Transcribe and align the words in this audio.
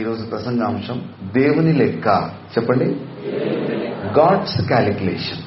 ఈరోజు 0.00 0.24
ప్రసంగాంశం 0.24 1.02
దేవుని 1.36 1.72
లెక్క. 1.72 2.30
చెప్పండి? 2.58 2.84
గాడ్స్ 4.18 4.66
క్యాలిక్యులేషన్ 4.66 5.38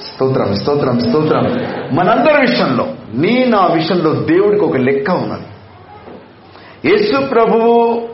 స్తోత్రం 0.00 0.56
స్తోత్రం 0.56 1.00
స్తోత్రం. 1.00 1.42
మనందరి 1.92 2.40
విషయంలో 2.40 2.86
నీ 3.14 3.44
నా 3.44 3.66
విషయంలో 3.66 4.12
దేవుడికి 4.12 4.64
ఒక 4.64 4.76
లెక్క 4.76 5.10
ఉన్నది. 5.10 5.46
యేసు 6.88 7.26
ప్రభువు 7.26 8.08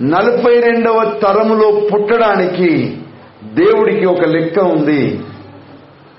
నలభై 0.00 0.60
రెండవ 0.60 1.18
తరములో 1.22 1.88
పుట్టడానికి 1.92 2.98
దేవుడికి 3.44 4.06
ఒక 4.06 4.24
లెక్క 4.24 4.58
ఉంది. 4.58 5.20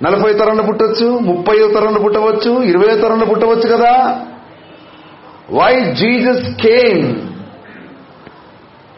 నలభై 0.03 0.33
తరంలో 0.33 0.63
పుట్టవచ్చు 0.63 1.19
ముప్పై 1.19 1.55
తరంలో 1.73 1.99
పుట్టవచ్చు 1.99 2.63
ఇరవై 2.63 2.97
తరంలో 2.97 3.25
పుట్టవచ్చు 3.25 3.77
కదా? 3.77 4.21
Why 5.51 5.93
Jesus 5.93 6.43
came 6.43 7.32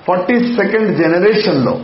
forty 0.07 0.39
second 0.39 0.97
జనరేషన్లో 0.97 1.79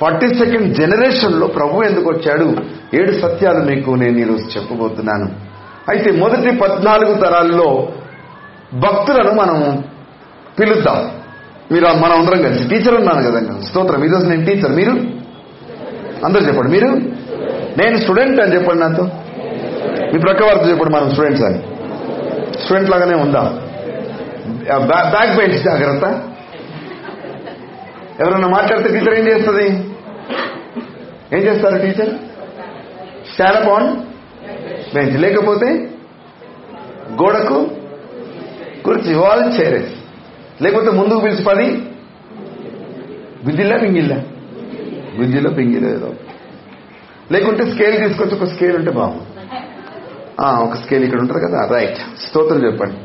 ఫార్టీ 0.00 0.34
సెకండ్ 0.34 0.74
జనరేషన్లో 0.74 1.46
ప్రభు 1.46 1.82
ఎందుకు 1.82 2.10
వచ్చాడు? 2.10 2.56
ఏడు 2.94 3.12
సత్యాలు 3.12 3.58
మీకు 3.58 3.90
నేను 3.90 4.18
ఈరోజు 4.18 4.58
చెప్పబోతున్నాను. 4.58 5.30
అయితే 5.88 6.10
మొదటి 6.10 6.56
పద్నాలుగు 6.56 7.14
తరాల్లో 7.14 7.88
భక్తులను 8.74 9.32
మనం 9.32 9.84
పిలుద్దాం. 10.60 11.10
మీరు 11.72 11.84
మనం 11.84 12.12
అందరం 12.12 12.42
కలిసి. 12.42 12.68
టీచర్ 12.68 12.94
ఉన్నాను 12.94 13.30
కదా 13.30 13.60
స్తోత్రం. 13.60 14.04
ఈరోజు 14.04 14.26
నేను 14.26 14.46
టీచర్. 14.46 14.72
మీరు? 14.72 14.90
అందరూ 16.24 16.46
చెప్పండి. 16.46 16.72
మీరు? 16.72 16.88
నేను 17.78 17.96
స్టూడెంట్ 17.96 18.40
అని 18.40 18.54
చెప్పండి 18.54 18.80
నాతో. 18.80 19.02
మీ 20.12 20.18
ప్రక్క 20.18 20.42
వారితో 20.42 20.70
చెప్పండి. 20.70 20.96
మనం 20.96 21.10
స్టూడెంట్స్ 21.10 21.44
అని. 21.44 21.58
స్టూడెంట్ 22.64 22.90
లాగానే 22.90 23.14
ఉందా? 23.14 23.60
బ్యాక్ 24.78 25.36
బెంచ్ 25.36 25.62
జాగ్రత్త. 25.62 26.22
ఎవరన్నా 28.20 28.48
మాట్లాడితే 28.48 28.88
టీచర్ 28.88 29.18
ఏం 29.18 29.28
చేస్తుంది? 29.28 29.68
ఏం 31.36 31.42
చేస్తారు 31.42 31.78
టీచర్ 31.78 32.14
స్టాండ్ 33.26 33.68
ఆన్ 33.68 33.96
బెంచ్ 34.94 35.20
లేకపోతే 35.20 35.90
గోడకు 37.22 37.70
కుర్చీ 38.84 39.14
వాల్ 39.14 39.60
చేరేసి 39.60 39.96
లేకపోతే 40.62 40.90
ముందుకు 40.90 41.20
పిలిచి 41.20 41.44
పది. 41.44 41.66
గుజ్జిల్లా 43.46 43.76
పింగిల్లా? 43.76 44.16
గుజ్జిలో 45.18 45.50
పింగిలో 45.50 45.88
ఏదో. 45.90 46.14
లేకుంటే 47.32 47.70
స్కేల్ 47.70 48.08
తీసుకొచ్చి 48.08 48.34
ఒక 48.34 48.44
స్కేల్ 48.44 48.76
ఉంటే 48.76 48.90
బాగుంది. 48.90 49.22
ఒక 50.42 50.74
స్కేల్ 50.74 51.04
ఇక్కడ 51.04 51.20
ఉంటుంది 51.20 51.46
కదా? 51.46 51.68
రైట్ 51.76 51.96
స్తోత్రం 51.96 52.64
చెప్పండి. 52.64 52.96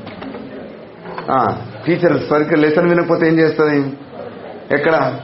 టీచర్ 1.85 2.29
సరిగ్గా 2.29 2.55
లెసన్ 2.55 2.89
వినకపోతే 2.89 3.27
ఏం 3.27 3.39
చేస్తుంది? 3.39 3.97
ఎక్కడ? 4.71 5.19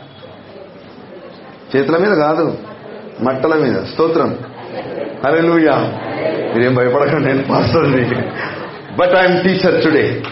చేతుల 1.76 1.98
మీద 1.98 2.18
కాదు 2.18 2.58
మట్టల 3.22 3.56
మీద. 3.56 3.84
స్తోత్రం. 3.84 4.38
అరే 5.26 5.42
లూయా 5.42 5.76
మీరేం 6.56 6.76
భయపడకండి 6.76 7.28
నేను 7.28 7.44
పాస్టర్ని 7.44 8.16
బట్ 8.96 9.16
ఐఎమ్ 9.16 9.44
టీచర్ 9.44 9.84
టుడే 9.84 10.24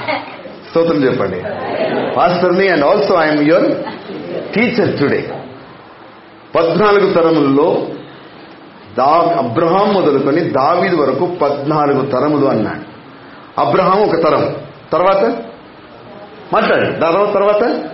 స్తోత్రం 0.70 1.04
చెప్పండి. 1.04 1.44
పాస్టర్ని 2.14 2.68
and 2.68 2.86
also 2.86 3.16
I'm 3.16 3.48
your 3.48 3.72
teacher 4.54 5.00
today 5.00 5.30
పద్నాలుగు 6.56 7.14
తరముల్లో 7.14 7.88
దా 8.98 9.36
అబ్రహాం 9.38 9.94
మొదలుకొని 9.94 10.40
దావీదు 10.40 10.96
వరకు 10.96 11.26
పద్నాలుగు 11.26 12.06
తరములు 12.06 12.46
అన్నాడు. 12.46 12.94
అబ్రహాం 13.62 14.02
ఒక 14.02 14.24
తరం. 14.24 14.56
తర్వాత? 14.92 15.24
మాట్లాడు. 16.54 16.86
తర్వాత? 17.34 17.93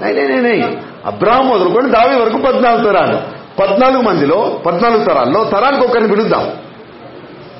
తర్వాత 0.00 0.78
అబ్రాహం 1.06 1.46
మొదలుకొని 1.48 1.90
దావి 1.90 2.22
వరకు 2.22 2.36
పద్నాలుగు 2.38 2.84
తరాలు. 2.84 3.20
పద్నాలుగు 3.58 4.02
మందిలో 4.02 4.62
పద్నాలుగు 4.66 5.04
తరాల్లో 5.04 5.44
తరానికి 5.44 5.84
ఒకరిని 5.84 6.08
పిలుద్దాం. 6.08 6.52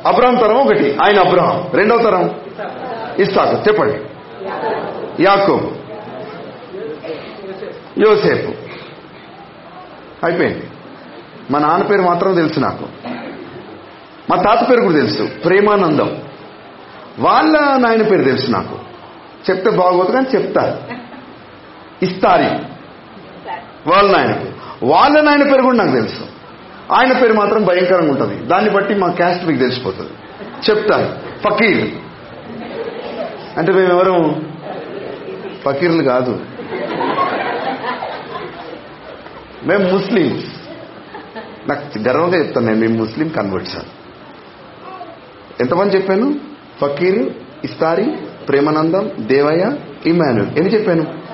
అబ్రాహం 0.07 0.35
తరం 0.35 0.57
ఒకటి 0.57 0.97
ఆయన 1.03 1.19
అబ్రాహం. 1.19 1.71
రెండవ 1.75 2.03
తరం? 2.03 2.41
ఇస్తాకు 3.19 3.69
చెప్పండి. 3.69 4.01
యాకోబు. 5.23 5.71
యోసేపు. 8.01 8.53
అయిపోయింది. 10.27 10.71
మా 11.51 11.59
నాన్న 11.59 11.85
పేరు 11.85 12.03
మాత్రం 12.03 12.35
తెలుసు 12.35 12.61
నాకు. 12.61 12.85
మా 14.31 14.37
తాత 14.37 14.71
పేరు 14.71 14.81
కూడా 14.81 14.95
తెలుసు. 14.95 15.29
ప్రేమానందం. 15.45 16.23
వాళ్ళ 17.19 17.77
నాయన 17.77 18.03
పేరు 18.03 18.25
తెలుసు 18.25 18.51
నాకు. 18.51 18.79
చెప్తే 19.51 19.71
బాగోదు 19.71 20.13
కానీ 20.13 20.27
చెప్తా 20.35 20.83
ఇస్తారి. 22.03 22.77
వాళ్ళ 23.91 24.13
నాయన 24.13 24.29
వాళ్ళని 24.29 24.51
వాళ్ళ 24.83 25.21
నాయన 25.21 25.43
పేరు 25.43 25.63
కూడా 25.63 25.77
నాకు 25.77 25.91
తెలుసు. 25.91 26.21
ఆయన 26.93 27.13
పేరు 27.13 27.33
మాత్రం 27.33 27.65
భయంకరంగా 27.65 28.11
ఉంటుంది. 28.11 28.47
దాన్ని 28.47 28.71
బట్టి 28.71 28.95
మా 28.95 29.11
క్యాస్ట్ 29.11 29.45
మీకు 29.45 29.59
తెలిసిపోతుంది. 29.59 30.11
చెప్తాను 30.71 31.17
ఫకీర్. 31.49 31.91
అంటే 33.59 33.73
మేమెవరు? 33.73 34.43
ఫకీర్లు 35.65 36.03
కాదు. 36.03 36.41
మేము 39.65 39.93
ముస్లిమ్స్. 39.93 40.57
నాకు 41.69 41.99
గర్వంగా 41.99 42.39
చెప్తాను 42.39 42.67
నేను 42.67 42.81
మేము 42.81 42.95
ముస్లిం 42.95 43.29
కన్వర్ట్స్ 43.29 43.77
ఎంతమంది 45.61 45.97
చెప్పాను? 45.97 46.41
ఫకీర్ 46.81 47.33
ఇస్తారి 47.65 48.17
ప్రేమానందం 48.49 49.11
దేవయ్య 49.19 49.73
ఇమానుల్ 50.07 50.47
ఎన్ని 50.47 50.75
చెప్పాను? 50.75 51.26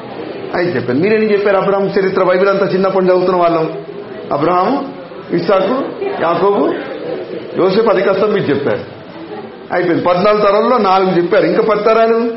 అని 0.54 0.76
చెప్పాను. 0.76 1.00
మీరేం 1.00 1.22
చెప్పారు? 1.22 1.56
అబ్రహాం 1.56 1.86
చరిత్ర 1.86 2.22
బైబిల్ 2.22 2.48
అంతా 2.50 2.66
చిన్నప్పటి 2.66 3.06
చదువుతున్న 3.06 3.40
వాళ్ళం. 3.40 3.84
అబ్రహాము 4.32 4.94
ఇస్సాకు 5.32 5.84
యాకోబు 6.22 6.74
యోసేపు 7.56 7.90
అది 7.90 8.02
కష్టం 8.02 8.32
మీకు 8.32 8.50
చెప్పారు. 8.50 8.80
అయిపోయింది. 9.72 10.04
పద్నాలుగు 10.04 10.42
తరాల్లో 10.42 10.78
నాలుగు 10.78 11.10
చెప్పారు. 11.10 11.46
ఇంకా 11.46 11.62
పది 11.62 11.82
తరాలు? 11.82 12.36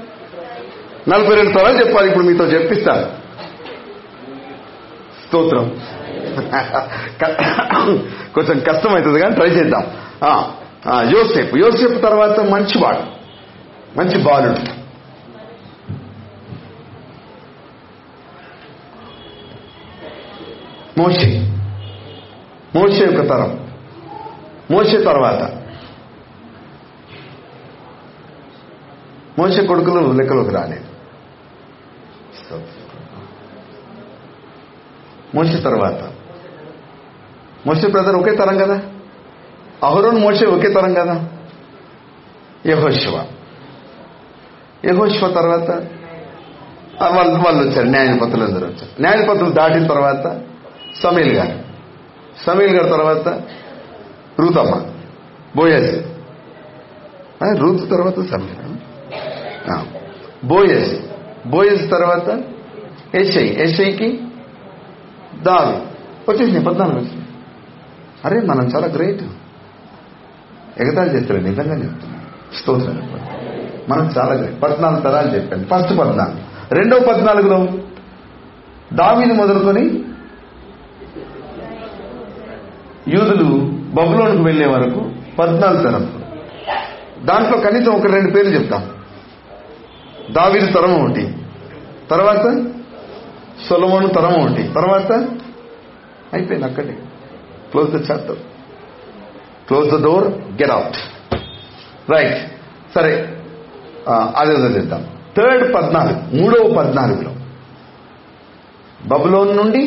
నలభై 1.10 1.36
రెండు 1.36 1.60
తరాలు 1.60 1.86
చెప్పాలి. 1.86 2.08
ఇప్పుడు 2.08 2.24
మీతో 2.24 2.46
చెప్పిస్తాను. 2.46 3.06
స్తోత్రం. 5.28 5.80
కొంచెం 8.36 8.60
కష్టం 8.60 8.90
అవుతుంది 8.90 9.20
కానీ 9.20 9.36
ట్రై 9.36 9.48
చేద్దాం. 9.48 9.84
యోసేపు. 11.16 11.58
యోసేపు 11.58 12.00
తర్వాత 12.00 12.40
మంచివాడు. 12.40 13.02
మంచి 13.98 14.24
బాలుడు. 14.24 14.85
మోషే. 20.98 21.40
మోషే 22.76 23.06
యొక్క 23.06 23.30
తరం. 23.30 23.70
మోషే 24.72 25.04
తర్వాత. 25.04 25.62
మోషే 29.40 29.68
కొడుకులు 29.68 30.12
లెక్కలోకి 30.12 30.50
రాలేదు. 30.50 30.86
మోషే 35.36 35.58
తర్వాత. 35.58 36.12
మోషే 37.68 37.88
బ్రదర్ 37.88 38.16
ఒకే 38.16 38.36
తరం 38.36 38.58
కదా? 38.58 38.82
అహరోన్ 39.84 40.20
మోషే 40.20 40.46
ఒకే 40.46 40.70
తరం 40.70 40.94
కదా? 40.94 41.30
యహోశివ 42.66 43.26
యహోశివ 44.86 45.30
తర్వాత. 45.30 45.70
వాళ్ళు 47.04 47.34
వాళ్ళు 47.34 47.70
వచ్చారు. 47.70 47.88
న్యాయపతులు 47.88 48.44
అందరూ 48.44 48.68
వచ్చారు. 48.68 49.02
న్యాయపతులు 49.02 49.52
దాటిన 49.52 49.88
తర్వాత 49.88 50.42
సమీల్ 51.04 51.34
గారు. 51.34 51.60
సమీల్ 52.46 52.76
గారి 52.76 52.90
తర్వాత 52.90 53.28
రూతమ్మ 54.40 54.82
బోయస్. 55.56 55.96
రూత్ 57.58 57.90
తర్వాత 57.90 58.16
సమీల్. 58.16 58.78
బోయస్. 60.46 61.00
బోయస్ 61.48 61.92
తర్వాత 61.92 62.42
ఎస్ఐ 63.16 63.48
ఎస్ఐకి 63.48 64.22
దావి. 65.42 65.96
వచ్చేసింది 66.32 66.66
పద్నాలుగు 66.66 66.98
వచ్చింది 66.98 67.26
అరే 68.26 68.42
మనం 68.42 68.66
చాలా 68.68 68.88
గ్రేట్. 68.88 69.24
ఎగతాళి 70.82 71.10
చేస్తారు 71.10 71.40
నిజంగా 71.40 71.76
చెప్తున్నాను 71.76 72.56
స్తోత్రం. 72.56 73.20
మనం 73.90 74.14
చాలా 74.18 74.34
గ్రేట్. 74.34 74.62
పద్నాలుగు 74.64 75.02
తరాలు 75.02 75.36
చెప్పాను. 75.36 75.64
ఫస్ట్ 75.64 76.00
పద్నాలుగు. 76.00 76.74
రెండవ 76.74 77.00
పద్నాలుగులో 77.00 77.68
దావిని 78.94 79.34
మొదలుకొని 79.34 80.04
యూదులు 83.08 83.48
బబులోనికి 83.96 84.44
వెళ్ళే 84.44 84.68
వరకు 84.68 85.02
పద్నాలుగు 85.40 85.84
తరం. 85.84 86.06
దాంట్లో 87.26 87.58
కనీసం 87.60 87.92
ఒక 87.92 88.06
రెండు 88.06 88.32
పేర్లు 88.32 88.54
చెప్తాం. 88.58 88.84
దావిరి 90.32 90.68
తరం 90.74 90.94
ఒకటి. 91.04 91.24
తర్వాత 92.10 92.46
సొలమోను 93.70 94.08
తరం 94.08 94.34
ఒకటి. 94.42 94.64
తర్వాత 94.76 95.12
అయిపోయింది 96.34 96.68
అక్కడే. 96.68 96.96
Close 97.72 97.92
the 97.92 98.12
chapter 98.12 98.40
close 99.68 99.90
the 99.92 100.04
door 100.04 100.28
get 100.62 100.72
out 100.72 100.98
right 102.12 102.38
సరే. 102.96 103.14
అదే 104.38 104.54
వదిలేద్దాం 104.54 105.04
థర్డ్ 105.38 105.74
పద్నాలుగు. 105.76 106.20
మూడవ 106.42 106.76
పద్నాలుగులో 106.78 107.32
బబులోన్ 109.06 109.58
నుండి 109.58 109.82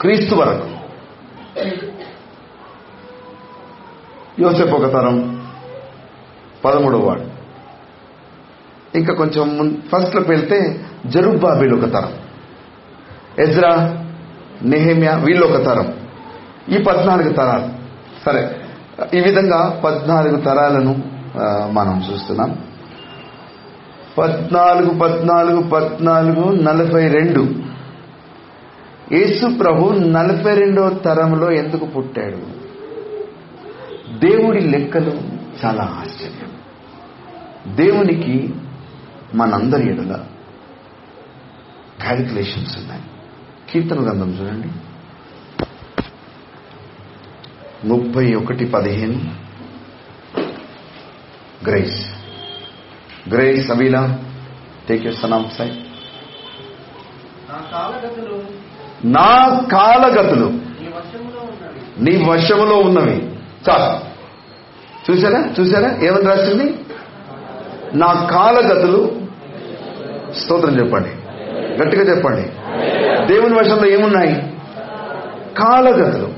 క్రీస్తు 0.00 0.34
వరకు. 0.34 0.71
యోసేపు 4.40 4.74
ఒక 4.76 4.92
తరం 4.92 5.16
పదమూడవ 6.64 7.06
వాడు. 7.08 7.24
ఇంకా 8.98 9.14
కొంచెం 9.14 9.46
ఫస్ట్లోకి 9.92 10.30
వెళ్తే 10.30 10.86
జరుబ్బాబీలు 11.06 11.74
ఒక 11.76 11.92
తరం 11.92 12.12
ఎజ్రా 13.38 13.72
నెహేమియా 14.62 15.14
వీళ్ళు 15.16 15.46
ఒక 15.46 15.64
తరం. 15.64 15.88
ఈ 16.68 16.78
పద్నాలుగు 16.82 17.32
తరాలు 17.32 17.68
సరే 18.24 18.42
ఈ 19.14 19.20
విధంగా 19.20 19.80
పద్నాలుగు 19.84 20.36
తరాలను 20.36 20.92
మనం 21.72 22.04
చూస్తున్నాం. 22.10 22.50
పద్నాలుగు 24.18 24.98
పద్నాలుగు 24.98 25.62
పద్నాలుగు 25.62 26.62
నలభై 26.62 27.08
రెండు. 27.08 27.71
యేసు 29.12 29.46
ప్రభు 29.46 29.90
నలభై 29.90 30.54
రెండో 30.54 30.88
తరంలో 30.90 31.52
ఎందుకు 31.52 31.86
పుట్టాడు? 31.86 32.62
దేవుడి 34.18 34.60
లెక్కలు 34.60 35.22
చాలా 35.64 35.82
ఆశ్చర్యం. 35.82 36.52
దేవునికి 37.76 38.54
మనందరి 39.34 39.90
ఎడల 39.90 40.24
క్యాలిక్యులేషన్స్ 42.00 42.78
ఉన్నాయి. 42.78 43.02
కీర్తన 43.70 44.04
గ్రంథం 44.04 44.30
చూడండి. 44.30 44.68
ముప్పై 47.86 48.34
ఒకటి 48.34 48.64
పదిహేను. 48.64 49.42
Grace 51.70 52.12
grace 53.28 53.70
అవీలా 53.70 54.24
take 54.88 55.06
you 55.06 55.12
son 55.12 55.32
of 55.32 55.56
side 55.56 55.76
నా 59.04 59.60
కాలగతులు. 59.72 60.52
నా 61.98 62.32
వశములో 62.32 62.76
ఉన్నవి. 62.76 63.30
చాలు. 63.70 64.12
చూసారా 65.10 65.50
చూసారా 65.60 65.98
ఏమని 66.02 66.22
రాసింది? 66.22 66.74
నా 67.94 68.28
కాలగతులు. 68.32 69.12
స్తోత్రం 70.38 70.78
చెప్పండి. 70.78 71.08
గట్టిగా 71.82 72.16
చెప్పండి. 72.16 72.42
దేవుని 73.26 73.58
వశంలో 73.58 73.88
ఏమున్నాయి? 73.88 74.52
కాలగతులు. 75.58 76.28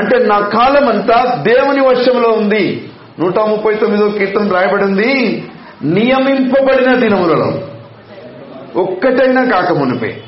అంటే 0.00 0.18
నా 0.18 0.40
కాలం 0.40 0.88
అంతా 0.88 1.34
దేవుని 1.34 1.80
వశంలో 1.80 2.28
ఉంది. 2.28 2.90
నూట 3.20 3.38
ముప్పై 3.38 3.74
తొమ్మిదో 3.74 4.08
కీర్తన 4.08 4.48
రాయబడింది. 4.48 5.44
నియమింపబడిన 5.82 6.94
దినములలో. 6.94 7.52
ఒక్కటైనా 8.76 9.44
కాకమునిపే 9.44 10.22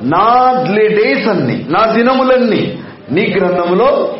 నా 0.00 0.64
డేస్ 0.76 1.28
అన్ని 1.28 1.66
నా 1.68 1.92
దినములన్నీ 1.92 2.78
నీ 3.10 3.34
గ్రంథములో 3.38 4.14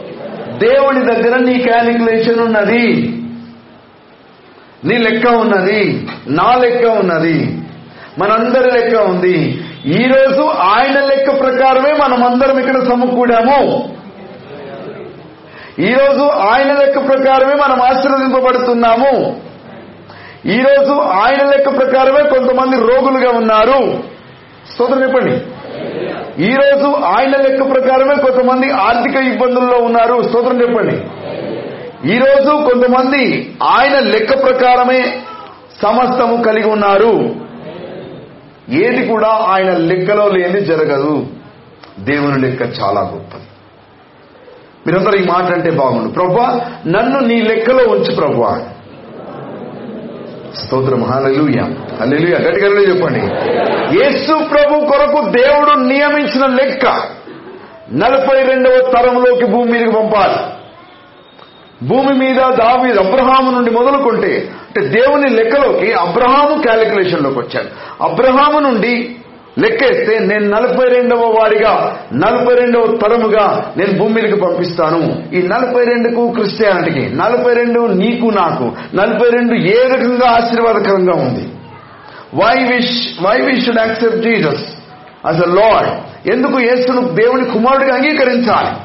దేవుని 0.58 1.14
దగ్గర 1.14 1.38
నీ 1.38 1.58
క్యాలిక్యులేషన్ 1.58 2.40
ఉన్నది. 2.40 3.16
నీ 4.84 4.98
లెక్క 4.98 5.26
ఉన్నది 5.26 6.08
నా 6.28 6.54
లెక్క 6.54 6.86
ఉన్నది 6.86 7.58
మనందరి 8.18 8.70
లెక్క 8.70 9.00
ఉంది. 9.02 9.64
ఈ 9.86 10.04
రోజు 10.04 10.42
ఆయన 10.42 11.00
లెక్క 11.00 11.40
ప్రకారమే 11.40 11.92
మనమందరం 11.92 12.58
ఇక్కడ 12.58 12.84
సమకూడాము. 12.88 13.88
ఈ 15.78 15.92
రోజు 15.92 16.22
ఆయన 16.22 16.72
లెక్క 16.72 17.08
ప్రకారమే 17.08 17.54
మనం 17.54 17.82
ఆశీర్వదింపబడుతున్నాము. 17.82 19.40
ఈ 20.46 20.60
రోజు 20.60 20.92
ఆయన 20.92 21.48
లెక్క 21.48 21.76
ప్రకారమే 21.76 22.28
కొంతమంది 22.28 22.76
రోగులుగా 22.76 23.30
ఉన్నారు. 23.30 24.02
సోదరు 24.78 25.02
చెప్పండి. 25.02 25.40
ఈ 26.38 26.54
రోజు 26.54 26.86
ఆయన 26.86 27.30
లెక్క 27.30 27.70
ప్రకారమే 27.70 28.14
కొంతమంది 28.14 28.72
ఆర్థిక 28.72 29.16
ఇబ్బందుల్లో 29.16 29.78
ఉన్నారు. 29.78 30.22
స్తోత్రం 30.22 30.62
చెప్పండి. 30.62 30.96
ఈ 32.12 32.18
రోజు 32.18 32.50
కొంతమంది 32.50 33.54
ఆయన 33.62 33.98
లెక్క 33.98 34.42
ప్రకారమే 34.42 35.02
సమస్తము 35.82 36.42
కలిగి 36.42 36.70
ఉన్నారు. 36.70 37.34
ఏది 38.68 39.06
కూడా 39.06 39.28
ఆయన 39.28 39.76
లెక్కలో 39.76 40.28
లేని 40.28 40.60
జరగదు. 40.60 41.26
దేవుని 41.98 42.40
లెక్క 42.40 42.62
చాలా 42.62 43.00
గొప్పది. 43.00 43.44
మీరందరూ 44.86 45.18
ఈ 45.18 45.24
మాట 45.24 45.44
అంటే 45.44 45.70
బాగుండు. 45.70 46.08
ప్రభా 46.08 46.70
నన్ను 46.86 47.20
నీ 47.20 47.42
లెక్కలో 47.42 47.84
ఉంచు 47.84 48.14
ప్రభా. 48.14 48.68
స్తోత్రం. 50.56 51.04
హల్లెలూయా. 51.04 51.64
హల్లెలూయా. 52.00 52.38
గట్టిగా 52.38 52.94
చెప్పండి. 52.94 53.20
యేసు 54.02 54.44
ప్రభు 54.44 54.86
కొరకు 54.86 55.28
దేవుడు 55.28 55.70
నియమించిన 55.70 56.46
లెక్క 56.46 56.86
నలభై 57.92 58.42
రెండవ 58.42 58.92
తరంలోకి 58.94 59.46
భూమి 59.46 59.72
మీదకి 59.72 59.90
పంపాలి. 59.90 60.60
భూమి 61.86 62.14
మీద 62.18 62.36
దావి 62.36 62.92
అబ్రహాము 62.92 63.50
నుండి 63.50 63.70
మొదలుకుంటే 63.70 64.50
అంటే 64.66 64.88
దేవుని 64.88 65.28
లెక్కలోకి 65.28 65.92
అబ్రహాము 65.92 66.62
క్యాలిక్యులేషన్లోకి 66.62 67.38
వచ్చాడు. 67.38 67.68
అబ్రహాము 68.02 68.58
నుండి 68.58 69.16
లెక్కేస్తే 69.60 70.18
నేను 70.18 70.48
నలభై 70.48 70.88
రెండవ 70.88 71.36
వాడిగా 71.40 71.98
నలభై 72.14 72.54
రెండవ 72.54 72.98
తరముగా 73.02 73.74
నేను 73.76 73.98
భూమి 73.98 74.14
మీదకి 74.14 74.40
పంపిస్తాను. 74.40 75.00
ఈ 75.34 75.42
నలభై 75.42 75.84
రెండుకు 75.84 76.30
క్రిస్టియానిటీకి 76.30 77.16
నలభై 77.16 77.54
రెండు 77.54 77.80
నీకు 77.80 78.26
నాకు 78.26 78.96
నలభై 78.96 79.30
రెండు 79.30 79.54
ఏ 79.54 79.88
రకంగా 79.94 80.28
ఆశీర్వాదకరంగా 80.30 81.12
ఉంది? 81.12 81.48
Why 82.34 82.64
wish 82.64 83.22
why 83.22 83.40
we 83.40 83.60
should 83.60 83.78
accept 83.78 84.18
Jesus 84.18 84.64
as 85.26 85.42
a 85.42 85.46
Lord 85.46 85.90
ఎందుకు 86.30 86.60
యేసును 86.60 87.00
దేవుని 87.00 87.44
కుమారుడిగా 87.44 87.94
అంగీకరించాలి? 87.94 88.76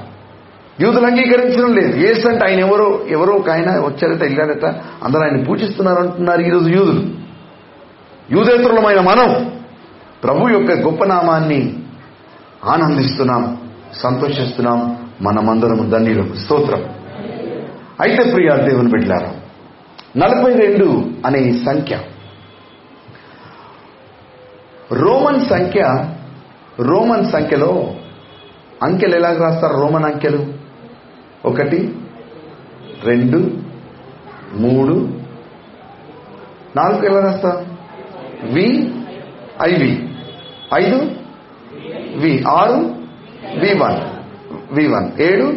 యూదులు 0.84 1.06
అంగీకరించడం 1.06 1.74
లేదు. 1.74 2.08
యేసు 2.08 2.28
అంటే 2.28 2.46
ఆయన 2.46 2.60
ఎవరో 2.60 3.00
ఎవరో 3.10 3.34
ఒక 3.34 3.50
ఆయన 3.50 3.70
వచ్చారట 3.70 4.22
వెళ్ళారట 4.22 4.66
అందరూ 5.04 5.22
ఆయన 5.22 5.44
పూజిస్తున్నారు 5.44 6.00
అంటున్నారు 6.00 6.42
ఈరోజు 6.42 6.70
యూదులు. 6.70 7.04
యూదేతరులమైన 8.32 9.00
మనం 9.00 9.55
ప్రభు 10.26 10.48
యొక్క 10.50 10.72
గొప్ప 10.72 11.04
నామాన్ని 11.04 11.80
ఆనందిస్తున్నాం 12.64 13.72
సంతోషిస్తున్నాం. 13.94 15.10
మనమందరం 15.22 15.90
ధన్యులం 15.90 16.36
స్తోత్రం. 16.36 16.96
అయితే 18.02 18.32
ప్రియ 18.32 18.50
దేవుని 18.70 18.90
బిడ్డారా 18.90 19.34
నలభై 20.18 20.54
రెండు 20.54 21.10
అనే 21.26 21.40
ఈ 21.40 21.66
సంఖ్య 21.66 22.00
రోమన్ 24.92 25.40
సంఖ్య 25.40 26.10
రోమన్ 26.80 27.32
సంఖ్యలో 27.32 27.94
అంకెలు 28.84 29.16
ఎలా 29.16 29.34
రాస్తారు? 29.34 29.74
రోమన్ 29.74 30.06
అంకెలు? 30.06 30.46
ఒకటి 31.46 31.96
రెండు 33.04 33.58
మూడు 34.54 34.94
నాలుగు 36.76 37.06
ఎలా 37.06 37.20
రాస్తారు? 37.20 37.66
వి 38.54 38.94
ఐవి 39.64 40.15
ఐదు? 40.74 41.12
వి 42.16 42.44
ఆరు? 42.48 42.78
V 43.60 43.74
one. 43.74 44.00
V 44.74 44.88
one. 44.88 45.22
ఏడు? 45.22 45.54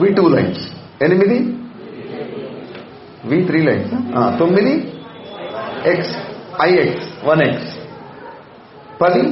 V 0.00 0.14
two 0.14 0.28
lines. 0.28 0.70
ఎనిమిది? 1.02 1.38
V 3.24 3.44
three 3.44 3.62
lines. 3.62 3.90
తొమ్మిది? 4.38 4.92
ఎక్స్. 5.86 6.16
IX 6.62 7.24
one 7.24 7.42
X. 7.42 7.76
పది? 9.00 9.22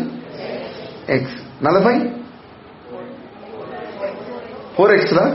ఎక్స్. 1.09 1.65
నలభై? 1.65 2.11
ఫోర్ 4.77 4.93
ఎక్స్ 4.93 5.15
రా 5.15 5.27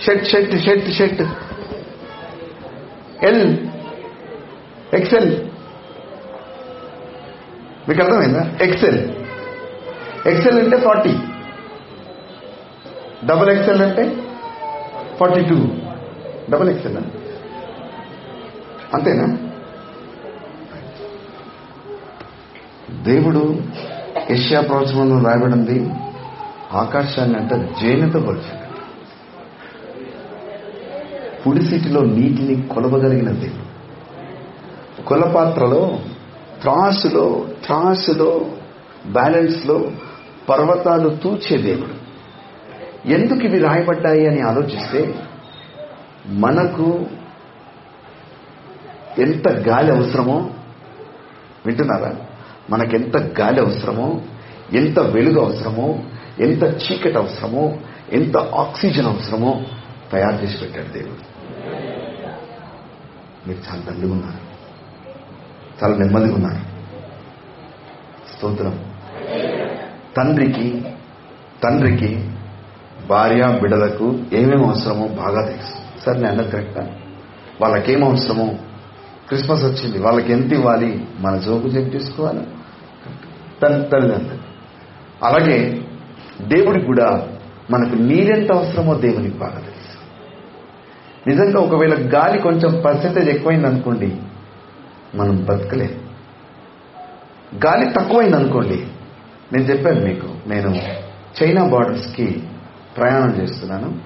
షెట్ 0.00 0.24
షెట్ 0.26 0.58
షెట్ 0.58 0.90
షెట్. 0.90 1.22
ఎల్. 3.24 3.68
ఎక్స్ఎల్ 4.94 5.51
మీకు 7.88 8.02
అర్థమైందా 8.02 8.56
ఎక్సెల్ 8.60 9.14
ఎక్సెల్ 10.28 10.58
అంటే 10.58 10.76
ఫార్టీ 10.80 11.16
డబుల్ 13.26 13.50
ఎక్సెల్ 13.50 13.82
అంటే 13.82 14.16
ఫార్టీ 15.16 15.40
టూ 15.40 15.56
డబుల్ 16.50 16.68
ఎక్సెల్ 16.68 16.96
అంతేనా? 18.94 19.38
దేవుడు 23.02 23.62
ఏషియా 24.30 24.60
ప్రవచనంలో 24.60 25.28
రాయబడింది 25.28 25.90
ఆకాశాన్ని 26.72 27.38
అంటే 27.38 27.70
జైనతో 27.82 28.20
పోల్చాడు. 28.20 28.62
పుడిసిటిలో 31.42 32.00
నీటిని 32.00 32.68
కొలవగలిగిన 32.68 33.30
దేవుడు. 33.30 33.72
కొలపాత్రలో 35.02 35.98
త్రాసులో 36.62 37.46
త్రాసులో 37.64 38.50
బ్యాలెన్స్లో 39.06 39.90
పర్వతాలు 40.48 41.08
తూచే 41.08 41.56
దేవుడు. 41.56 42.02
ఎందుకు 43.08 43.40
ఇవి 43.40 43.58
రాయబడ్డాయి 43.58 44.26
అని 44.26 44.40
ఆలోచిస్తే 44.40 45.14
మనకు 46.26 47.06
ఎంత 49.18 49.48
గాలి 49.48 49.92
అవసరమో 49.92 50.50
వింటున్నారా? 51.66 52.16
మనకెంత 52.70 53.16
గాలి 53.16 53.60
అవసరమో 53.60 54.20
ఎంత 54.72 54.98
వెలుగు 54.98 55.40
అవసరమో 55.40 55.98
ఎంత 56.40 56.62
చీకటి 56.62 57.18
అవసరమో 57.18 57.76
ఎంత 58.12 58.36
ఆక్సిజన్ 58.36 59.06
అవసరమో 59.06 59.62
తయారు 60.12 60.44
చేసి 60.44 60.58
పెట్టాడు 60.58 60.92
దేవుడు. 60.92 61.32
మీరు 63.48 63.58
చాలా 63.58 63.82
దండిగా 63.90 64.12
ఉన్నారు. 64.12 64.41
చాలా 65.82 65.96
నెమ్మదిగా 65.96 66.34
ఉన్నారు. 66.34 66.72
స్తోత్రం. 68.36 68.84
తండ్రికి 70.16 70.84
తండ్రికి 71.64 72.30
భార్య 73.08 73.58
బిడలకు 73.62 74.18
ఏమేమి 74.32 74.66
అవసరమో 74.66 75.08
బాగా 75.08 75.46
తెలుసు. 75.46 76.04
సార్ 76.04 76.16
నేను 76.16 76.28
అన్నది 76.28 76.50
కరెక్టా 76.50 76.90
వాళ్ళకేం 77.60 78.04
అవసరమో? 78.04 78.54
క్రిస్మస్ 79.28 79.64
వచ్చింది. 79.64 79.98
వాళ్ళకి 79.98 80.32
ఎంత 80.32 80.52
ఇవ్వాలి? 80.52 81.04
మన 81.18 81.36
జోబు 81.36 81.66
చెక్ 81.66 81.94
చేసుకోవాలి. 81.94 82.46
తల్లి 83.62 83.88
తల్లిదండ్రులు. 83.88 84.40
అలాగే 85.24 85.80
దేవుడికి 86.40 86.86
కూడా 86.86 87.28
మనకు 87.70 87.94
నీరెంత 87.94 88.52
అవసరమో 88.52 88.94
దేవునికి 88.94 89.38
బాగా 89.38 89.60
తెలుసు. 89.60 89.82
నిజంగా 91.28 91.60
ఒకవేళ 91.60 91.94
గాలి 91.94 92.38
కొంచెం 92.38 92.82
పర్సెంటేజ్ 92.86 93.28
ఎక్కువైంది 93.28 93.66
అనుకోండి 93.66 94.16
మనం 95.14 95.44
బతకలేం 95.44 95.90
గాలి 97.66 97.86
తక్కువైంది 97.90 98.36
అనుకోండి 98.36 98.86
నేను 99.52 99.64
చెప్పాను 99.64 100.00
మీకు 100.00 100.48
నేను 100.48 100.82
చైనా 101.42 101.64
బార్డర్స్కి 101.64 102.42
ప్రయాణం 102.96 103.36
చేస్తున్నాను 103.36 103.98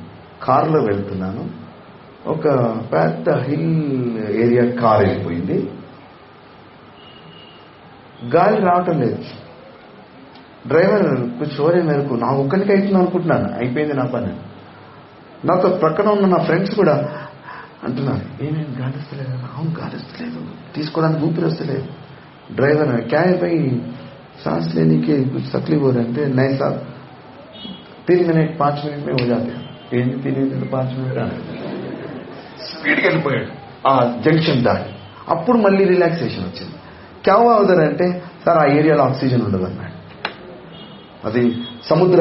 కారులో 0.42 0.80
వెళ్తున్నాను 0.80 1.66
ఒక 2.26 2.48
పెద్ద 2.92 3.30
హిల్ 3.30 4.18
ఏరియా 4.28 4.74
కార్ 4.80 5.04
వెళ్ళిపోయింది. 5.04 5.70
గాలి 8.36 8.60
రావటం 8.60 9.00
లేదు. 9.00 9.18
డ్రైవర్ 10.66 11.20
కూర్చోరే 11.20 11.82
మేరకు 11.82 12.14
నా 12.14 12.28
ఒక్కరికి 12.28 12.72
అవుతుంది 12.72 12.94
అనుకుంటున్నాను 12.94 13.58
అయిపోయింది 13.58 13.94
నా 13.94 14.04
పని. 14.04 14.32
నాతో 15.44 15.68
ప్రక్కన 15.68 16.08
ఉన్న 16.08 16.26
నా 16.26 16.44
ఫ్రెండ్స్ 16.44 16.74
కూడా 16.74 17.25
అంటున్నారు 17.85 18.25
ఏమేమి 18.45 18.73
గాలి 18.79 18.97
వస్తలేదు 18.99 19.33
అవును 19.51 19.71
గాలి 19.79 19.95
వస్తలేదు 19.97 20.41
తీసుకోవడానికి 20.75 21.23
ఊపిరి 21.27 21.47
వస్తలేదు 21.47 21.87
డ్రైవర్ 22.55 22.89
क्या 23.05 23.21
है 23.21 23.33
भाई 23.41 23.57
सांस 24.41 24.65
लेने 24.75 24.97
के 24.99 25.15
कुछ 25.33 25.43
तकलीफ 25.53 25.81
हो 25.81 25.91
रहा 25.91 26.03
है 26.15 26.23
नहीं 26.31 26.53
साहब 26.57 26.75
तीन 28.07 28.19
मिनट 28.29 28.49
पांच 28.57 28.77
मिनट 28.85 29.01
में 29.07 29.13
हो 29.13 29.25
जाते 29.27 29.49
हैं 29.51 29.61
ఏంటి 29.95 30.15
तीन 30.23 30.35
मिनट 30.43 30.65
पांच 30.71 30.89
मिनट 30.97 31.17
స్పీడ్కి 32.67 33.05
వెళ్ళిపోయాడు 33.07 33.49
ఆ 33.87 33.93
జంక్షన్ 34.25 34.61
దాటి 34.67 34.89
అప్పుడు 35.33 35.57
మళ్ళీ 35.57 35.83
రిలాక్సేషన్ 35.85 36.45
వచ్చింది 36.47 36.75
క్యావ్ 37.25 37.47
అవుతారు 37.53 37.83
అంటే 37.87 38.05
సార్ 38.43 38.57
ఆ 38.57 38.65
ఏరియాలో 38.77 39.03
ఆక్సిజన్ 39.09 39.43
ఉండదు 39.47 39.65
అన్నాడు 39.69 39.95
అది 41.27 41.43
సముద్ర 41.89 42.19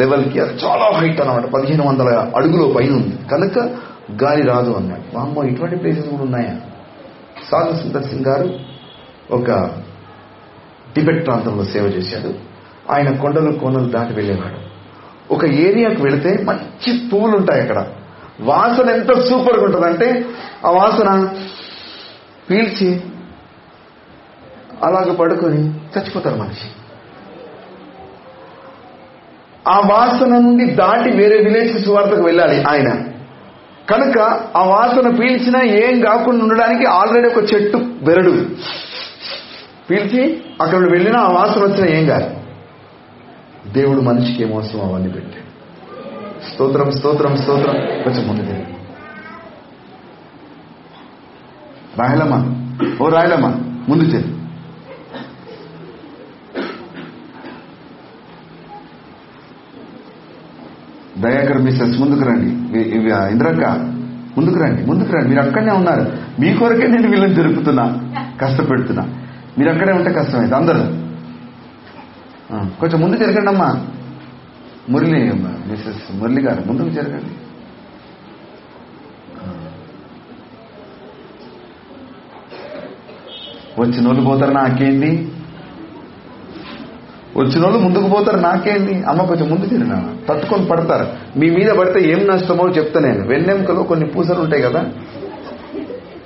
లెవెల్కి 0.00 0.38
అది 0.44 0.54
చాలా 0.64 0.86
హైట్ 0.98 1.20
అన్నమాట 1.24 1.46
పదిహేను 1.54 1.84
వందల 1.88 2.08
అడుగులో 2.38 2.66
పైన 2.76 2.92
ఉంది 3.00 3.16
కనుక 3.32 3.56
గాలి 4.23 4.43
రాదు 4.43 4.71
అన్నాడు. 4.71 5.17
వామ్మో 5.17 5.43
ఇటువంటి 5.43 5.75
ప్లేసెస్ 5.75 6.09
కూడా 6.09 6.23
ఉన్నాయా? 6.23 6.61
సాధు 7.51 7.83
సుందర్ 7.83 8.03
సింగ్ 8.03 8.25
గారు 8.25 8.59
ఒక 9.31 9.71
టిబెట్ 10.95 11.25
ప్రాంతంలో 11.25 11.63
సేవ 11.63 11.83
చేశాడు. 11.83 12.33
ఆయన 12.91 13.15
కొండలు 13.15 13.51
కోనలు 13.51 13.89
దాటి 13.89 14.13
వెళ్ళేవాడు. 14.13 14.69
ఒక 15.33 15.45
ఏరియాకు 15.45 16.03
వెళితే 16.03 16.43
మంచి 16.43 17.09
పువ్వులు 17.13 17.37
ఉంటాయి 17.37 17.61
అక్కడ. 17.61 17.87
వాసన 18.41 18.89
ఎంత 18.89 19.19
సూపర్గా 19.19 19.65
ఉంటుందంటే 19.65 20.25
ఆ 20.65 20.71
వాసన 20.71 21.29
పీల్చి 22.49 23.01
అలాగ 24.83 25.15
పడుకొని 25.15 25.69
చచ్చిపోతారు 25.69 26.35
మనిషి. 26.35 26.67
ఆ 29.67 29.79
వాసన 29.79 30.37
నుండి 30.37 30.65
దాటి 30.65 31.09
వేరే 31.09 31.37
విలేజ్ 31.37 31.85
సువార్తకు 31.85 32.23
వెళ్ళాలి 32.23 32.63
ఆయన. 32.63 33.03
కనుక 33.89 34.17
ఆ 34.57 34.63
వాసన 34.63 35.09
పీల్చినా 35.19 35.63
ఏం 35.63 36.01
కాకుండా 36.01 36.43
ఉండడానికి 36.43 36.85
ఆల్రెడీ 36.85 37.27
ఒక 37.27 37.53
చెట్టు 37.53 37.77
బెరడు 37.77 38.31
పీల్చి 39.89 40.41
అక్కడ 40.61 40.79
వెళ్ళినా 40.91 41.19
ఆ 41.19 41.31
వాసన 41.31 41.61
వచ్చినా 41.61 41.87
ఏం 41.87 42.05
కాదు. 42.05 42.29
దేవుడు 43.73 44.01
మనిషికి 44.01 44.43
ఏం 44.43 44.53
అవసరం? 44.53 44.81
అవన్నీ 44.81 45.09
పెట్టాడు 45.09 45.49
స్తోత్రం 46.53 46.91
స్తోత్రం 46.91 47.37
స్తోత్రం. 47.37 47.75
కొంచెం 48.03 48.27
ముందు 48.27 48.43
రాయలమ్మ. 52.01 52.35
ఓ 53.01 53.09
రాయలమ్మ 53.09 53.47
ముందు 53.89 54.03
చెల్లి 54.03 54.38
దయాకర్ 61.19 61.61
మిస్సెస్ 61.61 61.99
ముందుకు 61.99 62.29
రండి. 62.29 62.49
ఇంద్రక్క 63.31 63.65
ముందుకు 64.37 64.59
రండి 64.63 64.85
ముందుకు 64.85 65.13
రండి. 65.13 65.29
మీరు 65.29 65.41
అక్కడనే 65.41 65.71
ఉన్నారు. 65.71 66.01
మీ 66.39 66.53
కొరకే 66.53 66.87
నేను 66.87 67.09
వీళ్ళని 67.09 67.33
జరుపుతున్నా 67.33 68.13
కష్టపెడుతున్నా. 68.41 69.03
మీరు 69.57 69.69
అక్కడే 69.69 69.91
ఉంటే 69.91 70.13
కష్టమైంది. 70.13 70.55
అందరూ. 70.55 70.79
కొంచెం 72.79 72.99
ముందు 73.01 73.17
జరగండి 73.17 73.49
అమ్మా. 73.49 73.85
మురళి 74.89 75.31
మిస్సెస్ 75.69 76.15
మురళి 76.15 76.41
గారు 76.41 76.67
ముందుకు 76.67 76.89
జరగండి. 76.89 77.35
వచ్చి 83.79 83.91
వచ్చిన 83.91 84.07
వాళ్ళు 84.07 84.23
పోతారు 84.23 84.51
నాకేంటి? 84.51 85.31
వచ్చిన 87.37 87.63
వాళ్ళు 87.63 87.79
ముందుకు 87.79 88.07
పోతారు 88.07 88.37
నాకేంది? 88.37 89.03
అమ్మ 89.03 89.23
కొంచెం 89.23 89.49
ముందు 89.49 89.65
తిరిగిన 89.65 90.13
తట్టుకొని 90.29 90.65
పడతారు. 90.65 91.07
మీ 91.39 91.49
మీద 91.49 91.71
పడితే 91.71 92.01
ఏం 92.01 92.27
నష్టమో 92.27 92.69
చెప్తా 92.69 92.99
నేను. 92.99 93.27
వెన్నెంకలో 93.27 93.83
కొన్ని 93.83 94.07
పూసలు 94.07 94.41
ఉంటాయి 94.41 94.61
కదా? 94.61 94.85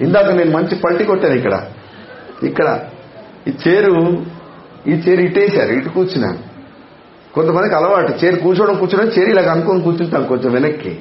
ఇందాక 0.01 0.31
నేను 0.31 0.51
మంచి 0.51 0.75
పల్టీ 0.75 1.03
కొట్టాను 1.03 1.33
ఇక్కడ. 1.33 1.63
ఇక్కడ 2.43 2.79
ఈ 3.47 3.53
చేరు 3.67 4.25
ఈ 4.87 4.91
చేరు 4.91 5.21
ఇటేశారు 5.21 5.71
ఇటు 5.71 5.89
కూర్చున్నాను 5.89 6.37
కొంతమందికి 7.33 7.75
అలవాటు. 7.75 8.25
చేరు 8.25 8.35
కూర్చోవడం 8.35 8.75
కూర్చోడం 8.75 9.07
చేరు 9.07 9.29
ఇలాగ 9.29 9.49
అనుకొని 9.49 9.81
కూర్చుంటాను 9.81 10.27
కొంచెం 10.27 10.51
వెనక్కి. 10.51 10.99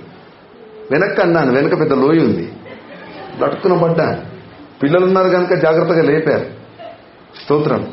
వెనక్కి 0.90 1.23
అన్నాను 1.23 1.52
వెనక 1.52 1.80
పెద్ద 1.80 1.92
లోయ 1.92 2.18
ఉంది. 2.18 2.52
తట్టుకున్న 3.40 3.76
పడ్డాను 3.76 4.16
పిల్లలున్నారు 4.82 5.28
కనుక 5.28 5.54
జాగ్రత్తగా 5.54 6.02
లేపారు. 6.02 6.62
స్తోత్రం. 7.41 7.87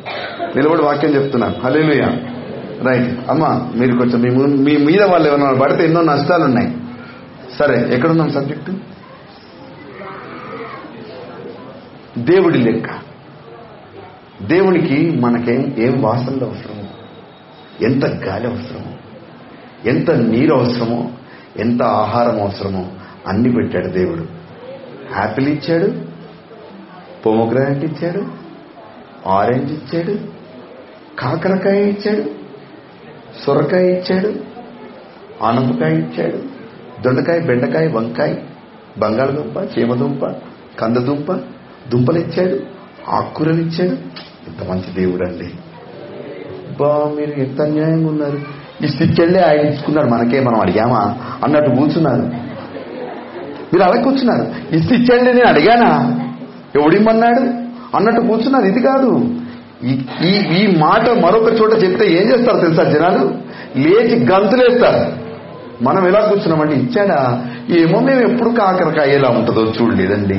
నిలబడి 0.55 0.81
వాక్యం 0.81 1.15
చెప్తున్నాను. 1.15 1.55
Hallelujah 1.63 2.01
right. 2.83 3.29
అమ్మా 3.29 3.71
మీరు 3.75 3.97
కొంచెం 3.97 4.21
మీ 4.21 4.29
మీ 4.45 4.85
మీద 4.85 5.03
వాళ్ళు 5.03 5.27
ఏమన్నా 5.27 5.53
పడితే 5.53 5.85
ఎన్నో 5.85 6.01
నష్టాలు 6.01 6.43
ఉన్నాయి 6.43 6.77
సరే 7.59 7.95
ఎక్కడున్నాం 7.95 8.29
సబ్జెక్టు 8.29 8.71
దేవుడి 12.17 12.57
లెక్క. 12.57 12.89
దేవునికి 14.41 15.11
మనకేం 15.11 15.75
ఏం 15.77 16.01
వాసనలు 16.01 16.45
అవసరమో 16.45 16.83
ఎంత 17.81 18.05
గాలి 18.05 18.47
అవసరమో 18.47 18.93
ఎంత 19.85 20.11
నీరు 20.11 20.55
అవసరమో 20.55 21.09
ఎంత 21.57 21.83
ఆహారం 21.83 22.41
అవసరమో 22.41 22.85
అన్ని 23.27 23.53
పెట్టాడు 23.53 23.87
దేవుడు. 23.87 24.25
యాపిల్ 25.19 25.47
ఇచ్చాడు 25.47 25.93
పొమోగ్రానైట్ 27.25 27.83
ఇచ్చాడు 27.85 28.48
ఆరెంజ్ 29.27 29.71
ఇచ్చాడు 29.71 30.15
కాకరకాయ 31.19 31.83
ఇచ్చాడు 31.83 32.23
సొరకాయ 33.45 33.91
ఇచ్చాడు 33.91 34.33
ఆనందకాయ 35.43 35.93
ఇచ్చాడు 35.93 36.37
దొండకాయ 37.01 37.39
బెండకాయ 37.39 37.87
వంకాయ 37.87 38.35
బంగాళదుంప 38.97 39.79
చీమదుంప 39.79 40.25
కందదుంప 40.79 41.31
దుంపలు 41.89 42.19
ఇచ్చాడు 42.19 42.59
ఆకుకూరలు 43.09 43.61
ఇచ్చాడు 43.61 43.95
ఎంత 44.47 44.69
మంచి 44.69 44.93
దేవుడు 44.93 45.27
అండి 45.27 45.53
బా 46.79 47.11
మీరు 47.17 47.31
ఎంత 47.31 47.61
అన్యాయంగా 47.61 48.09
ఉన్నారు. 48.09 48.39
ఈ 48.83 48.87
స్టిచ్చెళ్ళే 48.87 49.39
ఆయన 49.39 49.59
ఇచ్చుకున్నాడు 49.59 50.07
మనకే 50.09 50.39
మనం 50.39 50.59
అడిగామా? 50.61 51.19
అన్నట్టు 51.43 51.71
కూర్చున్నారు. 51.71 52.21
మీరు 53.73 53.83
అలా 53.83 54.01
కూర్చున్నారు. 54.01 54.75
ఈ 54.75 54.81
స్టిచ్చెళ్ళి 54.81 55.33
నేను 55.33 55.47
అడిగానా? 55.47 56.19
ఎవడిమ్మన్నాడు? 56.75 57.68
అన్నట్టు 57.95 58.21
కూర్చున్నారు. 58.21 58.65
ఇది 58.65 58.79
కాదు. 58.79 59.35
ఈ- 59.83 60.05
ఈ 60.23 60.37
ఈ 60.37 60.77
మాట 60.77 61.09
మరొక 61.09 61.61
చోట 61.61 61.73
చెప్తే 61.73 62.11
ఏం 62.11 62.33
చేస్తారు 62.33 62.59
తెలుసా 62.59 62.83
జనాలు? 62.83 63.33
లేచి 63.77 64.25
గంతులేస్తారు. 64.25 65.29
మనం 65.83 66.07
ఎలా 66.07 66.19
కూర్చున్నామండి? 66.19 66.75
ఇచ్చాడా? 66.75 67.45
ఏమో 67.69 67.99
మేము 67.99 68.19
ఎప్పుడు 68.21 68.49
కాకరకాయ 68.49 69.09
ఎలా 69.09 69.29
ఉంటుందో 69.29 69.73
చూడలేదండి. 69.81 70.35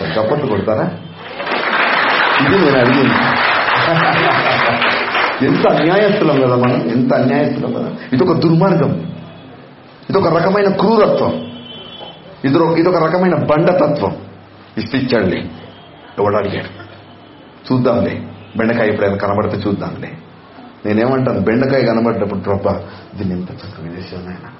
చప్పట్లు 0.00 0.46
కొడతారా? 0.46 0.90
ఇది 2.46 2.64
నేను 2.64 2.78
అడిగింది. 2.78 3.14
ఎంత 5.46 5.68
అన్యాయస్తులం 5.68 6.40
కదా 6.40 6.56
మనం. 6.56 6.90
ఎంత 6.90 7.14
అన్యాయస్తులం 7.14 7.72
కదా. 7.72 7.90
ఇదొక 8.12 8.32
దుర్మార్గం. 8.32 9.12
ఇదొక 10.10 10.36
రకమైన 10.36 10.68
క్రూరత్వం. 10.68 11.49
ఇది 12.44 12.80
ఇదొక 12.80 12.96
రకమైన 12.96 13.34
బండతత్వం. 13.34 14.16
ఇస్తే 14.78 14.98
ఇచ్చాడులే 14.98 15.50
ఎవడు 16.18 16.36
అడిగాడు. 16.36 16.90
చూద్దాంలే. 17.72 18.28
బెండకాయ 18.56 18.88
ఎప్పుడైనా 18.88 19.16
కనబడితే 19.16 19.56
చూద్దాంలే. 19.56 20.18
నేనేమంటాను? 20.86 21.40
బెండకాయ 21.40 21.82
కనబడ్డప్పుడు 21.82 22.40
ప్రభా 22.40 22.88
దీన్ని 23.14 23.34
ఎంత 23.34 23.50
చక్కగా 23.50 23.86
చేశాను 23.86 24.26
ఆయన 24.26 24.50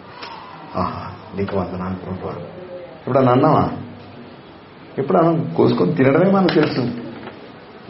ఆహా 0.76 1.12
నీకు 1.36 1.56
వందనాలు 1.56 1.94
ప్రభా 1.94 2.30
ఎప్పుడన్నా 3.00 3.32
అన్నావా? 3.32 3.70
ఇప్పుడు 4.98 5.18
అన్నం 5.18 5.54
కోసుకొని 5.56 5.94
తినడమే 5.94 6.30
మనకు 6.30 6.54
తెలుసు. 6.54 6.90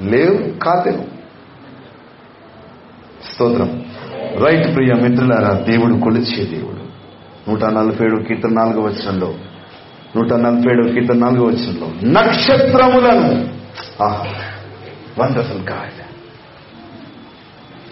లేవు 0.00 0.58
కాతేవు. 0.58 1.20
స్తోత్రం. 3.32 3.84
రైట్ 4.46 4.74
ప్రియ 4.74 4.94
మిత్రులారా 4.94 5.52
దేవుడు 5.52 5.94
కొలిచే 5.94 6.44
దేవుడు. 6.44 6.80
నూట 7.50 7.64
నలభై 7.64 8.06
ఏడు 8.06 8.22
కీర్తన 8.22 8.50
నాలుగో 8.52 8.82
వచనంలో 8.82 9.34
నూట 10.16 10.32
నలభై 10.32 10.70
ఏడు 10.72 10.88
కీర్తన 10.88 11.16
నాలుగో 11.16 11.44
వచనంలో 11.46 11.88
నక్షత్రములను. 12.20 13.28
Wonderful 15.18 15.62
God. 15.70 15.98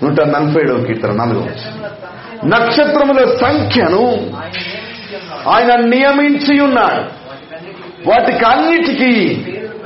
నూట 0.05 0.21
నలభై 0.21 0.61
ఏడవ 0.61 0.85
కీర్తన 0.85 1.13
నాలుగో 1.13 1.47
నక్షత్రముల 2.45 3.37
సంఖ్యను 3.37 4.31
ఆయన 5.49 5.77
నియమించి 5.77 6.61
ఉన్నాడు 6.61 7.03
వాటికి 8.09 8.45
అన్నిటికీ 8.45 9.13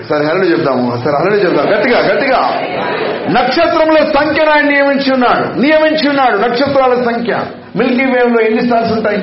సరే 0.09 0.25
హరడు 0.27 0.47
చెప్దాము. 0.47 1.01
సరే 1.05 1.13
హరడు 1.13 1.35
చెప్దాం 1.35 1.67
గట్టిగా 1.75 1.99
గట్టిగా. 1.99 2.41
నక్షత్రముల 3.41 3.99
సంఖ్యను 4.19 4.51
ఆయన 4.51 4.65
నియమించి 4.65 5.13
ఉన్నాడు 5.13 5.61
నియమించి 5.61 6.09
ఉన్నాడు 6.09 6.37
నక్షత్రాల 6.39 6.95
సంఖ్య. 7.05 7.41
మిల్కీ 7.77 8.05
వేవ్లో 8.05 8.41
ఎన్ని 8.41 8.63
స్టార్స్ 8.63 8.93
ఉంటాయి? 8.93 9.23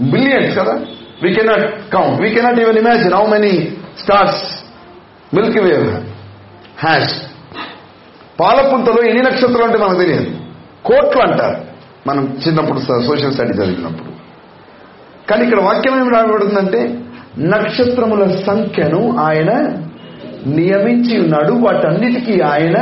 బిలియన్స్ 0.00 0.58
కదా? 0.58 0.72
We 1.22 1.34
cannot 1.34 1.90
count 1.92 2.22
we 2.22 2.30
cannot 2.30 2.60
even 2.60 2.78
imagine 2.78 3.14
how 3.14 3.26
many 3.26 3.76
stars 4.02 4.64
Milky 5.34 5.60
Way 5.60 5.94
has 6.86 7.14
పాలపుంతలో 8.40 9.02
ఎన్ని 9.02 9.22
నక్షత్రాలు 9.22 9.64
అంటే 9.64 9.78
మనకు 9.78 9.98
తెలియదు. 9.98 10.36
కోట్లు 10.84 11.32
అంటారు. 11.32 11.64
మనం 12.06 12.40
చిన్నప్పుడు 12.48 12.78
సోషల్ 12.78 13.32
స్టడీ 13.32 13.48
చదివినప్పుడు. 13.48 14.10
కానీ 15.30 15.44
ఇక్కడ 15.44 15.60
వాక్యం 15.60 16.00
ఏమి 16.00 16.14
రాబడుతుందంటే 16.14 17.00
నక్షత్రముల 17.38 18.36
సంఖ్యను 18.46 19.16
ఆయన 19.18 19.52
నియమించి 20.46 21.20
ఉన్నాడు. 21.20 21.52
వాటన్నిటికీ 21.52 22.40
ఆయన 22.40 22.76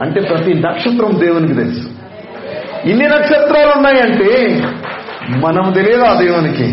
అంటే 0.00 0.20
ప్రతి 0.20 0.54
నక్షత్రం 0.54 1.20
దేవునికి 1.20 1.54
తెలుసు. 1.54 1.88
ఇన్ని 2.88 3.04
నక్షత్రాలు 3.04 3.72
ఉన్నాయంటే 3.76 4.62
మనం 5.30 5.72
తెలియదు 5.72 6.04
ఆ 6.04 6.14
దేవునికి? 6.14 6.64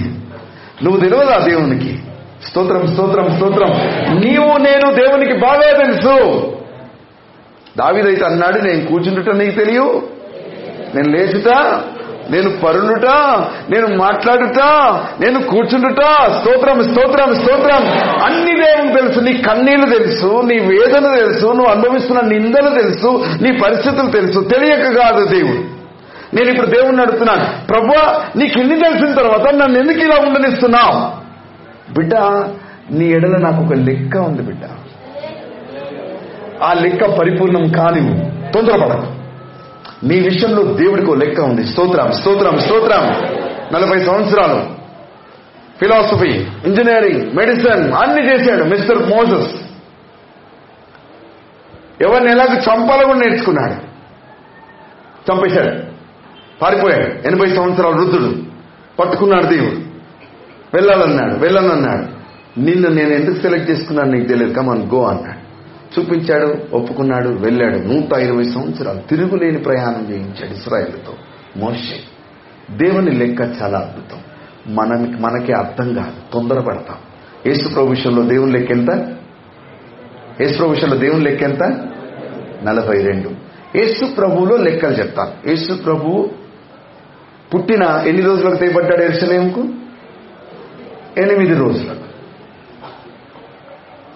నువ్వు 0.84 1.00
తెలియదు 1.00 1.32
ఆ 1.32 1.38
దేవునికి? 1.38 2.00
స్తోత్రం 2.48 2.88
స్తోత్రం 2.88 3.36
స్తోత్రం. 3.36 3.70
నీవు 4.20 4.58
నేను 4.58 4.94
దేవునికి 4.94 5.34
బాగా 5.34 5.78
తెలుసు. 5.78 6.40
దావిదైతే 7.78 8.26
అన్నాడు 8.26 8.60
నేను 8.60 8.86
కూర్చుంటుట 8.86 9.36
నీకు 9.36 9.56
తెలియవు 9.56 10.04
నేను 10.96 11.10
లేచుట? 11.10 11.48
నేను 12.30 12.50
పరులుట 12.50 13.06
నేను 13.70 13.98
మాట్లాడుట? 13.98 14.60
నేను 15.20 15.44
కూర్చుండుట? 15.44 16.02
స్తోత్రం 16.28 16.84
స్తోత్రం 16.84 17.36
స్తోత్రం. 17.36 17.88
అన్ని 18.24 18.64
దేవుని 18.64 19.02
తెలుసు. 19.02 19.20
నీ 19.20 19.34
కన్నీళ్ళు 19.34 19.98
తెలుసు. 19.98 20.42
నీ 20.42 20.60
వేదన 20.60 21.16
తెలుసు. 21.16 21.46
నువ్వు 21.46 21.68
అనుభవిస్తున్న 21.68 22.22
నిందలు 22.22 22.82
తెలుసు. 22.82 23.26
నీ 23.42 23.52
పరిస్థితులు 23.52 24.12
తెలుసు. 24.12 24.40
తెలియక 24.40 24.98
కాదు 24.98 25.26
దేవుడు. 25.26 25.83
నేను 26.34 26.50
ఇప్పుడు 26.50 26.68
దేవుణ్ణి 26.68 27.02
అడుగుతున్నాను. 27.02 27.66
ప్రభు 27.68 27.94
నీకు 28.38 28.60
ఇన్ని 28.60 28.80
తెలిసిన 28.80 29.14
తర్వాత 29.14 29.54
నన్ను 29.54 29.80
ఎందుకు 29.80 30.00
ఇలా 30.00 30.16
ఉండనిస్తున్నావు? 30.16 31.24
బిడ్డ 31.94 32.16
నీ 32.92 33.06
ఎడల 33.06 33.38
నాకు 33.38 33.64
ఒక 33.64 33.74
లెక్క 33.74 34.18
ఉంది 34.18 34.42
బిడ్డ. 34.42 34.62
ఆ 36.64 36.74
లెక్క 36.74 37.06
పరిపూర్ణం 37.06 37.72
కానివు 37.72 38.52
తొందరపడకు. 38.52 39.14
నీ 40.06 40.20
విషయంలో 40.20 40.64
దేవుడికి 40.64 41.12
ఒక 41.12 41.18
లెక్క 41.18 41.42
ఉంది. 41.42 41.64
స్తోత్రం 41.64 42.12
స్తోత్రం 42.12 42.58
స్తోత్రం. 42.58 43.08
నలభై 43.74 44.06
సంవత్సరాలు. 44.06 44.84
ఫిలాసఫీ 45.80 46.30
ఇంజనీరింగ్ 46.66 47.36
మెడిసిన్ 47.36 47.94
అన్ని 47.94 48.34
చేశాడు 48.34 48.64
మిస్టర్ 48.64 49.10
మోసస్ 49.10 49.56
ఎవరిని 52.02 52.32
ఎలాగ 52.32 52.48
చంపాలో 52.48 53.06
కూడా 53.06 53.20
నేర్చుకున్నాడు. 53.20 53.94
చంపేశాడు. 55.32 55.93
పారిపోయాడు. 56.62 57.28
ఎనభై 57.28 57.56
సంవత్సరాల 57.56 57.94
వృద్ధుడు. 57.94 58.44
పట్టుకున్నాడు 59.00 59.44
దేవుడు. 59.44 59.94
వెళ్ళాలన్నాడు 60.74 61.34
వెళ్ళనన్నాడు. 61.34 62.24
నిన్ను 62.60 62.90
నేను 62.90 63.10
ఎందుకు 63.10 63.42
సెలెక్ట్ 63.42 63.72
చేసుకున్నాను 63.72 64.12
నీకు 64.12 64.28
తెలియదు. 64.28 64.54
కమాన్ 64.54 64.84
గో 64.84 65.04
అన్నాడు. 65.04 65.44
చూపించాడు 66.00 66.76
ఒప్పుకున్నాడు 66.76 67.30
వెళ్ళాడు. 67.30 67.78
నూట 67.78 68.18
ఇరవై 68.18 68.44
సంవత్సరాలు 68.44 69.00
తిరుగులేని 69.00 69.58
ప్రయాణం 69.58 70.08
చేయించాడు 70.10 70.54
ఇస్రాయేల్తో 70.54 71.14
మోషే. 71.58 72.00
దేవుని 72.72 73.12
లెక్క 73.12 73.42
చాలా 73.42 73.80
అద్భుతం. 73.80 74.20
మనకి 74.76 75.22
మనకి 75.22 75.54
అర్థం 75.54 75.94
కాదు. 75.94 76.34
తొందరపడతాం. 76.34 76.98
ఏసుప్రభు 77.46 77.86
విషయంలో 77.86 78.22
దేవుని 78.22 78.52
లెక్క 78.52 78.72
ఎంత? 78.72 79.16
ఏసుప్రభు 80.42 80.72
విషయంలో 80.72 80.98
దేవుని 80.98 81.24
లెక్క 81.24 81.44
ఎంత? 81.44 81.64
నలభై 82.64 83.02
రెండు. 83.02 83.30
ఏసు 83.78 84.06
ప్రభువులో 84.06 84.58
లెక్కలు 84.58 84.92
చెప్తాను. 84.92 85.50
ఏసు 85.50 85.74
ప్రభువు 85.74 86.43
పుట్టిన 87.54 88.04
ఎన్ని 88.08 88.22
రోజులకు 88.22 88.56
తెయబడ్డాడు 88.56 89.02
ఎరుసలేంకు 89.02 89.64
ఎనిమిది 91.18 91.58
రోజులకు. 91.58 92.04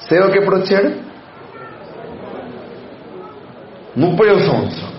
సేవకు 0.09 0.35
ఎప్పుడు 0.35 0.55
వచ్చాడు? 0.55 1.07
ముప్పై 3.99 4.27
సంవత్సరం. 4.27 4.91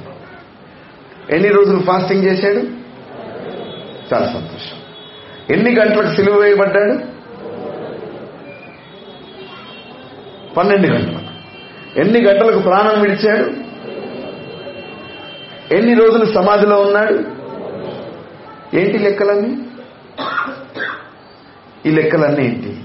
ఎన్ని 1.30 1.48
రోజులు 1.48 1.82
ఫాస్టింగ్ 1.82 2.24
చేశాడు? 2.24 2.60
చాలా 4.14 4.26
సంతోషం. 4.26 4.76
ఎన్ని 5.50 5.80
గంటలకు 5.80 6.14
సిలువ 6.14 6.34
వేయబడ్డాడు? 6.34 6.98
పన్నెండు 10.54 10.86
గంటలకు. 10.86 11.28
ఎన్ని 12.00 12.24
గంటలకు 12.24 12.58
ప్రాణం 12.58 13.00
విడిచాడు? 13.00 13.50
ఎన్ని 15.74 15.94
రోజులు 15.94 16.24
సమాధిలో 16.24 16.80
ఉన్నాడు? 16.80 17.37
ఏంటి 18.74 18.98
లెక్కలన్నీ? 18.98 19.68
ఈ 21.86 21.90
లెక్కలన్నీ 21.90 22.44
ఏంటి? 22.44 22.84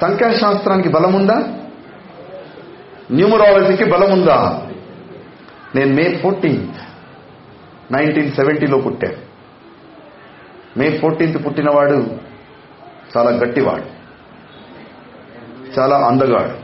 సంఖ్యాశాస్త్రానికి 0.00 0.88
బలముందా? 0.88 1.58
న్యూమరాలజీకి 3.10 3.84
బలముందా? 3.84 4.68
నేను 5.74 5.94
మే 5.94 6.16
ఫోర్టీన్త్ 6.16 6.82
నైన్టీన్ 7.92 8.32
సెవెంటీలో 8.32 8.78
పుట్టాను 8.78 9.32
మే 10.76 10.98
ఫోర్టీన్త్ 10.98 11.46
పుట్టినవాడు 11.46 12.16
చాలా 13.16 13.30
గట్టివాడు. 13.30 14.02
చాలా 15.78 15.96
అందగాడు. 15.96 16.62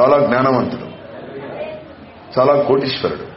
చాలా 0.00 0.26
జ్ఞానవంతుడు. 0.26 0.84
చాలా 2.38 2.62
కోటీశ్వరుడు. 2.62 3.33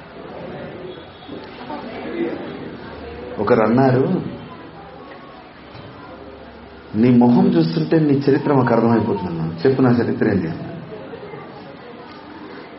ఒకరు 3.39 3.61
అన్నారు 3.61 4.21
నీ 6.95 7.09
మొహం 7.09 7.47
చూస్తుంటే 7.47 7.99
నీ 7.99 8.13
చరిత్ర 8.13 8.53
మాకు 8.53 8.73
అర్థమైపోతున్నాను 8.73 9.67
చెప్పు 9.67 9.81
నా 9.81 9.89
చరిత్ర 9.89 10.27
ఏంటి? 10.27 10.47
అన్నా 10.47 10.73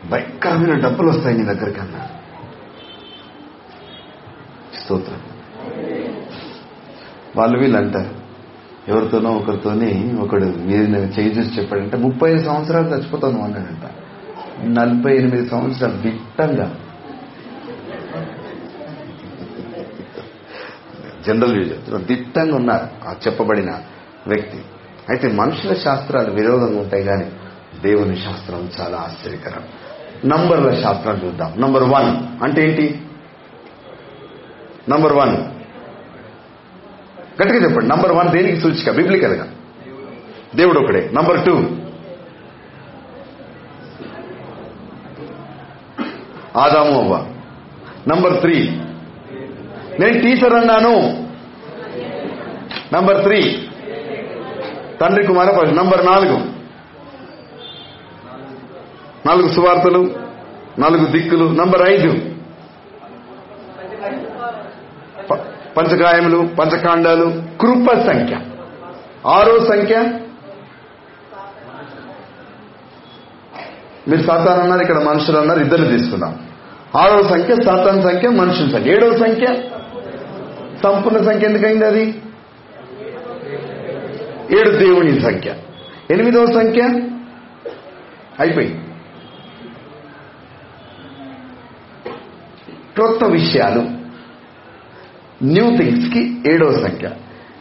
భయంకరమైన 0.09 0.79
డబ్బులు 0.79 1.09
వస్తాయి 1.09 1.37
నీ 1.37 1.43
దగ్గరికి 1.43 1.79
అన్నా 1.79 2.07
స్తోత్రం. 4.79 5.19
వాళ్ళు 7.35 7.59
వీళ్ళు 7.59 7.77
అంటారు 7.77 8.19
ఎవరితోనో 8.87 9.31
ఒకరితోని 9.31 10.19
ఒకడు 10.19 10.45
మీరు 10.45 10.83
చేయి 10.85 11.29
చూసి 11.29 11.61
చెప్పాడంటే 11.61 11.97
ముప్పై 11.97 12.31
ఐదు 12.31 12.43
సంవత్సరాలు 12.43 12.87
చచ్చిపోతాను 12.87 13.43
అన్నాడంట. 13.43 13.85
నలభై 14.79 15.17
ఎనిమిది 15.17 15.49
సంవత్సరాలు 15.49 15.97
దిట్టంగా 15.97 16.75
జనరల్ 21.27 21.63
వ్యూ 21.63 21.97
దిట్టంగా 21.97 22.55
ఉన్నారు 22.55 23.09
ఆ 23.09 23.13
చెప్పబడిన 23.27 23.71
వ్యక్తి. 24.27 24.61
అయితే 25.09 25.27
మనుషుల 25.27 25.73
శాస్త్రాలు 25.73 26.31
విరోధంగా 26.31 26.79
ఉంటాయి 26.79 27.03
కానీ 27.03 27.31
దేవుని 27.81 28.15
శాస్త్రం 28.15 28.69
చాలా 28.81 28.97
ఆశ్చర్యకరం. 28.97 29.63
నంబర్ల 30.25 30.81
శాస్త్రం 30.81 31.21
చూద్దాం. 31.25 31.53
నంబర్ 31.59 31.83
వన్ 31.83 32.43
అంటే 32.43 32.69
ఏంటి? 32.69 33.01
నంబర్ 34.89 35.13
వన్ 35.13 35.37
గట్టిగా 37.41 37.63
చెప్పండి. 37.63 37.87
నంబర్ 37.87 38.11
వన్ 38.11 38.29
దేనికి 38.29 38.57
సూచిక? 38.57 38.91
బిబ్లికల్గా 38.91 39.47
దేవుడు 40.55 40.79
ఒకడే. 40.79 41.11
నంబర్ 41.13 41.45
టూ 41.45 41.53
ఆదాము 46.59 46.99
అవ్వ. 46.99 47.25
నంబర్ 48.07 48.41
త్రీ 48.41 48.81
నేను 49.99 50.21
టీచర్ 50.21 50.53
అన్నాను. 50.53 51.27
నంబర్ 52.93 53.23
త్రీ 53.23 53.69
తండ్రి 55.01 55.27
కుమార 55.27 55.49
పరిశుద్ధ 55.49 55.79
నంబర్ 55.79 56.05
నాలుగు. 56.05 56.39
నాలుగు 59.25 59.47
సువార్తలు 59.47 60.15
నాలుగు 60.79 61.05
దిక్కులు. 61.05 61.45
నంబర్ 61.45 61.89
ఐదు. 61.89 62.11
ప- 65.31 65.45
పంచకాయములు 65.77 66.49
పంచకాండాలు 66.59 67.43
కృప 67.61 67.93
సంఖ్య. 67.93 68.39
ఆరో 69.27 69.65
సంఖ్య. 69.65 70.19
మీరు 74.07 74.21
సాతాన్ 74.21 74.59
అన్నారు 74.59 74.81
ఇక్కడ 74.81 74.97
మనుషులు 74.97 75.37
అన్నారు 75.37 75.59
ఇద్దరు 75.59 75.85
తీసుకున్నాం. 75.85 76.39
ఆరో 76.97 77.23
సంఖ్య 77.23 77.55
సాతాన్ 77.55 78.03
సంఖ్య 78.03 78.29
మనుషుల 78.29 78.69
సంఖ్య. 78.69 78.91
ఏడవ 78.91 79.17
సంఖ్య. 79.17 79.47
సంపూర్ణ 80.83 81.17
సంఖ్య 81.17 81.47
ఎందుకైంది 81.47 81.85
అది? 81.85 82.21
ఏడు 84.59 84.69
దేవుని 84.69 85.21
సంఖ్య. 85.21 85.55
ఎనిమిదవ 86.11 86.45
సంఖ్య? 86.45 86.81
అయిపోయింది. 88.39 88.81
క్రొత్త 92.93 93.23
విషయాలు. 93.23 93.79
న్యూ 95.43 95.77
థింగ్స్కి 95.77 96.51
ఏడవ 96.51 96.71
సంఖ్య. 96.71 97.11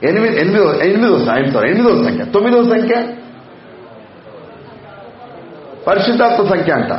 ఎనిమిది 0.02 0.40
ఎనిమిదో 0.40 0.74
ఎనిమిదో 0.74 1.26
ఐఎమ్ 1.32 1.52
సారీ 1.52 1.70
ఎనిమిదో 1.70 2.02
సంఖ్య. 2.02 2.24
తొమ్మిదవ 2.24 2.64
సంఖ్య? 2.64 3.14
పరిశుద్ధాత్మ 5.86 6.48
సంఖ్య 6.48 6.72
అంట. 6.72 6.92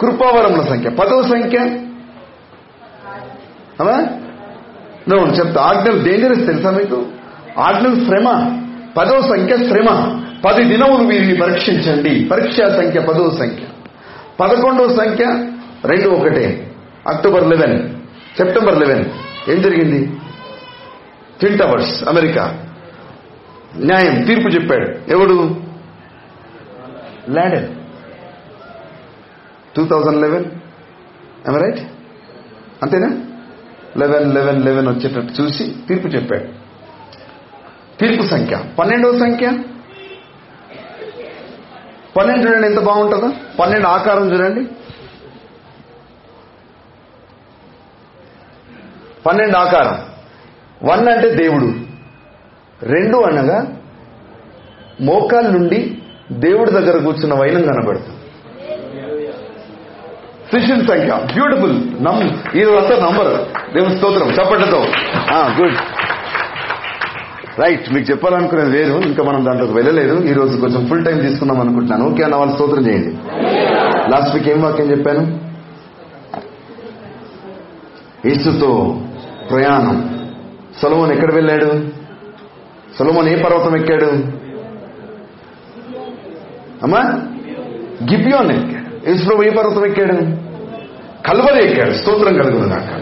కృపావరముల 0.00 0.60
సంఖ్య. 0.62 0.90
పదవ 0.90 1.22
సంఖ్య? 1.22 1.58
అలా 3.80 4.19
నేను 5.08 5.20
చెప్తా. 5.20 5.62
ఆజ్ఞలు 5.62 6.04
డేంజరస్ 6.04 6.46
తెలుసా 6.46 6.70
మీకు? 6.70 7.06
ఆజ్ఞలు 7.58 7.94
శ్రమ. 7.94 8.56
పదవ 8.96 9.20
సంఖ్య 9.20 9.56
శ్రమ. 9.56 10.20
పది 10.44 10.64
దినములు 10.64 11.08
వీరిని 11.08 11.36
పరీక్షించండి. 11.36 12.24
పరీక్షా 12.24 12.68
సంఖ్య 12.68 13.00
పదవ 13.00 13.30
సంఖ్య. 13.30 13.64
పదకొండవ 14.40 14.88
సంఖ్య 14.88 15.24
రెండు 15.84 16.08
ఒకటే. 16.08 16.72
అక్టోబర్ 17.08 17.48
లెవెన్ 17.48 17.88
సెప్టెంబర్ 18.36 18.78
లెవెన్ 18.78 19.04
ఏం 19.50 19.62
జరిగింది? 19.62 20.06
Twin 21.40 21.58
towers 21.58 22.08
America. 22.08 22.66
న్యాయం 23.76 24.22
తీర్పు 24.22 24.48
చెప్పాడు. 24.48 25.12
ఎవడు? 25.12 25.56
Laden 27.30 27.66
two 29.76 29.86
thousand 29.86 30.20
eleven 30.22 30.44
right 31.62 31.78
అంతేనా? 32.82 33.10
లెవెన్ 33.96 34.34
లెవెన్ 34.34 34.64
లెవెన్ 34.64 34.88
వచ్చేటట్టు 34.88 35.42
చూసి 35.42 35.76
తీర్పు 35.88 36.08
చెప్పాడు. 36.08 36.44
తీర్పు 37.98 38.26
సంఖ్య. 38.26 38.64
పన్నెండవ 38.78 39.18
సంఖ్య? 39.18 39.46
పన్నెండు 42.16 42.50
చూడండి 42.50 42.68
ఎంత 42.68 42.80
బాగుంటుందో. 42.80 43.32
పన్నెండు 43.60 43.86
ఆకారం 43.86 44.32
చూడండి. 44.32 44.70
పన్నెండు 49.26 49.56
ఆకారం. 49.56 50.10
వన్ 50.88 51.08
అంటే 51.08 51.30
దేవుడు. 51.30 51.74
రెండు 52.82 53.16
అనగా 53.16 53.76
మోకాళ్ళ 55.00 55.50
నుండి 55.50 56.02
దేవుడి 56.32 56.70
దగ్గర 56.70 57.04
కూర్చున్న 57.04 57.34
వైనం 57.34 57.62
కనబడుతుంది. 57.62 58.19
శిష్యుల 60.54 60.78
సంఖ్య. 60.78 61.18
బ్యూటిఫుల్ 61.34 62.04
నమ్ 62.04 62.56
ఈ 62.56 62.62
రోజు 62.62 63.00
నంబర్ 63.00 63.44
దేవుని 63.74 63.96
స్తోత్రం. 63.96 64.30
చప్పట్లతో. 64.30 64.84
గుడ్ 65.60 65.74
రైట్ 67.60 67.92
మీకు 67.92 68.10
చెప్పాలనుకునేది 68.10 68.70
వేరు. 68.70 68.98
ఇంకా 68.98 69.22
మనం 69.22 69.44
దాంట్లోకి 69.44 69.72
వెళ్ళలేదు. 69.72 70.24
ఈ 70.24 70.32
రోజు 70.32 70.60
కొంచెం 70.60 70.86
ఫుల్ 70.86 71.04
టైం 71.04 71.18
తీసుకుందాం 71.18 71.60
అనుకుంటున్నాను. 71.60 72.12
ఓకే 72.12 72.22
అన్న 72.22 72.36
వాళ్ళు 72.36 72.54
స్తోత్రం 72.54 72.86
చేయండి. 72.86 73.16
లాస్ట్ 74.10 74.34
వీక్ 74.34 74.48
ఏం 74.48 74.62
వాక్యం 74.62 74.90
చెప్పాను? 74.90 75.40
యేసుతో 78.28 79.00
ప్రయాణం. 79.50 80.26
సొలమోన్ 80.82 81.12
ఎక్కడ 81.12 81.34
వెళ్ళాడు? 81.34 81.88
సొలమోన్ 82.98 83.28
ఏ 83.28 83.42
పర్వతం 83.42 83.76
ఎక్కాడు? 83.76 84.10
అమ్మా? 86.82 87.00
గిబియోన్ 88.12 88.50
ఎక్కాడు. 88.50 88.79
యేసుప్రభు 89.08 89.42
ఏ 89.42 89.50
పర్వతం 89.50 89.86
ఎక్కాడు? 89.86 90.14
కల్వరి 91.28 91.64
ఎక్కాడు. 91.64 91.92
స్తోత్రం 91.92 92.38
కలుగును 92.38 92.66
నాకు 92.66 92.94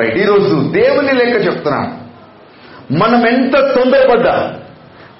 రైట్ 0.00 0.18
ఈరోజు 0.18 0.70
దేవుని 0.70 1.12
లెక్క 1.12 1.46
చెప్తున్నా. 1.46 1.96
మనం 2.92 3.26
ఎంత 3.26 3.56
తొందరపడ్డా 3.58 4.56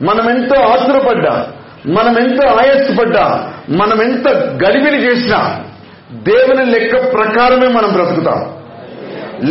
మనం 0.02 0.30
ఎంతో 0.30 0.60
ఆతురపడ్డా 0.60 1.52
మనం 1.86 2.18
ఎంత 2.18 2.46
ఆయాసపడ్డా 2.46 3.52
మనం 3.70 4.02
ఎంత 4.02 4.28
గడిబిలి 4.36 4.96
చేసినా 4.96 5.64
దేవుని 6.12 6.64
లెక్క 6.64 7.12
ప్రకారమే 7.12 7.68
మనం 7.68 7.92
బ్రతుకుతాం. 7.92 8.60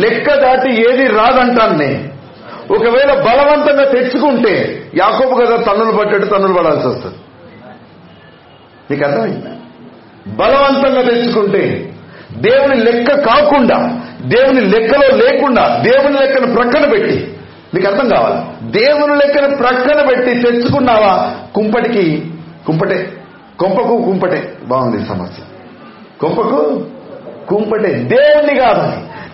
లెక్క 0.00 0.34
దాటి 0.34 0.90
ఏది 0.90 1.06
రాదంటాను 1.06 1.78
నేను 1.78 2.10
ఒకవేళ 2.74 3.12
బలవంతంగా 3.14 3.84
తెచ్చుకుంటే 3.90 4.84
యాకోబు 4.96 5.34
కదా 5.34 5.56
తన్నులు 5.56 5.92
పడ్డట్టు 5.92 6.26
తన్నులు 6.26 6.52
పడాల్సి 6.52 6.88
వస్తుంది. 6.88 7.16
నీకు 8.90 9.04
అర్థమైందా? 9.04 9.56
బలవంతంగా 10.26 11.02
తెచ్చుకుంటే 11.02 11.92
దేవుని 12.32 12.74
లెక్క 12.74 13.20
కాకుండా 13.20 14.00
దేవుని 14.20 14.60
లెక్కలో 14.60 15.16
లేకుండా 15.16 15.82
దేవుని 15.82 16.18
లెక్కను 16.18 16.54
ప్రక్కన 16.54 16.90
పెట్టి 16.90 17.36
నీకు 17.74 17.86
అర్థం 17.86 18.08
కావాలి. 18.08 18.70
దేవుని 18.70 19.16
లెక్కను 19.16 19.56
ప్రక్కన 19.56 20.06
పెట్టి 20.06 20.34
తెచ్చుకున్నావా? 20.34 21.34
కుంపటికి 21.54 22.24
కుంపటే. 22.66 23.12
కొంపకు 23.58 24.02
కుంపటే. 24.04 24.52
బాగుంది 24.64 25.06
సమస్య. 25.06 25.42
కొంపకు 26.20 26.86
కుంపటే. 27.48 27.94
దేవుణ్ణి 27.94 28.54
కాదు 28.54 28.92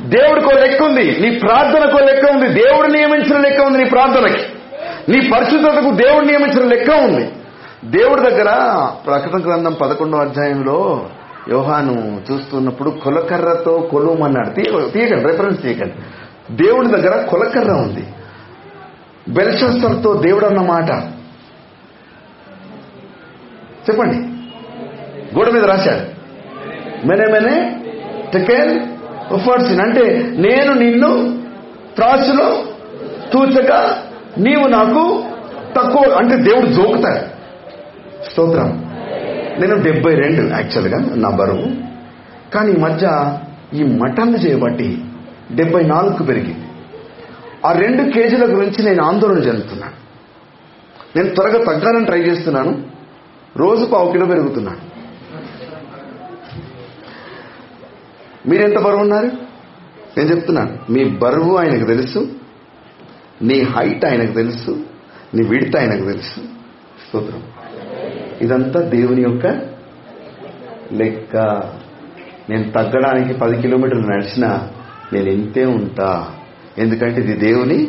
దేవుడికో 0.08 0.50
లెక్క 0.50 0.82
ఉంది. 0.82 1.16
నీ 1.20 1.30
ప్రార్థనకో 1.30 1.98
లెక్క 1.98 2.30
ఉంది. 2.30 2.48
దేవుడు 2.48 2.86
నియమించిన 2.86 3.40
లెక్క 3.40 3.62
ఉంది 3.62 3.78
నీ 3.78 3.84
ప్రార్థనకి. 3.84 4.42
నీ 5.08 5.30
పరిశుద్ధతకు 5.30 5.90
దేవుడు 5.90 6.24
నియమించిన 6.24 6.68
లెక్క 6.68 6.90
ఉంది. 6.90 7.28
దేవుడి 7.86 8.20
దగ్గర 8.20 8.86
ప్రకటన 9.06 9.38
గ్రంథం 9.38 9.72
పదకొండో 9.72 10.18
అధ్యాయంలో 10.18 11.06
యోహాను 11.48 12.22
చూస్తున్నప్పుడు 12.32 12.90
కులకర్రతో 12.90 13.78
కొలుమన్నాడు 13.78 14.50
తీయ- 14.50 14.90
తీయకండి 14.90 15.24
రెఫరెన్స్ 15.24 15.62
తీయకండి. 15.62 15.94
దేవుడి 16.56 16.88
దగ్గర 16.88 17.26
కులకర్ర 17.26 17.72
ఉంది. 17.72 18.06
బెల్షస్తర్తో 19.28 20.14
దేవుడు 20.14 20.46
అన్నమాట 20.46 20.90
చెప్పండి. 23.90 24.16
గోడ 25.38 25.48
మీద 25.48 25.64
రాశాడు. 25.64 26.16
మెనే 27.06 27.26
మెనే 27.26 27.84
టెకెన్ 28.32 28.80
ఉఫర్సిన్ 29.32 29.80
అంటే 29.80 30.32
నేను 30.36 30.72
నిన్ను 30.72 31.42
త్రాసులో 31.94 32.64
తూచక 33.32 33.72
నీవు 34.38 34.68
నాకు 34.68 35.24
తక్కువ 35.76 36.12
అంటే 36.18 36.36
దేవుడు 36.36 36.66
జోకుతాడు. 36.66 37.35
స్తోత్రం. 38.32 38.68
నేను 39.60 39.82
డెబ్బై 39.82 40.14
రెండు 40.14 40.50
యాక్చువల్గా 40.50 41.14
నా 41.14 41.30
బరువు. 41.30 41.86
కానీ 42.52 42.72
ఈ 42.72 42.76
మధ్య 42.76 43.38
ఈ 43.74 43.82
మటన్లు 43.82 44.36
చేయబట్టి 44.36 45.04
డెబ్బై 45.52 45.82
నాలుగుకు 45.82 46.22
పెరిగింది. 46.22 46.66
ఆ 47.66 47.72
రెండు 47.72 48.12
కేజీల 48.12 48.56
గురించి 48.56 48.84
నేను 48.84 49.04
ఆందోళన 49.04 49.38
చెందుతున్నాను. 49.38 49.92
నేను 51.18 51.34
త్వరగా 51.34 51.64
తగ్గాలని 51.64 52.04
ట్రై 52.04 52.18
చేస్తున్నాను. 52.18 52.82
రోజు 53.56 53.84
పావు 53.84 54.12
కిలో 54.12 54.26
పెరుగుతున్నాను. 54.26 54.96
మీరెంత 58.48 58.78
బరువు 58.78 59.00
ఉన్నారు? 59.00 59.26
నేను 60.18 60.28
చెప్తున్నాను. 60.28 60.92
మీ 60.92 61.04
బరువు 61.04 61.56
ఆయనకు 61.56 61.84
తెలుసు. 61.84 62.32
నీ 63.42 63.62
హైట్ 63.62 64.04
ఆయనకు 64.04 64.32
తెలుసు. 64.32 64.84
నీ 65.34 65.46
విడత 65.46 65.76
ఆయనకు 65.76 66.04
తెలుసు. 66.04 66.40
స్తోత్రం. 67.08 67.42
ఇదంతా 68.40 68.80
దేవుని 68.80 69.22
యొక్క 69.22 69.46
లెక్క. 70.92 71.36
నేను 72.50 72.70
తగ్గడానికి 72.70 73.34
పది 73.34 73.62
కిలోమీటర్లు 73.62 74.06
నడిచినా 74.06 74.68
నేను 75.12 75.30
ఇంతే 75.30 75.64
ఉంటా. 75.64 76.26
ఎందుకంటే 76.78 77.20
ఇది 77.20 77.32
దేవుని 77.32 77.88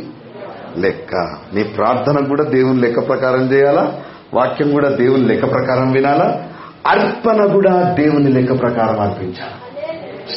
లెక్క. 0.77 1.15
నీ 1.53 1.63
ప్రార్థన 1.63 2.25
కూడా 2.25 2.43
దేవుని 2.43 2.81
లెక్క 2.81 3.07
ప్రకారం 3.07 3.51
చేయాలా? 3.51 3.93
వాక్యం 4.33 4.71
కూడా 4.71 4.89
దేవుని 4.89 5.23
లెక్క 5.23 5.51
ప్రకారం 5.51 5.91
వినాలా? 5.91 6.43
అర్పణ 6.87 7.45
కూడా 7.45 7.95
దేవుని 7.99 8.27
లెక్క 8.27 8.61
ప్రకారం 8.61 8.99
అర్పించాలి? 8.99 9.83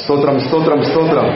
స్తోత్రం 0.03 0.41
స్తోత్రం 0.41 0.83
స్తోత్రం. 0.83 1.27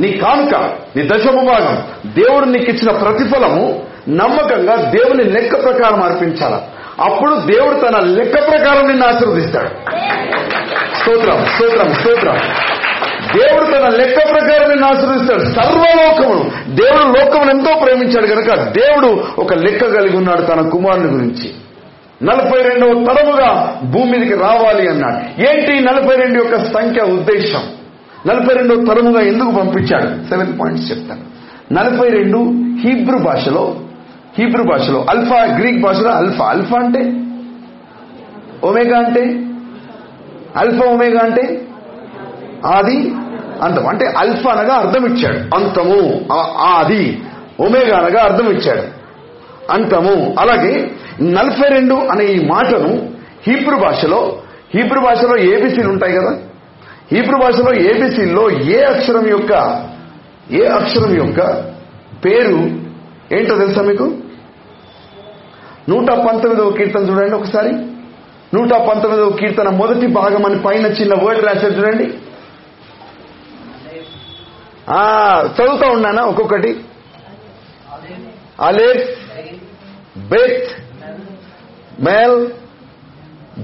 నీ 0.00 0.12
కానుక 0.12 0.56
నీ 0.96 1.02
దశమ 1.02 1.44
భాగం 1.44 1.82
దేవుడు 2.12 2.44
నీకు 2.44 2.70
ఇచ్చిన 2.70 2.96
ప్రతిఫలము 2.96 3.82
నమ్మకంగా 4.08 4.90
దేవుని 4.90 5.24
లెక్క 5.24 5.64
ప్రకారం 5.64 6.02
అర్పించాలా? 6.02 6.68
అప్పుడు 7.00 7.34
దేవుడు 7.34 7.74
తన 7.74 8.00
లెక్క 8.00 8.50
ప్రకారం 8.50 8.86
నిన్ను 8.86 9.06
ఆశీర్వదిస్తాడు. 9.06 9.68
స్తోత్రం 11.00 11.46
స్తోత్రం 11.54 11.94
స్తోత్రం. 11.94 12.36
దేవుడు 13.36 13.64
తన 13.64 13.88
లెక్క 13.88 14.30
ప్రకారం 14.30 14.68
నిన్ను 14.68 14.86
ఆశీర్వదిస్తాడు. 14.86 15.40
సర్వలోకమును 15.40 16.50
దేవుడు 16.74 17.18
లోకమును 17.18 17.50
ఎంతో 17.50 17.78
ప్రేమించాడు 17.84 18.26
కనుక 18.26 18.54
దేవుడు 18.54 19.24
ఒక 19.38 19.54
లెక్క 19.54 19.86
కలిగి 19.86 20.16
ఉన్నాడు 20.16 20.42
తన 20.42 20.68
కుమారుని 20.68 21.06
గురించి. 21.06 21.54
నలభై 22.22 22.62
రెండవ 22.62 23.14
తరముగా 23.14 23.80
భూమి 23.84 24.18
మీదకి 24.18 24.34
రావాలి 24.34 24.88
అన్నాడు. 24.88 25.50
ఏంటి 25.50 25.80
నలభై 25.80 26.16
రెండు 26.16 26.38
యొక్క 26.38 26.56
సంఖ్య 26.56 27.02
ఉద్దేశం? 27.02 27.62
నలభై 28.26 28.54
రెండవ 28.54 28.94
తరముగా 28.94 29.20
ఎందుకు 29.20 29.50
పంపించాడు? 29.50 30.28
సెవెన్ 30.28 30.60
పాయింట్స్ 30.60 30.90
చెప్తాను. 30.90 31.32
నలభై 31.74 32.08
రెండు 32.08 32.38
హీబ్రూ 32.82 33.18
భాషలో 33.18 33.74
హీబ్రూ 34.38 34.64
భాషలో. 34.64 35.06
అల్ఫా 35.10 35.56
గ్రీక్ 35.56 35.80
భాషలో 35.80 36.10
అల్ఫా. 36.10 36.46
అల్ఫా 36.46 36.78
అంటే? 36.78 37.00
ఒమేగా 38.64 38.98
అంటే? 38.98 39.20
అల్ఫా 40.56 40.90
ఒమేగా 40.90 41.20
అంటే? 41.24 41.66
ఆది 42.66 43.14
అంతం. 43.62 43.86
అంటే 43.86 44.06
అల్ఫా 44.06 44.50
అనగా 44.50 44.74
అర్థం 44.74 45.06
ఇచ్చాడు. 45.06 45.56
అంతము 45.56 46.26
ఆది. 46.58 47.22
ఒమేగా 47.60 47.96
అనగా 47.96 48.22
అర్థం 48.22 48.48
ఇచ్చాడు. 48.50 48.82
అంతము. 49.72 50.34
అలాగే 50.38 50.90
నలభై 51.22 51.68
రెండు 51.68 51.94
అనే 51.94 52.24
ఈ 52.24 52.46
మాటను 52.46 53.10
హీబ్రూ 53.48 53.78
భాషలో 53.78 54.38
హీబ్రూ 54.74 55.00
భాషలో 55.00 55.36
ఏబిసీలు 55.36 55.88
ఉంటాయి 55.88 56.12
కదా? 56.12 56.38
హీబ్రూ 57.12 57.38
భాషలో 57.38 57.74
ఏబిసీల్లో 57.74 58.50
ఏ 58.50 58.80
అక్షరం 58.80 59.28
యొక్క 59.28 59.82
ఏ 60.50 60.66
అక్షరం 60.66 61.16
యొక్క 61.16 61.40
పేరు 62.24 62.81
ఏంటో 63.36 63.54
తెలుసా 63.58 63.82
మీకు? 63.82 64.06
నూట 65.88 66.10
పంతొమ్మిదవ 66.26 66.70
కీర్తన 66.70 67.02
చూడండి 67.10 67.36
ఒకసారి. 67.36 67.72
నూట 68.54 68.72
పంతొమ్మిదవ 68.88 69.30
కీర్తన 69.40 69.68
మొదటి 69.76 70.06
భాగం 70.06 70.46
అని 70.46 70.58
పైన 70.62 70.86
చిన్న 70.86 71.14
వర్డ్ 71.22 71.44
రాశారు 71.46 71.72
చూడండి. 71.72 72.06
చదువుతా 75.56 75.88
ఉన్నానా 75.90 76.22
ఒక్కొక్కటి. 76.24 76.70
Aleph 78.60 79.08
beth 80.18 80.68
male 82.02 82.38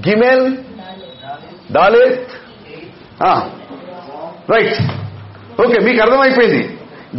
గిమెల్ 0.07 0.47
daleth. 1.73 2.29
Right 4.51 4.79
okay 5.61 5.79
మీకు 5.79 6.01
అర్థమైపోయింది. 6.01 6.61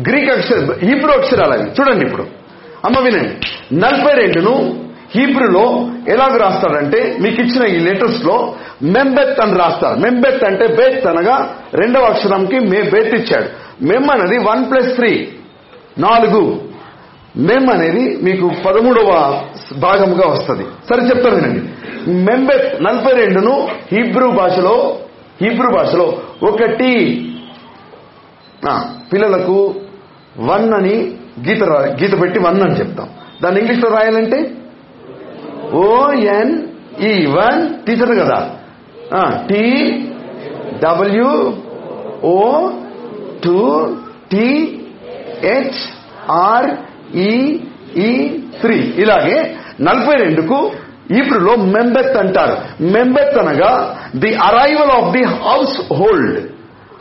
గ్రీక్ 0.09 0.31
అక్షర 0.31 0.59
హీబ్రూ 0.83 1.13
అక్షరాలు 1.13 1.53
అవి. 1.53 1.71
చూడండి 1.71 2.05
ఇప్పుడు. 2.07 2.40
అమ్మ 2.85 2.99
వినండి 3.05 3.35
నలభై 3.75 4.13
రెండును 4.21 4.55
హీబ్రూలో 5.15 5.65
ఎలాగ 6.09 6.37
రాస్తాడంటే 6.37 7.19
మీకు 7.21 7.43
ఇచ్చిన 7.43 7.65
ఈ 7.77 7.79
లెటర్స్లో 7.79 8.55
మెంబెత్ 8.83 9.41
అని 9.41 9.59
రాస్తారు. 9.59 9.99
మెంబెత్ 10.01 10.45
అంటే 10.45 10.67
బెత్ 10.67 11.07
అనగా 11.07 11.55
రెండవ 11.75 12.03
అక్షరంకి 12.03 12.59
మే 12.59 12.83
బెత్ 12.83 13.15
ఇచ్చాడు. 13.15 13.49
మెమ్ 13.85 14.11
అనేది 14.11 14.39
వన్ 14.39 14.71
ప్లస్ 14.71 14.95
త్రీ 14.95 15.13
నాలుగు. 15.99 16.43
మెమ్ 17.37 17.71
అనేది 17.71 18.17
మీకు 18.23 18.47
పదమూడవ 18.67 19.11
భాగముగా 19.79 20.27
వస్తుంది. 20.29 20.65
సరే 20.89 21.03
చెప్తాను 21.09 21.37
వినండి. 21.37 21.61
మెంబెత్ 22.11 22.83
నలభై 22.83 23.13
రెండును 23.13 23.69
హీబ్రూ 23.93 24.31
భాషలో 24.31 24.99
హీబ్రూ 25.43 25.69
భాషలో 25.77 26.07
ఒకటి 26.49 26.93
పిల్లలకు 29.13 29.75
వన్ 30.39 30.73
అని 30.75 30.97
గీత 31.49 31.65
గీత 32.03 32.21
పెట్టి 32.21 32.39
వన్ 32.41 32.63
అని 32.63 32.79
చెప్తాం. 32.79 33.09
దాన్ని 33.43 33.61
ఇంగ్లీష్లో 33.61 33.91
రాయాలంటే? 33.91 34.51
O N 35.73 36.53
E 37.01 37.27
one 37.27 37.87
teacher 37.87 38.19
కదా. 38.19 38.51
T 39.47 39.63
W 40.85 41.55
O 42.25 42.71
two 43.45 43.97
T 44.33 44.47
H 45.45 45.81
R 46.31 46.71
E 47.17 48.39
three. 48.61 48.95
ఇలాగే 48.97 49.57
నలభై 49.81 50.15
రెండుకు 50.15 50.71
ఇప్పుడులో 51.11 51.57
మెంబెత్ 51.57 52.17
అంటారు. 52.17 52.57
మెంబెత్ 52.83 53.39
అనగా 53.39 53.99
the 54.17 54.35
arrival 54.35 54.91
of 54.91 55.17
the 55.17 55.25
household. 55.93 56.39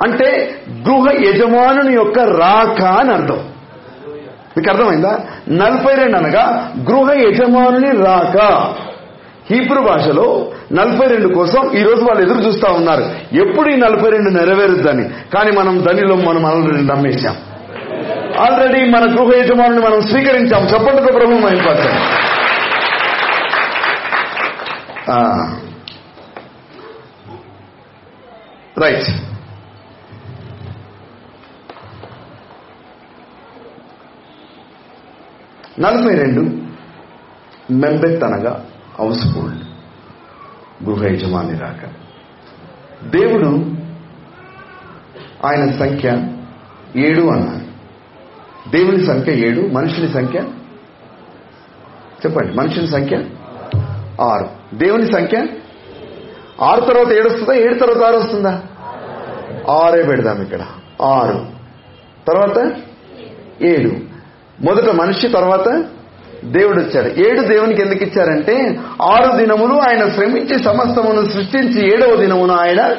అంటే 0.02 0.56
గృహ 0.88 1.06
యజమానుని 1.28 1.94
యొక్క 1.96 2.20
రాక 2.20 2.82
అని 2.84 3.12
అర్థం. 3.12 3.39
మీకు 4.58 4.70
అర్థమైందా 4.70 5.20
నలభై 5.50 5.96
రెండు 5.96 6.18
అనగా 6.18 6.74
గృహ 6.90 7.12
యజమానుని 7.12 7.92
రాక. 7.92 8.38
హీబ్రూ 9.52 9.82
భాషలో 9.82 10.52
నలభై 10.72 11.08
రెండు 11.08 11.28
కోసం 11.34 11.72
ఈ 11.74 11.84
రోజు 11.84 12.02
వాళ్ళు 12.02 12.24
ఎదురు 12.24 12.38
చూస్తా 12.38 12.72
ఉన్నారు. 12.72 13.06
ఎప్పుడు 13.34 13.70
ఈ 13.70 13.76
నలభై 13.76 14.10
రెండు 14.10 14.30
నెరవేరుద్దని? 14.30 15.06
కానీ 15.34 15.52
మనం 15.52 15.86
దానిలో 15.86 16.16
మనం 16.16 16.46
ఆల్రెడీ 16.46 16.84
నమ్మేశాం. 16.84 17.38
ఆల్రెడీ 18.40 18.90
మన 18.90 19.06
గృహ 19.06 19.32
యజమానుని 19.38 19.82
మనం 19.86 20.02
స్వీకరించాం. 20.02 20.68
చెప్పండి 20.74 21.12
ప్రభు 21.12 21.32
మైపడతాం 21.32 21.96
రైట్. 28.84 29.29
నలభై 35.80 36.15
రెండు. 36.15 36.42
మెంబెత్ 37.72 38.24
అనగా 38.24 38.65
హౌస్ 39.00 39.28
హోల్డ్ 39.28 39.63
గృహ 40.84 41.06
యజమాని 41.06 41.58
రాక. 41.58 41.86
దేవుడు 43.08 43.48
ఆయన 45.46 45.72
సంఖ్య 45.72 46.28
ఏడు 46.96 47.22
అన్నారు 47.22 47.70
దేవుని 48.70 49.06
సంఖ్య 49.06 49.34
ఏడు 49.34 49.62
మనుషుని 49.62 50.08
సంఖ్య 50.08 50.39
చెప్పండి 52.26 52.54
మనుషుని 52.54 52.88
సంఖ్య 52.88 53.24
ఆరు. 54.22 54.76
దేవుని 54.76 55.12
సంఖ్య 55.12 55.48
ఆరు 56.62 56.82
తర్వాత 56.82 57.12
ఏడు 57.12 57.30
వస్తుందా 57.30 57.54
ఏడు 57.54 57.74
తర్వాత 57.74 58.04
ఆరు 58.04 58.18
వస్తుందా? 58.18 58.63
ఆరే 59.70 60.04
పెడదాం 60.04 60.42
ఇక్కడ. 60.42 60.62
ఆరు. 61.02 61.48
తర్వాత 62.28 62.82
ఏడు. 63.62 64.09
మొదట 64.63 64.89
మనిషి 64.89 65.28
తర్వాత 65.28 65.84
దేవుడు 66.45 66.82
వచ్చాడు 66.82 67.30
ఏడు 67.30 67.41
దేవునికి 67.41 67.82
ఎందుకు 67.82 68.04
ఇచ్చారంటే 68.04 68.80
ఆరు 69.02 69.38
దినములు 69.38 69.74
ఆయన 69.74 70.10
శ్రమించి 70.10 70.63
సమస్తమును 70.63 71.26
సృష్టించి 71.26 71.93
ఏడవ 71.93 72.15
దినమును 72.15 72.56
ఆయన 72.56 72.95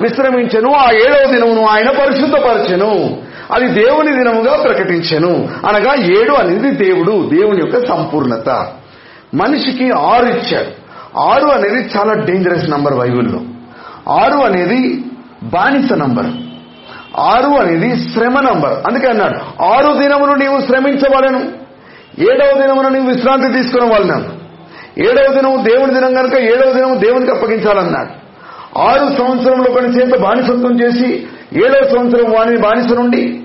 విశ్రమించను. 0.00 0.72
ఆ 0.72 0.90
ఏడవ 0.90 1.30
దినమును 1.30 1.66
ఆయన 1.66 1.90
పరిశుద్ధపరచెను. 1.90 3.18
అది 3.52 3.68
దేవుని 3.68 4.16
దినముగా 4.16 4.56
ప్రకటించెను. 4.56 5.48
అనగా 5.66 5.94
ఏడు 5.94 6.32
అనేది 6.32 6.70
దేవుడు 6.70 7.30
దేవుని 7.32 7.58
యొక్క 7.58 7.88
సంపూర్ణత. 7.88 8.48
మనిషికి 9.34 9.90
ఆరు 9.90 10.26
ఇచ్చాడు. 10.26 10.84
ఆరు 11.18 11.46
అనేది 11.46 11.88
చాలా 11.96 12.12
డేంజరస్ 12.12 12.70
నంబర్ 12.70 12.94
బైబిల్లో. 12.94 13.40
ఆరు 14.12 14.38
అనేది 14.38 15.04
బానిస 15.42 15.92
నంబర్ 15.92 16.26
ఆరు 17.18 17.48
అనేది 17.48 17.96
శ్రమ 17.96 18.40
నంబర్. 18.40 18.72
అందుకే 18.72 19.06
అన్నాడు 19.08 19.64
ఆరు 19.64 19.98
దినమును 20.02 20.34
నీవు 20.34 20.60
శ్రమించవలను. 20.60 21.64
ఏడవ 22.18 22.60
దినమును 22.60 22.88
నీవు 22.88 23.06
విశ్రాంతి 23.06 23.52
తీసుకునే 23.52 23.88
వాళ్ళను 23.88 24.24
ఏడవ 24.98 25.34
దినము 25.34 25.56
దేవుని 25.56 25.94
దినం 25.94 26.14
కనుక 26.14 26.34
ఏడవ 26.34 26.72
దినము 26.72 26.94
దేవునికి 26.94 27.30
అప్పగించాలన్నాడు. 27.30 28.24
ఆరు 28.78 29.16
సంవత్సరంలో 29.18 29.72
కొన్ని 29.72 29.90
చేత 29.90 30.20
బానిసత్వం 30.20 30.80
చేసి 30.80 31.26
ఏడవ 31.52 31.88
సంవత్సరం 31.88 32.32
వాణిని 32.32 32.60
బానిస 32.60 32.92
నుండి 32.92 33.40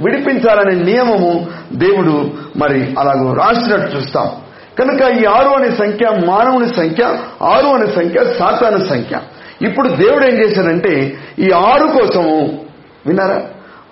విడిపించాలనే 0.00 0.84
నియమము 0.84 1.46
దేవుడు 1.72 2.30
మరి 2.56 2.94
అలాగూ 2.98 3.32
రాసినట్టు 3.32 3.96
చూస్తాం. 3.96 4.30
కనుక 4.78 5.10
ఈ 5.10 5.24
ఆరు 5.24 5.48
అనే 5.48 5.70
సంఖ్య 5.70 6.10
మానవుని 6.26 6.68
సంఖ్య 6.68 7.16
ఆరు 7.42 7.66
అనే 7.66 7.86
సంఖ్య 7.86 8.24
సాతాను 8.38 8.84
సంఖ్య. 8.84 9.20
ఇప్పుడు 9.62 9.88
దేవుడు 9.88 10.24
ఏం 10.24 10.34
చేశాడంటే 10.34 11.16
ఈ 11.38 11.50
ఆరు 11.50 11.86
కోసము 11.86 12.65
విన్నారా? 13.06 13.42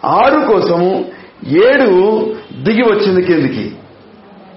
ఆరు 0.05 0.53
కోసము 0.53 1.05
ఏడు 1.47 1.87
దిగి 2.63 2.83
వచ్చింది 2.83 3.23
కిందికి. 3.23 3.73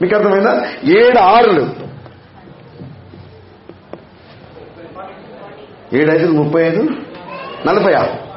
మీకు 0.02 0.16
అర్థమైందా? 0.16 0.68
ఏడు 0.84 1.20
ఆరులు. 1.20 1.88
ఏడు 5.94 6.12
ఐదు 6.12 6.32
ముప్పై 6.32 6.62
ఐదు 6.62 6.82
నలభై 7.68 7.94
ఆరు. 7.94 8.28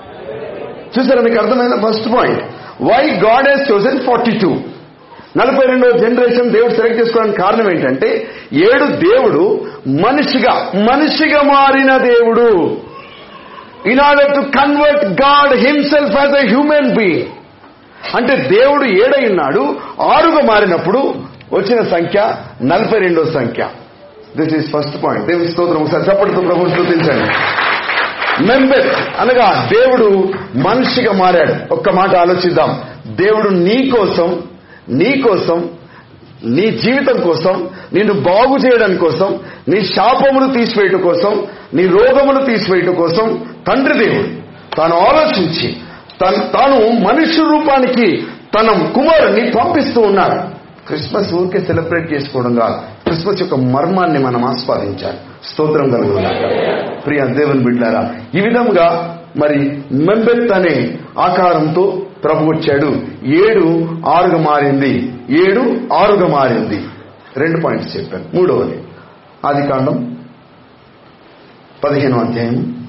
చూసారా 0.98 1.22
మీకు 1.22 1.36
అర్థమైందా? 1.36 1.76
First 1.76 2.08
point. 2.08 2.44
Why 2.82 3.10
God 3.10 3.48
has 3.48 3.72
chosen 3.72 4.00
forty 4.00 4.30
two 4.30 4.60
నలభై 5.36 5.66
రెండవ 5.66 5.90
జనరేషన్ 5.90 6.50
దేవుడు 6.50 6.74
సెలెక్ట్ 6.74 7.00
చేసుకోవడానికి 7.00 7.40
కారణం 7.40 7.70
ఏంటంటే 7.70 8.28
ఏడు 8.52 8.84
దేవుడు 8.84 9.66
మనిషిగా 9.88 10.72
మనిషిగా 10.74 11.42
మారిన 11.42 11.96
దేవుడు. 11.96 12.76
In 13.86 14.00
order 14.00 14.34
to 14.34 14.40
convert 14.40 15.04
God 15.04 15.54
himself 15.54 16.16
as 16.16 16.34
a 16.34 16.46
human 16.46 16.96
being 16.96 17.26
అంటే 18.16 18.36
దేవుడు 18.36 18.84
ఏడై 18.84 19.28
ఉన్నాడు 19.28 19.76
ఆరుగా 20.00 20.46
మారినప్పుడు 20.46 21.14
వచ్చిన 21.52 21.82
సంఖ్య 21.82 22.34
నలభై 22.62 22.98
రెండో 22.98 23.24
సంఖ్య. 23.24 23.68
దిస్ 24.36 24.54
ఈస్ 24.56 24.72
ఫస్ట్ 24.72 25.04
పాయింట్ 25.04 25.26
దేవుని 25.26 25.48
స్తోత్రం 25.48 25.82
ఒకసారి 25.82 26.02
చప్పటితో 26.02 26.40
ప్రభు 26.40 26.68
స్తుతించండి 26.68 27.34
మెంబెత్ 28.46 29.20
అనగా 29.20 29.68
దేవుడు 29.72 30.32
మనిషిగా 30.54 31.12
మారాడు. 31.12 31.74
ఒక్క 31.74 31.90
మాట 31.90 32.16
ఆలోచిద్దాం. 32.16 32.82
దేవుడు 33.06 33.48
నీ 33.48 33.90
కోసం 33.90 34.42
నీ 34.88 35.18
కోసం 35.18 35.68
నీ 36.44 36.70
జీవితం 36.70 37.20
కోసం 37.20 37.68
నిన్ను 37.92 38.14
బాగు 38.14 38.56
చేయడం 38.56 38.96
కోసం 38.96 39.38
నీ 39.68 39.80
శాపమును 39.80 40.52
తీసివేయటం 40.52 41.00
కోసం 41.00 41.46
నీ 41.74 41.86
రోగమును 41.86 42.44
తీసివేయటం 42.44 42.94
కోసం 42.94 43.46
తండ్రి 43.68 44.04
దేవుడు 44.04 44.28
తాను 44.76 44.98
ఆలోచించి 44.98 45.76
తాను 46.20 46.88
మనుష్య 46.88 47.42
రూపానికి 47.42 48.24
తన 48.60 48.92
కుమారుని 48.94 49.50
పంపిస్తూ 49.50 50.00
ఉన్నాడు. 50.00 50.60
క్రిస్మస్ 50.86 51.32
ఊరికే 51.34 51.66
సెలబ్రేట్ 51.66 52.12
చేసుకోవడం 52.12 52.54
కాదు. 52.54 52.74
క్రిస్మస్ 53.04 53.40
యొక్క 53.40 53.54
మర్మాన్ని 53.54 54.18
మనం 54.18 54.44
ఆస్వాదించాలి. 54.44 55.18
స్తోత్రం 55.52 55.90
కలుగుతున్నాం 55.90 56.34
ప్రియ 57.06 57.26
దేవుని 57.26 57.64
బిడ్డారా 57.64 58.14
ఈ 58.34 58.40
విధంగా 58.40 59.16
మరి 59.36 59.84
మెంబెత్ 59.92 60.52
అనే 60.52 60.98
ఆకారంతో 61.18 62.06
ప్రభు 62.24 62.44
వచ్చాడు 62.44 62.86
ఏడు 63.24 63.88
ఆరుగా 64.08 64.38
మారింది. 64.38 65.14
ఏడు 65.30 65.94
ఆరుగా 65.94 66.26
మారింది. 66.26 66.84
రెండు 67.36 67.60
పాయింట్స్ 67.60 67.96
చెప్పాను. 67.96 68.36
మూడవది. 68.36 68.84
ఆది 69.46 69.66
కాండం 69.66 70.26
పదిహేనో 71.84 72.18
అధ్యాయం. 72.18 72.88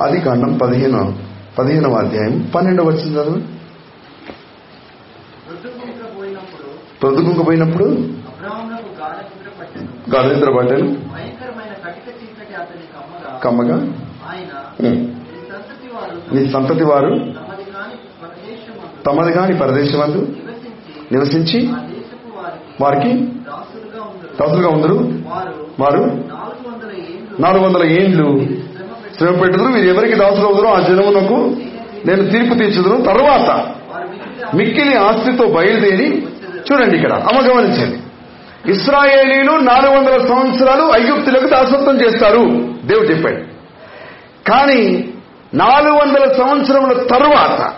ఆది 0.00 0.20
కాండం 0.20 0.56
పదిహేనో 0.56 1.18
పదిహేనవ 1.58 1.92
అధ్యాయం. 1.92 2.50
పన్నెండవ 2.54 2.84
వచ్చింది 2.84 3.14
చదువు 3.14 3.60
రుద్దుకుంట 5.50 6.18
పోయినప్పుడు 6.18 6.68
ప్రొద్దుకుంక 7.00 7.46
పోయినప్పుడు 7.46 7.84
అబ్రాహ్మణకు 7.84 9.00
గాఢ 9.00 9.12
నిద్ర 9.12 9.50
పట్టెను. 9.60 9.88
గాఢనిద్ర 10.16 10.52
పట్టాను 10.52 10.82
భయంకరమైన 10.82 11.72
కటిక 11.86 12.08
చీకటి 12.08 12.54
అతని 12.54 13.40
కమ్మగా 13.44 13.92
నీ 16.32 16.50
సంతతి 16.50 16.84
వారు 16.84 17.12
తమది 19.06 19.32
కాని 19.32 19.54
ప్రదేశమందు 19.56 20.22
నివసించి 21.12 21.58
వారికి 22.80 23.12
దాసులుగా 24.40 24.68
ఉందరు. 24.68 24.96
వారు 25.82 26.02
నాలుగు 27.40 27.64
వందల 27.64 27.82
ఏండ్లు 27.86 28.28
శ్రమ 28.38 28.92
పెట్టి 28.92 29.16
శ్రమ 29.16 29.34
పెట్టుదురు 29.40 29.70
వీరు 29.72 29.88
ఎవరికి 29.88 30.14
దాసులు 30.14 30.46
అవుతారో 30.46 30.68
ఆ 30.68 30.80
జనమునకు 30.80 31.38
నేను 32.06 32.22
తీర్పు 32.30 32.54
తీర్చుదురు. 32.54 32.96
తర్వాత 33.02 33.48
మిక్కిలి 34.56 34.94
ఆస్తితో 34.96 35.44
బయలుదేరి 35.46 36.08
చూడండి 36.68 36.96
ఇక్కడ 36.96 37.12
అమ్మ 37.12 37.38
గమనించండి. 37.50 37.98
ఇస్రాయేలీలు 38.70 39.52
నాలుగు 39.70 39.92
వందల 39.96 40.16
సంవత్సరాలు 40.26 40.84
ఐగుప్తులకు 41.00 41.48
దాసత్వం 41.48 41.96
చేస్తారు. 42.02 42.42
దేవుడు 42.86 43.06
చెప్పాడు. 43.06 43.49
కానీ 44.48 45.14
నాలుగు 45.54 45.94
వందల 45.94 46.32
సంవత్సరముల 46.32 46.92
తరువాత 46.92 47.72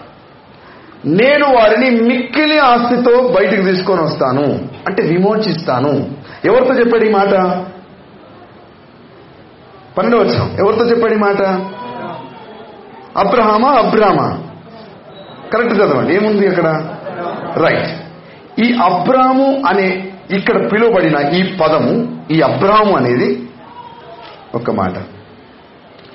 నేను 1.05 1.46
వారిని 1.46 1.90
మిక్కిలి 1.90 2.59
ఆస్తితో 2.59 3.29
బయటికి 3.29 3.62
తీసుకొని 3.62 4.03
వస్తాను 4.03 4.68
అంటే 4.87 5.03
విమోచిస్తాను. 5.03 6.11
ఎవరితో 6.44 6.75
చెప్పాడు 6.75 7.05
ఈ 7.05 7.11
మాట? 7.11 7.31
పన్నెండు 9.98 10.16
వచ్చాం 10.16 10.57
ఎవరితో 10.59 10.85
చెప్పాడు 10.85 11.14
ఈ 11.14 11.16
మాట? 11.16 11.42
అబ్రహామా? 13.18 13.68
అబ్రామా? 13.68 14.42
కరెక్ట్ 15.53 15.75
చదవండి. 15.75 16.14
ఏముంది 16.14 16.48
అక్కడ? 16.48 16.96
రైట్. 17.57 18.03
ఈ 18.61 18.75
అబ్రాము 18.75 19.62
అనే 19.66 20.12
ఇక్కడ 20.31 20.72
పిలువబడిన 20.72 21.18
ఈ 21.18 21.57
పదము 21.57 22.22
ఈ 22.31 22.40
అబ్రాము 22.40 22.96
అనేది 22.96 23.48
ఒక 24.55 24.70
మాట. 24.70 24.94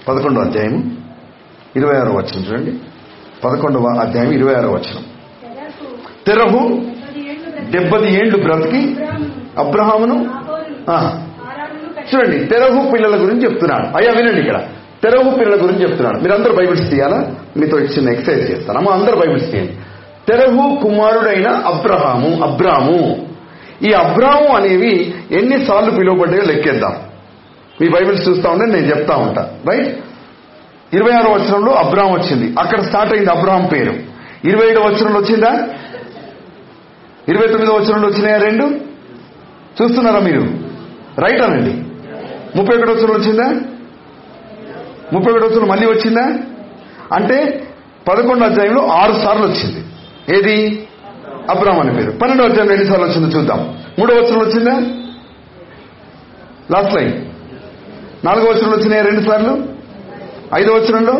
పదకొండవ 0.07 0.41
అధ్యాయము 0.41 0.91
ఇరవై 1.75 1.95
ఆరో 1.95 2.11
వచనం 2.11 2.51
చూడండి. 2.51 2.73
పదకొండవ 3.43 3.87
అధ్యాయం 4.01 4.31
ఇరవై 4.31 4.53
ఆరో 4.53 4.69
వచనం. 4.69 5.03
తెరహు 6.27 6.81
డెబ్బది 7.69 8.13
ఏండ్లు 8.13 8.43
బ్రతికి 8.43 8.95
అబ్రహామును 9.57 10.15
చూడండి 12.15 12.45
తెరహు 12.45 12.91
పిల్లల 12.91 13.23
గురించి 13.23 13.43
చెప్తున్నాడు. 13.43 13.97
అయ్యా 13.97 14.13
వినండి 14.17 14.41
ఇక్కడ. 14.41 14.63
తెరహు 15.03 15.35
పిల్లల 15.35 15.63
గురించి 15.63 15.81
చెప్తున్నాడు. 15.81 16.19
మీరు 16.19 16.33
అందరూ 16.33 16.55
బైబిల్స్ 16.55 16.89
తీయాలా? 16.89 17.35
మీతో 17.57 17.79
చిన్న 17.79 18.09
ఎక్సర్సైజ్ 18.09 18.51
చేస్తాను. 18.51 18.89
అందరూ 18.89 19.19
బైబిల్స్ 19.19 19.51
తీయండి. 19.51 19.73
తెరహు 20.27 20.79
కుమారుడైన 20.83 21.47
అబ్రహాము 21.47 22.43
అబ్రాము. 22.43 23.27
ఈ 23.89 23.93
అబ్రాము 23.93 24.47
అనేవి 24.47 25.13
ఎన్నిసార్లు 25.31 25.91
పిలువబడ్డాయో 25.91 26.43
లెక్కేద్దాం. 26.43 26.95
మీ 27.81 27.89
బైబిల్స్ 27.89 28.29
చూస్తా 28.29 28.49
ఉంటే 28.49 28.65
నేను 28.65 28.87
చెప్తా 28.87 29.15
ఉంటా. 29.15 29.59
రైట్ 29.69 29.99
ఇరవై 30.93 31.11
ఆరో 31.11 31.31
వచనంలో 31.31 31.71
అబ్రాహం 31.71 32.11
వచ్చింది. 32.11 32.55
అక్కడ 32.59 32.81
స్టార్ట్ 32.81 33.13
అయింది 33.13 33.29
అబ్రాహం 33.29 33.65
పేరు. 33.65 33.93
ఇరవై 34.47 34.69
ఏడో 34.69 34.81
వచనంలో 34.81 35.19
వచ్చిందా? 35.19 35.67
ఇరవై 37.29 37.47
తొమ్మిదో 37.47 37.73
వచనంలో 37.73 38.07
వచ్చినాయా 38.07 38.37
రెండు? 38.37 38.63
చూస్తున్నారా 39.81 40.19
మీరు? 40.19 40.41
రైట్ 41.21 41.41
అనండి. 41.41 41.73
ముప్పై 42.57 42.77
ఒకటి 42.77 42.91
వచనంలో 42.91 43.13
వచ్చిందా? 43.13 43.61
ముప్పై 45.13 45.31
ఒకటి 45.31 45.45
వచనం 45.45 45.67
మళ్ళీ 45.67 45.85
వచ్చిందా? 45.85 46.37
అంటే 47.13 47.67
పదకొండు 48.07 48.43
అధ్యాయంలో 48.43 48.87
ఆరు 48.87 49.11
సార్లు 49.11 49.47
వచ్చింది. 49.47 49.85
ఏది? 50.35 50.87
అబ్రాహం 51.49 51.79
అనే 51.79 51.93
పేరు. 51.93 52.11
పన్నెండో 52.11 52.43
అధ్యాయంలో 52.43 52.73
ఎన్నిసార్లు 52.73 53.05
వచ్చిందో 53.05 53.37
చూద్దాం. 53.37 53.77
మూడో 53.99 54.15
వచ్చరంలో 54.15 54.45
వచ్చిందా? 54.45 54.79
లాస్ట్ 56.71 56.93
లైన్ 56.93 57.26
నాలుగో 58.27 58.49
వచనంలో 58.49 58.77
వచ్చినాయి 58.77 59.03
రెండు 59.03 59.29
సార్లు. 59.29 59.77
ఐదో 60.55 60.73
వచనంలో 60.73 61.13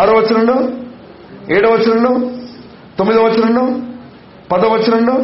ఆరో 0.00 0.12
వచనంలో 0.12 0.54
ఏడో 1.56 1.70
వచనంలో 1.70 2.10
తొమ్మిదో 2.98 3.22
వచనంలో 3.22 3.62
పదో 4.52 4.68
వచనంలో 4.68 5.14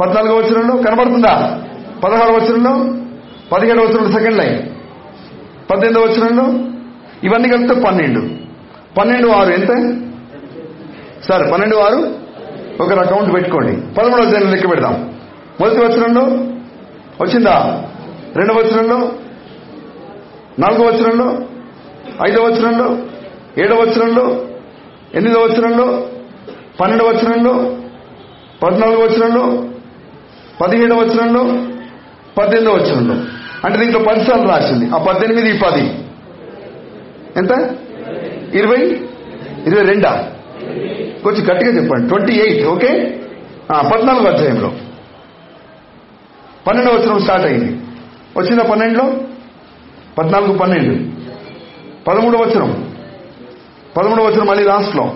పద్నాలుగో 0.00 0.36
వచనంలో 0.36 0.76
కనబడుతుందా? 0.76 1.60
పదహారు 2.04 2.32
వచనంలో 2.32 3.02
పదిహేడు 3.52 3.80
వచనంలో 3.80 4.10
సెకండ్ 4.10 4.38
లైన్ 4.38 4.62
పద్దెనిమిదో 5.70 6.00
వచనంలో 6.00 6.44
ఇవన్నీ 7.24 7.48
కలిపితే 7.48 7.80
పన్నెండు. 7.80 8.20
పన్నెండు 9.00 9.28
ఆరు 9.28 9.52
ఎంత? 9.52 9.68
సరే 11.28 11.50
పన్నెండు 11.50 11.76
ఆరు? 11.76 12.14
ఒక 12.82 12.92
అకౌంట్ 12.92 13.34
పెట్టుకోండి. 13.34 13.94
పదమూడు 13.94 14.22
అధ్యాయులు 14.22 14.50
లెక్క 14.50 14.70
పెడదాం. 14.70 15.14
మొదటి 15.60 15.78
వచనంలో 15.78 16.22
వచ్చిందా? 17.24 17.84
రెండవ 18.36 18.54
వచనంలో 18.54 19.12
నాలుగో 20.58 20.84
వచనంలో 20.84 21.38
ఐదో 22.28 22.42
వచనంలో 22.42 22.98
ఏడో 23.62 23.74
వచనంలో 23.74 24.46
ఎనిమిదో 25.14 25.40
వచనంలో 25.40 26.08
పన్నెండవ 26.80 27.06
వచనంలో 27.06 27.76
పద్నాలుగో 28.62 28.98
వచనంలో 28.98 29.68
పదిహేడవ 30.60 30.96
వచనంలో 30.96 31.42
పద్దెనిమిదో 32.38 32.72
వచనంలో. 32.72 33.14
అంటే 33.64 33.78
దీంట్లో 33.78 34.00
పదిసార్లు 34.00 34.48
రాసింది. 34.48 34.90
ఆ 34.94 34.98
పద్దెనిమిది 34.98 35.58
పది. 35.58 35.82
ఎంత? 37.36 37.50
ఇరవై? 38.54 38.76
ఇరవై 39.66 39.82
రెండా? 39.82 40.32
కొంచెం 41.24 41.54
గట్టిగా 41.54 41.82
చెప్పండి. 41.82 42.08
Twenty 42.08 42.32
eight 42.32 42.66
okay? 42.66 43.20
పద్నాలుగో 43.92 44.28
అధ్యాయంలో. 44.28 44.72
పన్నెండవ 46.66 46.92
వచనం 46.92 47.18
స్టార్ట్ 47.18 47.46
అయింది. 47.46 47.80
వచ్చిందా 48.36 48.62
పన్నెండులో? 48.62 49.14
పద్నాలుగు 50.18 50.58
పన్నెండు. 50.58 51.14
పదమూడవ 52.10 52.40
వచనం. 52.40 52.94
పదమూడవ 53.96 54.24
వచనం 54.24 54.46
మళ్ళీ 54.46 54.64
లాస్ట్లో 54.64 55.14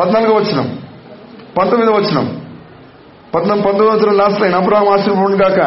పద్నాలుగో 0.00 0.34
వచనం. 0.34 0.78
పంతొమ్మిదవ 1.58 1.94
వచనం. 1.94 2.42
పద్నాలుగు 3.34 3.64
పంతొమ్మిది 3.64 4.04
వచనం 4.04 4.16
లాస్ట్ 4.16 4.40
లైన్ 4.40 4.54
అబ్రాహం 4.54 4.88
ఆశ్రమం 4.88 5.36
కాక 5.36 5.58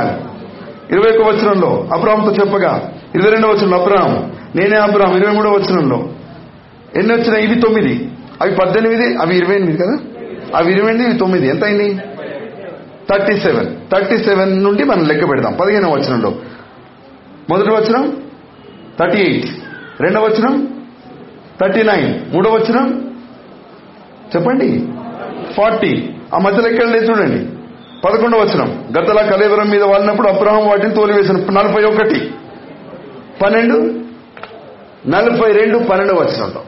ఇరవై 0.92 1.18
ఒక 1.18 1.28
వచనంలో 1.28 1.90
అబ్రాహంతో 1.94 2.32
చెప్పగా 2.32 2.94
ఇరవై 3.16 3.32
రెండవ 3.32 3.50
వచనంలో 3.50 3.78
అబ్రాహం 3.78 4.34
నేనే 4.56 4.78
అబ్రాహం. 4.78 5.18
ఇరవై 5.18 5.34
మూడవ 5.34 5.52
వచనంలో 5.52 6.10
ఎన్ని 6.96 7.14
వచ్చినాయి? 7.14 7.44
ఇవి 7.44 7.56
తొమ్మిది. 7.56 8.12
అవి 8.42 8.56
పద్దెనిమిది 8.56 9.18
అవి 9.18 9.38
ఇరవై 9.38 9.56
ఎనిమిది 9.56 9.78
కదా? 9.78 9.98
అవి 10.56 10.72
ఇరవై 10.72 10.90
ఎనిమిది 10.90 11.10
ఇవి 11.10 11.20
తొమ్మిది. 11.20 11.48
ఎంత 11.48 11.64
అయింది? 11.64 12.00
Thirty 13.10 13.38
seven. 13.38 13.76
థర్టీ 13.92 14.18
సెవెన్ 14.18 14.64
నుండి 14.64 14.84
మనం 14.84 15.08
లెక్క 15.08 15.30
పెడదాం. 15.30 15.54
పదిహేనవ 15.54 15.92
వచనంలో. 15.92 16.34
మొదటి 17.50 17.70
వచనం 17.70 18.18
థర్టీ 19.00 19.18
ఎయిట్. 19.18 19.46
రెండవ 20.02 20.24
వచనం? 20.24 20.84
Thirty 21.62 21.84
nine. 21.84 22.34
మూడవ 22.34 22.52
వచనం? 22.52 23.16
చెప్పండి. 24.36 24.88
ఫార్టీ. 25.54 26.10
ఆ 26.36 26.38
మధ్యలో 26.38 26.70
ఎక్కడ 26.70 26.88
లేదు 26.88 27.12
చూడండి. 27.12 27.46
పదకొండవ 28.06 28.40
వచనం. 28.40 28.86
గతలా 29.00 29.22
కలేవరం 29.22 29.70
మీద 29.70 29.84
వాడినప్పుడు 29.84 30.28
అబ్రహం 30.28 30.68
వాటిని 30.68 30.96
తోలివేసిన 30.96 31.36
నలభై 31.36 31.84
ఒకటి. 31.84 32.32
పన్నెండు? 33.42 33.76
నలభై 35.08 35.52
రెండు 35.52 35.78
పన్నెండవ 35.78 36.16
వచనంలో. 36.16 36.64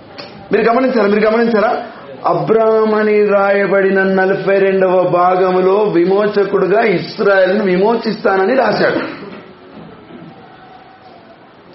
మీరు 0.52 0.64
గమనించారా? 0.64 1.08
మీరు 1.08 1.28
గమనించారా? 1.28 1.84
అబ్రాహం 2.26 2.96
అని 2.96 3.26
రాయబడిన 3.26 4.04
నలభై 4.04 4.60
రెండవ 4.60 5.10
భాగములో 5.10 5.76
విమోచకుడుగా 5.76 6.82
ఇస్రాయల్ని 6.82 7.76
విమోచిస్తానని 7.76 8.56
రాశాడు. 8.56 9.21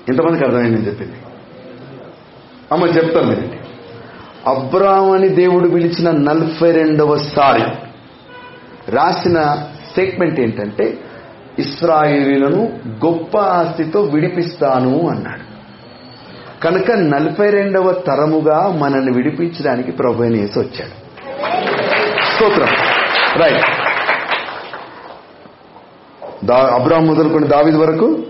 ఇంతమందికి 0.09 0.45
అర్థమైంది 0.45 0.71
నేను 0.71 0.87
చెప్పింది. 0.87 1.13
అమ్మ 2.73 2.85
చెప్తాను 2.85 3.27
వినండి 3.27 3.57
అబ్రామ్ 4.47 5.11
అని 5.11 5.29
దేవుడు 5.29 5.69
పిలిచిన 5.69 6.11
నలభై 6.11 6.73
రెండవ 6.73 7.17
సారి 7.17 7.63
రాసిన 8.91 9.67
స్టేట్మెంట్ 9.91 10.41
ఏంటంటే 10.41 10.99
ఇస్రాయిలీలను 11.59 12.79
గొప్ప 12.89 13.39
ఆస్తితో 13.39 14.01
విడిపిస్తాను 14.01 15.09
అన్నాడు. 15.09 15.57
కనుక 16.63 16.91
నలభై 16.91 17.51
రెండవ 17.51 17.93
తరముగా 17.93 18.69
మనల్ని 18.69 19.13
విడిపించడానికి 19.13 19.93
ప్రభు 19.93 20.23
అయిన 20.23 20.35
వచ్చాడు. 20.37 21.07
స్తోత్రం. 22.35 22.69
రైట్. 23.37 23.65
అబ్రామ్ 26.53 27.07
మొదలుకొని 27.07 27.47
దావిది 27.47 27.79
వరకు 27.79 28.23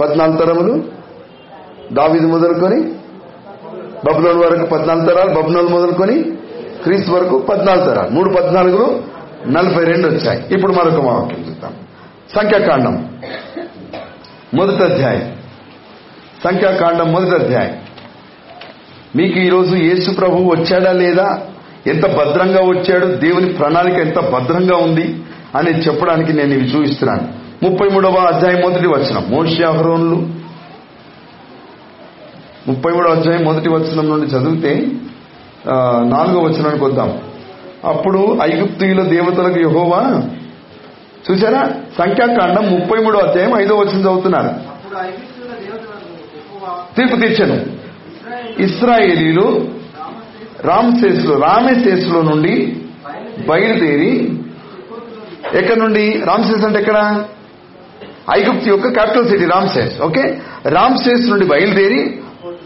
పద్నాలుగు 0.00 0.36
తరములు. 0.36 0.84
దావిది 1.92 2.26
మొదలుకొని 2.26 2.80
బబ్లోన్ 4.04 4.38
వరకు 4.38 4.66
పద్నాలుగు 4.66 5.06
తరాలు 5.06 5.40
బబులోన్ 5.40 5.68
మొదలుకొని 5.68 6.22
క్రీస్తు 6.82 7.10
వరకు 7.10 7.38
పద్నాలుగు 7.38 7.84
తరాలు. 7.84 8.10
మూడు 8.10 8.34
పద్నాలుగులు 8.34 9.02
నలభై 9.48 9.84
రెండు 9.84 10.08
వచ్చాయి. 10.08 10.44
ఇప్పుడు 10.50 10.72
మరొక 10.72 11.04
వాక్యం 11.04 11.44
చూద్దాం. 11.48 11.72
సంఖ్యాకాండం. 12.36 13.20
మొదటి 14.54 14.82
అధ్యాయం. 14.82 15.36
సంఖ్యాకాండం 16.44 17.12
మొదటి 17.12 17.44
అధ్యాయం. 17.44 17.76
మీకు 19.16 19.38
ఈరోజు 19.38 19.76
యేసు 19.76 20.10
ప్రభు 20.10 20.36
వచ్చాడా 20.36 20.92
లేదా? 20.92 21.40
ఎంత 21.86 22.06
భద్రంగా 22.06 22.60
వచ్చాడు? 22.60 23.06
దేవుని 23.06 23.52
ప్రణాళిక 23.52 23.94
ఎంత 23.94 24.18
భద్రంగా 24.18 24.76
ఉంది? 24.76 25.22
అని 25.54 25.70
చెప్పడానికి 25.70 26.32
నేను 26.32 26.54
ఇవి 26.54 26.64
చూపిస్తున్నాను. 26.64 27.47
ముప్పై 27.62 27.88
మూడవ 27.88 28.14
అధ్యాయం 28.14 28.60
మొదటి 28.60 28.88
వచనం. 28.88 29.24
మోషి 29.30 29.64
అహరోన్లు. 29.64 30.16
ముప్పై 32.68 32.92
మూడవ 32.92 33.10
అధ్యాయం 33.10 33.44
మొదటి 33.44 33.68
వచనం 33.68 34.08
నుండి 34.08 34.26
చదివితే 34.26 34.86
నాలుగో 36.06 36.40
వచనానికి 36.40 36.84
వద్దాం. 36.84 37.20
అప్పుడు 37.84 38.38
ఐగుప్తీయుల 38.42 39.02
దేవతలకు 39.02 39.60
యహోవా 39.60 40.22
చూసారా 41.30 41.62
సంఖ్యాకాండం 41.98 42.70
ముప్పై 42.70 42.98
మూడో 42.98 43.18
అధ్యాయం 43.18 43.60
ఐదో 43.60 43.76
వచనం 43.76 44.00
చదువుతున్నారు. 44.00 44.50
తీర్పు 46.96 47.16
తీర్చను. 47.16 47.56
ఇస్రాయేలీలు 48.62 49.68
రామశేస్లో 50.60 51.38
రామశేస్లో 51.38 52.22
నుండి 52.22 52.76
బయలుదేరి 53.48 54.38
ఎక్కడి 55.54 55.80
నుండి? 55.80 56.22
రామశేస్ 56.24 56.64
అంటే 56.64 56.78
ఎక్కడ? 56.78 57.24
ఐగుప్తు 58.36 58.68
యొక్క 58.68 58.88
capital 58.88 59.28
city 59.28 59.44
Rameses 59.44 60.00
okay? 60.00 60.38
Rameses 60.66 61.30
నుండి 61.30 61.46
బయలుదేరి 61.46 62.18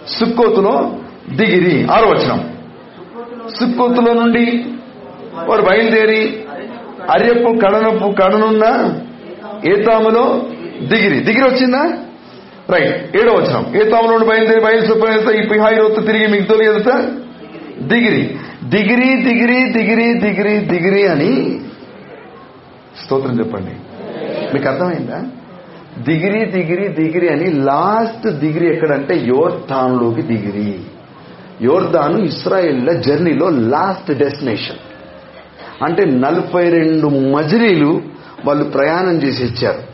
సుక్కోతులో 0.09 0.93
దిగిరి. 1.31 1.87
ఆరో 1.91 2.09
వచనం. 2.09 2.57
సుక్కోతులో 3.49 4.13
నుండి 4.13 4.65
వారు 5.35 5.63
బయలుదేరి 5.63 6.45
అర్యప్పు 7.11 7.59
కడనప్పు 7.67 8.23
కడనున్న 8.23 8.95
ఏతాములో 9.71 10.47
దిగిరి. 10.83 11.21
దిగిరి 11.21 11.55
వచ్చిందా? 11.55 11.93
రైట్ 12.71 13.17
ఏడో 13.17 13.33
వచనం. 13.33 13.77
ఏతాములో 13.77 14.19
నుండి 14.19 14.27
బయలుదేరి 14.27 14.61
బయలు 14.61 15.31
ఈ 15.31 15.47
పిహాయి 15.47 15.77
రొత్తు 15.77 16.01
తిరిగి 16.01 16.27
మిగతలు 16.27 16.63
ఎదుట 16.63 16.93
దిగిరి. 17.81 18.37
దిగిరి 18.65 19.23
దిగిరి 19.23 19.73
దిగిరి 19.73 20.15
దిగిరి 20.15 20.59
దిగిరి 20.59 21.07
అని 21.07 21.61
స్తోత్రం 23.05 23.39
చెప్పండి. 23.39 23.71
మీకు 24.55 24.69
అర్థమైందా? 24.69 25.23
దిగిరి 25.99 26.45
దిగిరి 26.45 26.89
దిగిరి 26.89 27.29
అని 27.29 27.53
లాస్ట్ 27.53 28.27
దిగిరి 28.29 28.69
ఎక్కడంటే 28.69 29.17
యోర్ధాన్లోకి 29.17 30.23
దిగిరి 30.23 30.81
యోర్ధాను 31.63 32.19
ఇస్రాయేళ్ళ 32.19 32.93
జర్నీలో 32.93 33.49
లాస్ట్ 33.49 34.19
డెస్టినేషన్. 34.19 34.77
అంటే 35.85 36.05
నలభై 36.05 36.71
రెండు 36.71 37.07
మజిలీలు 37.07 38.03
వాళ్ళు 38.45 38.65
ప్రయాణం 38.65 39.23
చేసి 39.23 39.45
ఇచ్చారు. 39.45 39.93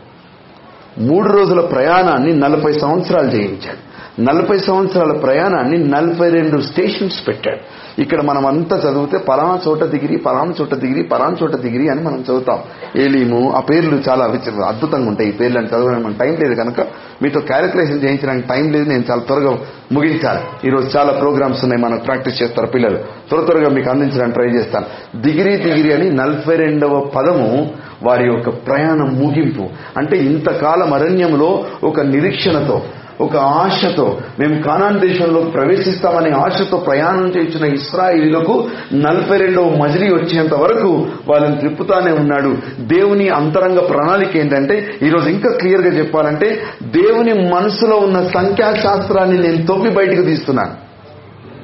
మూడు 1.01 1.29
రోజుల 1.29 1.61
ప్రయాణాన్ని 1.61 2.39
నలభై 2.39 2.73
సంవత్సరాలు 2.73 3.27
చేయించాడు 3.27 3.89
నలభై 4.21 4.57
సంవత్సరాల 4.57 5.11
ప్రయాణాన్ని 5.11 5.77
నలభై 5.77 6.29
రెండు 6.29 6.61
స్టేషన్స్ 6.61 7.27
పెట్టాడు 7.27 7.59
ఇక్కడ 7.99 8.21
మనం 8.21 8.45
అంతా 8.45 8.77
చదివితే 8.77 9.17
పలానా 9.17 9.59
చోట 9.67 9.83
దిగిరి 9.83 10.17
పలానా 10.17 10.53
చోట 10.61 10.75
దిగిరి 10.75 11.03
పలానా 11.03 11.35
చోట 11.43 11.55
దిగిరి 11.55 11.89
అని 11.89 12.01
మనం 12.01 12.19
చదువుతాం. 12.21 12.59
ఏలీము 12.95 13.51
ఆ 13.51 13.59
పేర్లు 13.59 14.01
చాలా 14.09 14.25
అద్భుతంగా 14.67 15.07
ఉంటాయి 15.07 15.29
ఈ 15.29 15.31
పేర్లు 15.31 15.57
అని 15.57 15.67
చదవడానికి 15.67 16.03
మనం 16.03 16.15
టైం 16.19 16.35
లేదు 16.35 16.53
కనుక 16.53 16.79
మీతో 17.21 17.39
క్యాలిక్యులేషన్ 17.39 18.03
చేయించడానికి 18.03 18.47
టైం 18.47 18.71
లేదు 18.71 18.89
నేను 18.89 19.03
చాలా 19.11 19.21
త్వరగా 19.21 19.57
ముగించాలి. 19.91 20.67
ఈ 20.67 20.69
రోజు 20.69 20.97
చాలా 20.97 21.11
ప్రోగ్రామ్స్ 21.11 21.63
ఉన్నాయి 21.63 21.83
మనకు 21.83 22.03
ప్రాక్టీస్ 22.03 22.43
చేస్తారు 22.43 22.67
పిల్లలు. 22.67 22.97
త్వర 22.97 23.41
త్వరగా 23.41 23.69
మీకు 23.69 23.89
అందించడానికి 23.89 24.33
ట్రై 24.33 24.47
చేస్తాను. 24.47 24.85
దిగిరి 25.21 25.57
దిగిరి 25.57 25.93
అని 25.93 26.11
నలభై 26.11 26.55
రెండవ 26.55 26.99
పదము 27.15 27.71
వారి 28.03 28.27
యొక్క 28.27 28.49
ప్రయాణం 28.49 29.19
ముగింపు. 29.19 29.69
అంటే 29.97 30.17
ఇంతకాలం 30.17 30.93
అరణ్యంలో 30.93 31.65
ఒక 31.83 31.99
నిరీక్షణతో 31.99 32.81
ఒక 33.21 33.35
ఆశతో 33.35 34.19
మేము 34.39 34.61
కానాన్ 34.61 34.99
దేశంలో 34.99 35.41
ప్రవేశిస్తామనే 35.41 36.29
ఆశతో 36.29 36.77
ప్రయాణం 36.77 37.27
చేసిన 37.27 37.65
ఇస్రాయిలకు 37.65 38.69
నలభై 38.93 39.37
రెండవ 39.37 39.69
మజిలీ 39.69 40.13
వచ్చేంత 40.13 40.53
వరకు 40.53 41.07
వాళ్ళని 41.27 41.57
తిప్పుతానే 41.57 42.11
ఉన్నాడు. 42.11 42.57
దేవుని 42.79 43.29
అంతరంగ 43.29 43.79
ప్రణాళిక 43.79 44.37
ఏంటంటే 44.37 44.99
ఈరోజు 45.01 45.29
ఇంకా 45.29 45.49
క్లియర్గా 45.49 45.87
చెప్పాలంటే 45.87 46.61
దేవుని 46.83 47.49
మనసులో 47.49 47.97
ఉన్న 47.97 48.27
సంఖ్యాశాస్త్రాన్ని 48.27 49.37
నేను 49.37 49.65
తొప్పి 49.65 49.89
బయటకు 49.89 50.21
తీస్తున్నాను. 50.21 50.71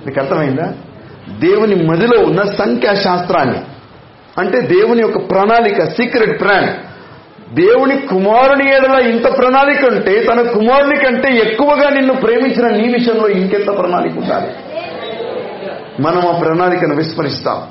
మీకు 0.06 0.20
అర్థమైందా? 0.20 0.74
దేవుని 1.40 1.88
మదిలో 1.88 2.24
ఉన్న 2.24 2.44
సంఖ్యాశాస్త్రాన్ని 2.44 3.60
అంటే 4.38 4.62
దేవుని 4.62 5.02
యొక్క 5.02 5.18
ప్రణాళిక 5.18 5.84
సీక్రెట్ 5.84 6.42
ప్లాన్ 6.42 6.70
దేవుని 7.56 7.98
కుమారుని 7.98 8.76
ఏడల 8.76 9.10
ఇంత 9.10 9.38
ప్రణాళిక 9.38 9.86
ఉంటే 9.86 10.24
తన 10.24 10.42
కుమారుని 10.42 10.96
కంటే 10.96 11.38
ఎక్కువగా 11.38 11.90
నిన్ను 11.90 12.14
ప్రేమించిన 12.14 12.68
నీ 12.68 12.94
విషయంలో 12.94 13.28
ఇంకెంత 13.28 13.78
ప్రణాళిక 13.78 14.18
ఉండాలి? 14.18 14.48
మనం 16.02 16.28
ఆ 16.28 16.32
ప్రణాళికను 16.32 16.96
విస్మరిస్తాం. 16.96 17.64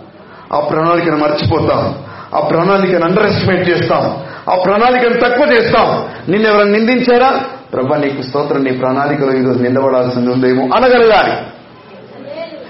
ఆ 0.53 0.61
ప్రణాళికను 0.61 1.17
మర్చిపోతాం. 1.17 1.95
ఆ 2.35 2.41
ప్రణాళికను 2.41 3.05
అండర్ 3.05 3.27
ఎస్టిమేట్ 3.27 3.71
చేస్తాం. 3.71 4.19
ఆ 4.51 4.57
ప్రణాళికను 4.57 5.21
తక్కువ 5.21 5.47
చేస్తాం. 5.53 6.09
నిన్ను 6.29 6.49
ఎవరైనా 6.49 6.71
నిందించారా? 6.71 7.41
ప్రభా 7.73 7.97
నీకు 7.97 8.23
స్తోత్రం 8.23 8.65
నీ 8.65 8.71
ప్రణాళికలో 8.71 9.33
ఈరోజు 9.33 9.63
నిందబడాల్సింది 9.63 10.33
ఉందేమో 10.33 10.77
అనగలగాలి. 10.77 11.33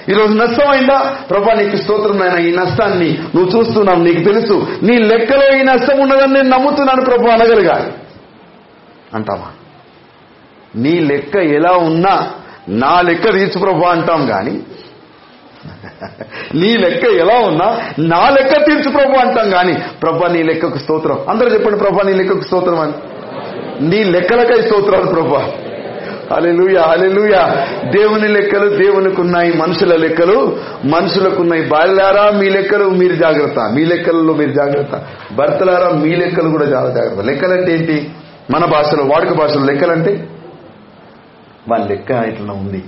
ఈరోజు 0.09 0.33
నష్టమైందా? 0.33 1.17
ప్రభా 1.31 1.53
నీకు 1.53 1.77
స్తోత్రం 1.77 2.19
నాయన 2.19 2.39
ఈ 2.39 2.57
నష్టాన్ని 2.57 3.19
నువ్వు 3.35 3.59
చూస్తున్నావు 3.59 3.99
నీకు 3.99 4.21
తెలుసు. 4.21 4.67
నీ 4.83 4.99
లెక్కలో 4.99 5.59
ఈ 5.59 5.63
నష్టం 5.63 6.01
ఉన్నదని 6.01 6.33
నేను 6.33 6.49
నమ్ముతున్నాను 6.49 7.05
ప్రభు 7.05 7.29
అనగలగాలి. 7.29 7.93
అంటావా? 9.15 9.47
నీ 10.77 11.01
లెక్క 11.01 11.37
ఎలా 11.37 11.73
ఉన్నా 11.73 12.31
నా 12.69 13.01
లెక్క 13.01 13.33
తీర్చు 13.33 13.59
ప్రభు 13.61 13.85
అంటాం 13.85 14.27
కానీ 14.27 14.61
నీ 16.55 16.77
లెక్క 16.77 17.05
ఎలా 17.05 17.35
ఉన్నా 17.35 17.81
నా 17.99 18.29
లెక్క 18.29 18.67
తీర్చు 18.67 18.91
ప్రభు 18.91 19.17
అంటాం 19.17 19.51
కానీ 19.51 19.73
ప్రభా 20.03 20.29
నీ 20.29 20.43
లెక్కకు 20.43 20.79
స్తోత్రం. 20.79 21.19
అందరూ 21.29 21.49
చెప్పండి 21.49 21.79
ప్రభా 21.79 22.03
నీ 22.03 22.13
లెక్కకు 22.13 22.41
స్తోత్రం 22.41 22.81
అని. 22.81 22.93
నీ 23.89 24.05
లెక్కలకై 24.05 24.63
స్తోత్రాలు 24.63 25.07
ప్రభా. 25.07 25.53
అలెలుయ 26.33 26.77
అలెలుయ 26.77 27.37
దేవుని 27.91 28.29
లెక్కలు 28.29 28.69
దేవునికి 28.69 29.21
ఉన్నాయి 29.21 29.53
మనుషుల 29.53 29.97
లెక్కలు 29.97 30.59
మనుషులకున్నాయి. 30.85 31.63
బాల్యారా 31.63 32.31
మీ 32.31 32.49
లెక్కలు 32.49 32.89
మీరు 32.89 33.15
జాగ్రత్త. 33.15 33.59
మీ 33.75 33.85
లెక్కలలో 33.85 34.35
మీరు 34.35 34.53
జాగ్రత్త. 34.53 35.07
భర్తలారా 35.35 35.89
మీ 35.89 36.17
లెక్కలు 36.17 36.49
కూడా 36.49 36.65
చాలా 36.65 36.91
జాగ్రత్త. 36.91 37.21
లెక్కలంటే 37.21 37.75
ఏంటి? 37.75 38.11
మన 38.51 38.65
భాషలో 38.65 39.05
వాడుక 39.05 39.33
భాషలో 39.33 39.65
లెక్కలంటే? 39.65 40.29
వాళ్ళ 41.69 41.87
లెక్క 41.87 42.11
ఇట్లా 42.11 42.53
ఉంది. 42.53 42.85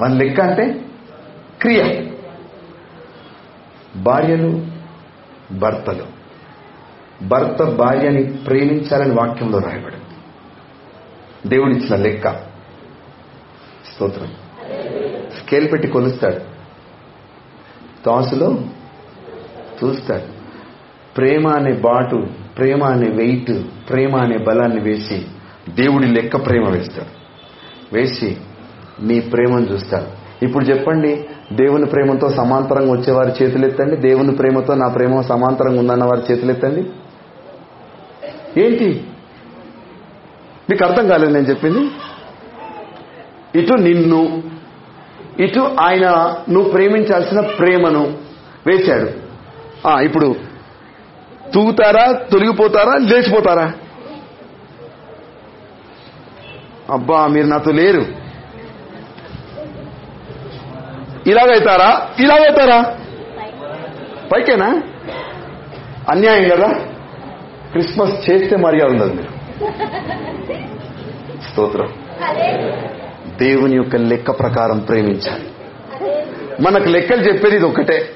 వాళ్ళ 0.00 0.16
లెక్క 0.16 0.40
అంటే 0.40 0.80
క్రియ. 1.60 2.06
భార్యలు 3.96 4.66
భర్తలు. 5.52 6.20
భర్త 7.22 7.62
భార్యని 7.62 8.22
ప్రేమించాలని 8.24 9.14
వాక్యంలో 9.14 9.58
రాయబడి 9.58 9.99
దేవుడిచ్చిన 11.46 11.96
లెక్క. 11.96 12.32
స్తోత్రం. 13.92 14.28
స్కేల్ 15.38 15.72
పెట్టి 15.72 15.88
కొలుస్తాడు. 15.88 16.40
తాసులో 18.06 18.58
చూస్తాడు 19.84 20.22
ప్రేమ 21.16 21.48
అనే 21.48 21.72
బాటు 21.72 22.26
ప్రేమ 22.58 22.84
అనే 22.84 23.08
వెయిట్ 23.08 23.50
ప్రేమ 23.90 24.16
అనే 24.16 24.38
బలాన్ని 24.38 24.80
వేసి 24.80 25.26
దేవుడి 25.68 26.06
లెక్క 26.06 26.46
ప్రేమ 26.46 26.68
వేస్తాడు. 26.68 27.20
వేసి 27.94 28.36
నీ 29.02 29.20
ప్రేమను 29.20 29.66
చూస్తాడు. 29.66 30.20
ఇప్పుడు 30.44 30.64
చెప్పండి 30.64 31.28
దేవుని 31.52 31.86
ప్రేమతో 31.86 32.28
సమాంతరంగా 32.28 32.92
వచ్చేవారి 32.92 33.44
చేతులెత్తండి 33.44 33.96
దేవుని 33.96 34.36
ప్రేమతో 34.36 34.74
నా 34.74 34.88
ప్రేమ 34.88 35.20
సమాంతరంగా 35.20 35.80
ఉందన్న 35.80 36.04
వారి 36.04 36.32
చేతులెత్తండి 36.32 36.90
ఏంటి? 38.60 39.04
మీకు 40.70 40.84
అర్థం 40.84 41.08
కాలేదు 41.08 41.32
నేను 41.32 41.46
చెప్పింది? 41.46 41.90
ఇటు 43.58 43.74
నిన్ను 43.74 44.42
ఇటు 45.38 45.76
ఆయన 45.80 46.36
నువ్వు 46.50 46.70
ప్రేమించాల్సిన 46.70 47.40
ప్రేమను 47.40 48.18
వేశాడు. 48.66 49.10
ఆ, 49.88 50.00
ఇప్పుడు 50.00 50.36
తూగుతారా 51.54 52.12
తొలగిపోతారా 52.12 52.94
లేచిపోతారా? 52.94 53.72
అబ్బా 56.90 57.26
మీరు 57.26 57.46
నాతో 57.46 57.70
లేరు. 57.72 58.04
ఇలాగైతారా? 61.26 62.08
ఇలాగైతారా? 62.18 62.96
పైకేనా? 64.32 64.82
అన్యాయం 66.10 66.48
కదా? 66.48 66.72
క్రిస్మస్ 67.70 68.30
చేస్తే 68.30 68.56
మర్యాద 68.56 68.90
ఉండదు 68.90 69.12
మీరు 69.12 69.29
స్తోత్రం. 71.50 71.92
దేవుని 73.38 73.76
యొక్క 73.76 73.96
లెక్క 73.96 74.30
ప్రకారం 74.30 74.78
ప్రేమించాలి. 74.78 75.50
మనకు 76.60 76.88
లెక్కలు 76.88 77.22
చెప్పేది 77.22 77.56
ఇది 77.56 77.64
ఒకటే 77.64 78.08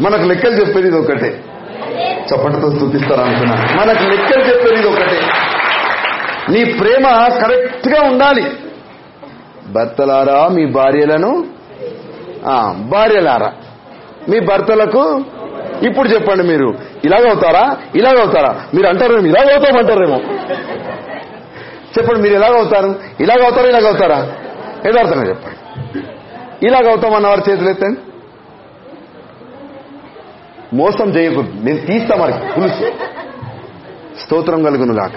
మనకు 0.00 0.22
లెక్కలు 0.22 0.50
చెప్పేది 0.50 0.88
ఇది 0.88 0.98
ఒకటే 0.98 1.44
చప్పటితో 2.02 2.76
స్థుతిస్తారు 2.76 3.20
అనుకున్నా. 3.20 3.54
మనకు 3.54 4.02
లెక్కలు 4.02 4.44
చెప్పేది 4.44 4.74
ఇది 4.74 4.86
ఒకటే 4.88 5.20
నీ 6.48 6.64
ప్రేమ 6.64 7.28
కరెక్ట్గా 7.42 8.02
ఉండాలి. 8.02 8.50
భర్తలారా 9.66 10.48
మీ 10.48 10.66
భార్యలను? 10.66 11.46
ఆ, 12.46 12.72
భార్యలారా. 12.72 13.52
మీ 14.28 14.40
భర్తలకు? 14.40 15.24
ఇప్పుడు 15.82 16.08
చెప్పండి 16.08 16.42
మీరు. 16.42 16.91
ఇలాగవుతారా 17.04 17.76
ఇలాగవుతారా 17.94 18.66
మీరు 18.74 18.86
అంటారేమో. 18.86 19.26
ఇలాగవుతామంటారేమో 19.26 20.16
చెప్పండి 21.98 22.20
మీరు 22.20 22.34
ఎలాగవుతారు 22.34 22.94
ఇలాగవుతారా 23.20 23.68
ఇలాగవుతారా 23.68 24.16
యథార్థంగా 24.86 25.28
చెప్పండి. 25.28 25.56
ఇలాగవుతాం 26.66 27.14
అన్నవారు 27.14 27.50
చేతులు 27.50 27.68
ఎత్తండి 27.68 28.00
మోసం 30.76 31.08
చేయకూడదు. 31.08 31.52
నేను 31.64 31.78
తీస్తా 31.78 32.16
మరి 32.16 32.32
పులుసు. 32.32 32.92
స్తోత్రం 34.24 34.62
కలుగును 34.62 34.94
గాక. 34.94 35.16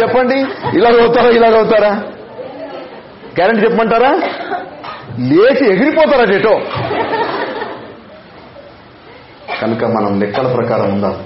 చెప్పండి 0.00 0.38
ఇలాగవుతారా 0.78 1.28
ఇలాగవుతారా 1.28 1.90
గ్యారంటీ 3.38 3.60
చెప్పమంటారా? 3.62 4.10
లేచి 5.18 5.72
ఎగిరిపోతారా 5.72 6.24
డేటో 6.24 6.60
కనుక 9.62 9.84
మనం 9.84 10.20
లెక్కల 10.20 10.52
ప్రకారం 10.52 10.92
ఉందాం 10.92 11.16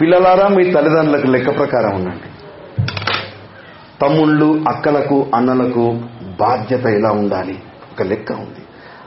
పిల్లలారా 0.00 0.48
మీ 0.48 0.70
తల్లిదండ్రులకు 0.70 1.26
లెక్క 1.26 1.58
ప్రకారం 1.58 1.94
ఉండండి. 1.94 2.30
తమ్ముళ్ళు 4.02 4.64
అక్కలకు 4.68 5.26
అన్నలకు 5.34 6.00
బాధ్యత 6.40 6.86
ఎలా 6.86 7.10
ఉండాలి? 7.10 7.58
ఒక 7.92 8.02
లెక్క 8.02 8.32
ఉంది. 8.32 8.62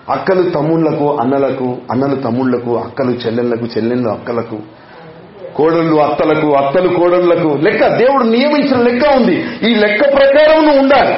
అక్కలు 0.09 0.49
తమ్ముళ్ళకు 0.49 1.18
అన్నలకు 1.18 1.78
అన్నలు 1.91 2.16
తమ్ముళ్ళకు 2.16 2.78
అక్కలు 2.78 3.11
చెల్లెళ్ళకు 3.11 3.66
చెల్లెళ్ళు 3.66 4.09
అక్కలకు 4.09 4.59
కోడళ్ళు 5.55 5.95
అత్తలకు 5.95 6.53
అత్తలు 6.53 6.95
కోడళ్ళకు 6.95 7.47
లెక్క. 7.47 7.88
దేవుడు 7.88 8.24
నియమించిన 8.24 8.82
లెక్క 8.82 9.07
ఉంది. 9.16 9.45
ఈ 9.64 9.76
లెక్క 9.76 10.14
ప్రకారం 10.14 10.66
నువ్వు 10.66 10.82
ఉండాలి. 10.82 11.18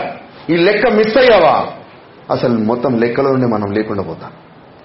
ఈ 0.54 0.58
లెక్క 0.58 0.88
మిస్ 0.88 1.18
అయ్యావా? 1.18 1.68
అసలు 2.32 2.58
మొత్తం 2.58 3.00
లెక్కలోనే 3.00 3.46
మనం 3.46 3.72
లేకుండా 3.72 4.04
పోతాం. 4.04 4.32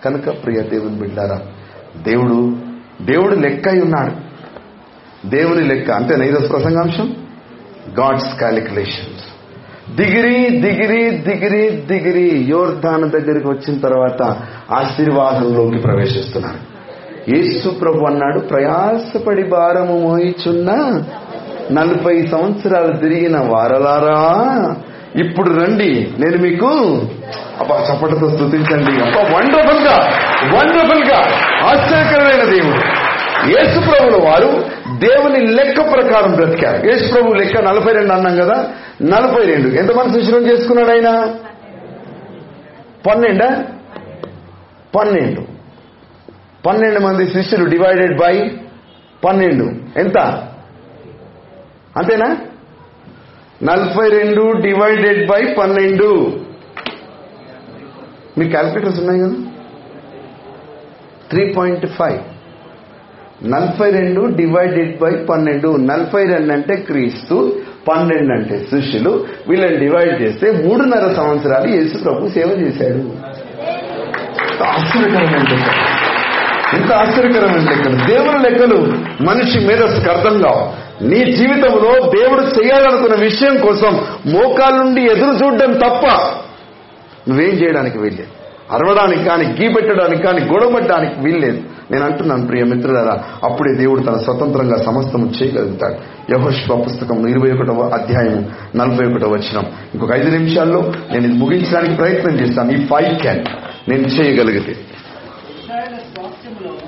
కనుక 0.05 0.45
ప్రియ 0.45 0.63
దేవుని 0.63 0.95
బిడ్డారా 0.95 1.41
దేవుడు 1.97 2.57
దేవుడు 3.05 3.35
లెక్క 3.35 3.69
అయి 3.69 3.81
ఉన్నాడు. 3.81 4.31
దేవుని 5.29 5.65
లెక్క 5.65 5.91
అంతేనా? 5.91 6.25
ఇదో 6.25 6.41
ప్రసంగాంశం? 6.41 7.17
గాడ్స్ 8.01 8.39
క్యాలిక్యులేషన్స్ 8.39 9.25
దిగిరి 9.97 10.49
దిగిరి 10.49 11.11
దిగిరి 11.11 11.71
దిగిరి 11.71 12.45
యోర్ధాన 12.49 13.05
దగ్గరికి 13.07 13.49
వచ్చిన 13.49 13.79
తర్వాత 13.79 14.23
ఆశీర్వాదంలోకి 14.71 15.79
ప్రవేశిస్తున్నారు 15.79 16.71
యేసు 17.31 17.69
ప్రభు 17.69 18.07
అన్నాడు 18.07 18.39
ప్రయాసపడి 18.39 19.49
భారము 19.49 19.99
మోయిచున్న 19.99 20.71
నలభై 21.71 22.27
సంవత్సరాలు 22.27 22.97
తిరిగిన 22.97 23.39
వారలారా 23.39 24.75
ఇప్పుడు 25.17 25.61
రండి 25.61 26.11
నేను 26.19 26.39
మీకు 26.39 26.67
అబ్బా 27.61 27.87
చప్పటితో 27.91 28.31
స్థుతించండి 28.31 29.05
అబ్బా 29.05 29.39
వండర్ఫుల్గా 29.39 29.97
వండర్ఫుల్గా 30.59 31.19
ఆశ్చర్యకరమైన 31.67 32.45
దేవుడు. 32.51 33.11
యేసు 33.49 33.81
ప్రభుల 33.81 34.25
వారు 34.25 34.65
దేవుని 34.99 35.47
లెక్క 35.47 35.93
ప్రకారం 35.93 36.33
బ్రతికారు. 36.33 36.87
యేసు 36.87 37.13
ప్రభు 37.13 37.33
లెక్క 37.33 37.61
నలభై 37.61 37.93
రెండు 37.93 38.13
అన్నాం 38.13 38.37
కదా 38.37 38.69
నలభై 39.03 39.45
రెండు. 39.45 39.69
ఎంతమంది 39.69 40.21
శిశురం 40.21 40.47
చేసుకున్నాడు 40.47 40.91
ఆయన? 40.91 41.35
పన్నెండా? 43.07 43.65
పన్నెండు. 44.97 45.41
పన్నెండు 46.67 47.01
మంది 47.01 47.29
శిష్యులు 47.29 47.65
డివైడెడ్ 47.65 48.21
బై 48.21 48.51
పన్నెండు. 49.25 49.65
ఎంత? 49.99 50.19
అంతేనా? 51.97 52.37
నలభై 53.63 54.09
రెండు 54.09 54.53
డివైడెడ్ 54.53 55.31
బై 55.31 55.55
పన్నెండు. 55.59 56.41
మీ 58.39 58.49
క్యాల్కులేటర్స్ 58.49 59.01
ఉన్నాయి 59.01 59.21
కదా? 59.21 59.33
త్రీ 61.31 61.55
పాయింట్ 61.57 61.87
ఫైవ్ 61.87 62.19
నలభై 63.51 63.91
రెండు 63.91 64.21
డివైడెడ్ 64.21 65.01
బై 65.01 65.11
పన్నెండు. 65.11 65.77
నలభై 65.77 66.25
రెండు 66.25 66.53
అంటే 66.53 66.77
క్రీస్తు 66.77 67.61
పన్నెండు 67.89 68.33
అంటే 68.33 68.59
శిష్యులు. 68.59 69.27
వీళ్ళని 69.49 69.77
డివైడ్ 69.77 70.23
చేస్తే 70.23 70.51
మూడున్నర 70.51 71.13
సంవత్సరాలు 71.15 71.71
యేసు 71.71 71.99
ప్రభు 71.99 72.29
సేవ 72.29 72.57
చేశాడు. 72.61 73.13
ఆశ్చర్యకరమైన 74.65 75.65
ఎంత 76.81 76.93
ఆశ్చర్యకరమైన 76.93 77.71
లెక్కలు. 77.71 78.07
దేవుని 78.07 78.51
లెక్కలు 78.51 78.93
మనిషి 79.23 79.59
మీద 79.59 79.83
అర్థం 79.83 80.43
కావు 80.43 80.90
నీ 81.03 81.33
జీవితంలో 81.33 81.93
దేవుడు 82.17 82.43
చేయాలనుకున్న 82.43 83.17
విషయం 83.21 83.57
కోసం 83.57 83.93
మోకాల 84.27 84.75
నుండి 84.83 85.03
ఎదురు 85.03 85.33
చూడడం 85.45 85.73
తప్ప 85.73 86.07
నువ్వేం 87.29 87.51
చేయడానికి 87.51 87.99
వీల్లేదు. 87.99 88.31
అరవడానికి 88.71 89.25
కానీ 89.25 89.45
గీ 89.45 89.69
పెట్టడానికి 89.69 90.23
కానీ 90.23 90.41
గొడవపడడానికి 90.41 91.21
వీల్లేదు. 91.21 91.61
నేను 91.91 92.05
అంటున్నాను 92.05 92.47
ప్రియ 92.47 92.65
మిత్రులారా 92.65 93.25
అప్పుడే 93.45 93.75
దేవుడు 93.75 94.01
తన 94.01 94.17
స్వతంత్రంగా 94.17 94.77
సమస్తము 94.83 95.33
చేయగలుగుతాడు. 95.39 95.97
యహోష్వ 96.33 96.77
పుస్తకం 96.77 97.27
ఇరవై 97.29 97.51
ఒకటవ 97.53 97.89
అధ్యాయం 97.89 98.51
నలభై 98.77 99.07
ఒకటవ 99.07 99.29
వచ్చిన 99.29 99.63
ఇంకొక 99.95 100.13
ఐదు 100.13 100.31
నిమిషాల్లో 100.31 100.81
నేను 101.13 101.25
ఇది 101.25 101.35
ముగించడానికి 101.35 101.95
ప్రయత్నం 101.95 102.41
చేస్తాను. 102.41 102.73
ఈ 102.73 102.87
ఫైవ్ 102.87 103.19
క్యాన్ 103.19 103.45
నేను 103.91 104.07
చేయగలిగితే. 104.07 104.77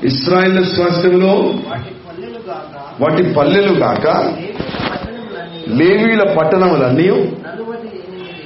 ఇస్రాయల్ 0.04 0.64
స్వాస్థ్యంలో 0.64 1.54
వాటి 3.00 3.22
పల్లెలు 3.22 3.80
కాక 3.80 4.06
లేవీల 5.68 6.22
పట్టణములన్నీ 6.22 7.32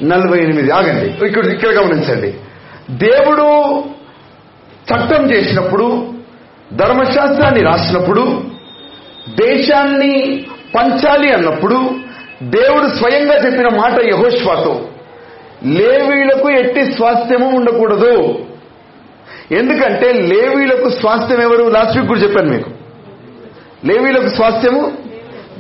నలభై 0.03 0.39
ఎనిమిది. 0.39 0.71
ఆగండి 0.71 1.27
ఇక్కడ 1.27 1.47
ఇక్కడ 1.47 1.69
గమనించండి. 1.69 2.35
దేవుడు 2.91 3.79
చట్టం 4.91 5.31
చేసినప్పుడు 5.31 6.15
ధర్మశాస్త్రాన్ని 6.73 7.63
రాసినప్పుడు 7.63 8.43
దేశాన్ని 9.45 10.45
పంచాలి 10.75 11.33
అన్నప్పుడు 11.33 11.91
దేవుడు 12.43 12.89
స్వయంగా 12.89 13.35
చెప్పిన 13.35 13.69
మాట 13.69 14.07
యహోష్వాతో 14.07 14.89
లేవీలకు 15.65 16.51
ఎట్టి 16.51 16.93
స్వాస్థ్యము 16.93 17.57
ఉండకూడదు. 17.57 18.45
ఎందుకంటే 19.51 20.13
లేవీలకు 20.13 20.89
స్వాస్థ్యం 20.89 21.41
ఎవరు 21.43 21.71
లాస్ట్ 21.71 21.97
వీక్ 21.97 22.09
కూడా 22.09 22.21
చెప్పాను 22.21 22.51
మీకు. 22.51 22.71
లేవీలకు 23.85 24.29
స్వాస్థ్యము? 24.29 24.93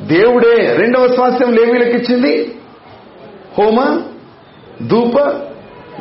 దేవుడే 0.00 0.76
రెండవ 0.76 1.06
స్వాస్థ్యం 1.06 1.52
లేవీలకు 1.52 1.90
ఇచ్చింది. 1.90 2.54
హోమ 3.58 4.02
ధూప 4.86 5.20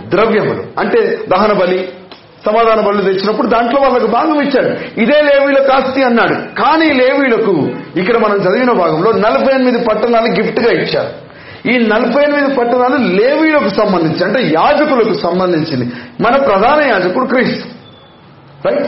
ద్రవ్యములు. 0.08 0.64
అంటే 0.80 1.20
దహన 1.30 1.54
బలి 1.54 1.90
సమాధాన 2.46 2.82
బలు 2.82 3.02
తెచ్చినప్పుడు 3.02 3.48
దాంట్లో 3.48 3.82
వాళ్ళకు 3.82 4.08
భాగం 4.08 4.42
ఇచ్చాడు. 4.42 5.00
ఇదే 5.00 5.22
లేవీలకు 5.22 5.72
ఆస్తి 5.72 6.04
అన్నాడు. 6.04 6.34
కానీ 6.34 6.94
లేవీలకు 6.94 7.70
ఇక్కడ 7.96 8.18
మనం 8.18 8.36
చదివిన 8.36 8.72
భాగంలో 8.72 9.12
నలభై 9.12 9.54
ఎనిమిది 9.54 9.78
పట్టణాలు 9.84 10.28
గిఫ్ట్గా 10.28 10.72
ఇచ్చారు. 10.72 11.26
ఈ 11.70 11.78
నలభై 11.78 12.24
ఎనిమిది 12.24 12.56
పట్టణాలు 12.56 12.98
లేవీలకు 12.98 13.70
సంబంధించి 13.70 14.26
అంటే 14.26 14.42
యాజకులకు 14.42 15.14
సంబంధించింది. 15.14 15.94
మన 16.22 16.36
ప్రధాన 16.36 16.92
యాజకుడు 16.92 17.26
క్రీస్తు. 17.26 17.68
రైట్ 18.68 18.88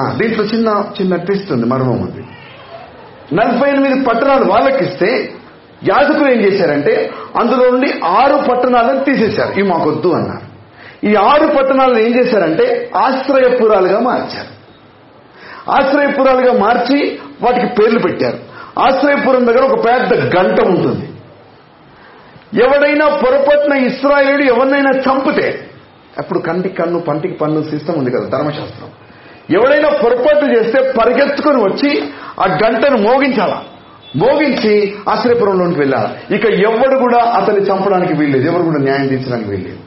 దీంట్లో 0.00 0.44
చిన్న 0.44 0.84
చిన్న 1.00 1.16
ట్విస్ట్ 1.16 1.52
ఉంది 1.52 1.66
మర్మం 1.66 2.00
ఉంది. 2.00 2.24
నలభై 3.34 3.68
ఎనిమిది 3.68 4.04
పట్టణాలు 4.04 4.44
వాళ్ళకిస్తే 4.44 5.32
యాజకులు 5.90 6.30
ఏం 6.30 6.40
చేశారంటే 6.40 7.10
అందులో 7.36 7.70
నుండి 7.70 8.00
ఆరు 8.04 8.48
పట్టణాలను 8.50 9.04
తీసేశారు. 9.04 9.50
ఇవి 9.50 9.62
మాకొద్దు 9.62 10.08
అన్నారు. 10.08 10.52
ఈ 11.06 11.14
ఆరు 11.14 11.46
పట్టణాలను 11.46 11.98
ఏం 11.98 12.14
చేశారంటే 12.14 12.90
ఆశ్రయపురాలుగా 12.96 14.00
మార్చారు. 14.00 14.62
ఆశ్రయపురాలుగా 15.70 16.58
మార్చి 16.58 17.18
వాటికి 17.42 17.66
పేర్లు 17.66 17.98
పెట్టారు. 17.98 18.38
ఆశ్రయపురం 18.78 19.46
దగ్గర 19.46 19.62
ఒక 19.62 19.84
పెద్ద 19.84 20.36
గంట 20.36 20.60
ఉంటుంది. 20.60 21.08
ఎవడైనా 22.62 23.08
పొరపాటున 23.08 23.72
ఇస్రాయేలుడు 23.72 24.42
ఎవరినైనా 24.42 24.90
చంపితే 24.90 25.70
అప్పుడు 26.18 26.38
కంటికి 26.38 26.76
కన్ను 26.76 27.00
పంటికి 27.00 27.34
పన్ను 27.34 27.62
సిస్టమ్ 27.62 27.96
ఉంది 27.96 28.10
కదా 28.10 28.38
ధర్మశాస్త్రం. 28.38 28.88
ఎవడైనా 29.50 29.88
పొరపాటు 29.88 30.44
చేస్తే 30.44 30.92
పరిగెత్తుకొని 31.00 31.56
వచ్చి 31.56 32.02
ఆ 32.40 32.58
గంటను 32.64 32.96
మోగించాలా? 32.96 33.62
మోగించి 34.16 34.94
ఆశ్రయపురంలోనికి 35.08 35.78
వెళ్ళాలి? 35.78 36.36
ఇక 36.36 36.44
ఎవడు 36.44 36.98
కూడా 36.98 37.18
అతన్ని 37.18 37.60
చంపడానికి 37.60 38.14
వీల్లేదు. 38.14 38.50
ఎవరు 38.50 38.62
కూడా 38.62 38.78
న్యాయం 38.78 39.06
తీర్చడానికి 39.06 39.50
వీల్లేదు. 39.50 39.78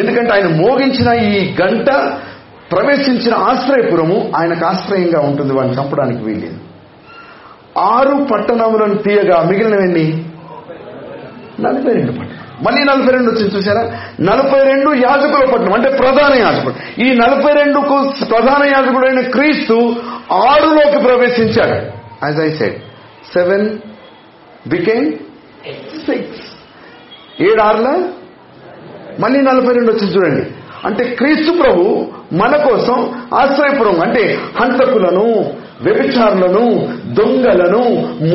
ఎందుకంటే 0.00 0.32
ఆయన 0.32 0.46
మోగించిన 0.46 1.12
ఈ 1.12 1.54
గంట 1.62 1.90
ప్రవేశించిన 2.72 3.34
ఆశ్రయపురము 3.34 4.32
ఆయనకు 4.36 4.64
ఆశ్రయంగా 4.64 5.20
ఉంటుంది. 5.20 5.54
వాడిని 5.54 5.74
చంపడానికి 5.74 6.24
వీల్లేదు. 6.24 6.58
ఆరు 7.78 8.24
పట్టణములను 8.24 8.94
తీయగా 8.94 9.42
మిగిలినవన్నీ? 9.42 10.24
నలభై 11.60 11.92
రెండు 11.92 12.12
పట్టణం 12.12 12.33
మళ్ళీ 12.64 12.82
నలభై 12.84 13.12
రెండు 13.12 13.30
వచ్చింది 13.30 13.56
చూసారా 13.56 13.82
నలభై 14.20 14.60
రెండు 14.64 14.90
యాజకుల 14.94 15.44
పట్టణం 15.52 15.72
అంటే 15.72 15.90
ప్రధాన 15.90 16.32
యాజకుడు. 16.38 17.02
ఈ 17.02 17.08
నలభై 17.14 17.52
రెండుకు 17.52 17.96
ప్రధాన 18.24 18.62
యాజకుడైన 18.64 19.20
క్రీస్తు 19.20 19.76
ఆరులోకి 20.32 20.98
ప్రవేశించాడు. 21.06 21.76
As 22.26 22.40
I 22.40 22.50
said 22.58 22.78
seven 23.34 23.66
became 24.68 25.06
six 26.06 26.44
ఏడు 27.42 27.62
ఆరుల? 27.62 27.88
మళ్ళీ 29.20 29.40
నలభై 29.40 29.72
రెండు 29.74 29.92
వచ్చింది 29.92 30.12
చూడండి. 30.16 30.44
అంటే 30.84 31.04
క్రీస్తు 31.04 31.52
ప్రభు 31.52 32.06
మన 32.32 32.56
కోసం 32.56 33.24
ఆశ్రయపురం 33.34 34.00
అంటే 34.00 34.38
హంతకులను 34.60 35.54
వ్యభిచారులను 35.80 36.88
దొంగలను 37.14 37.84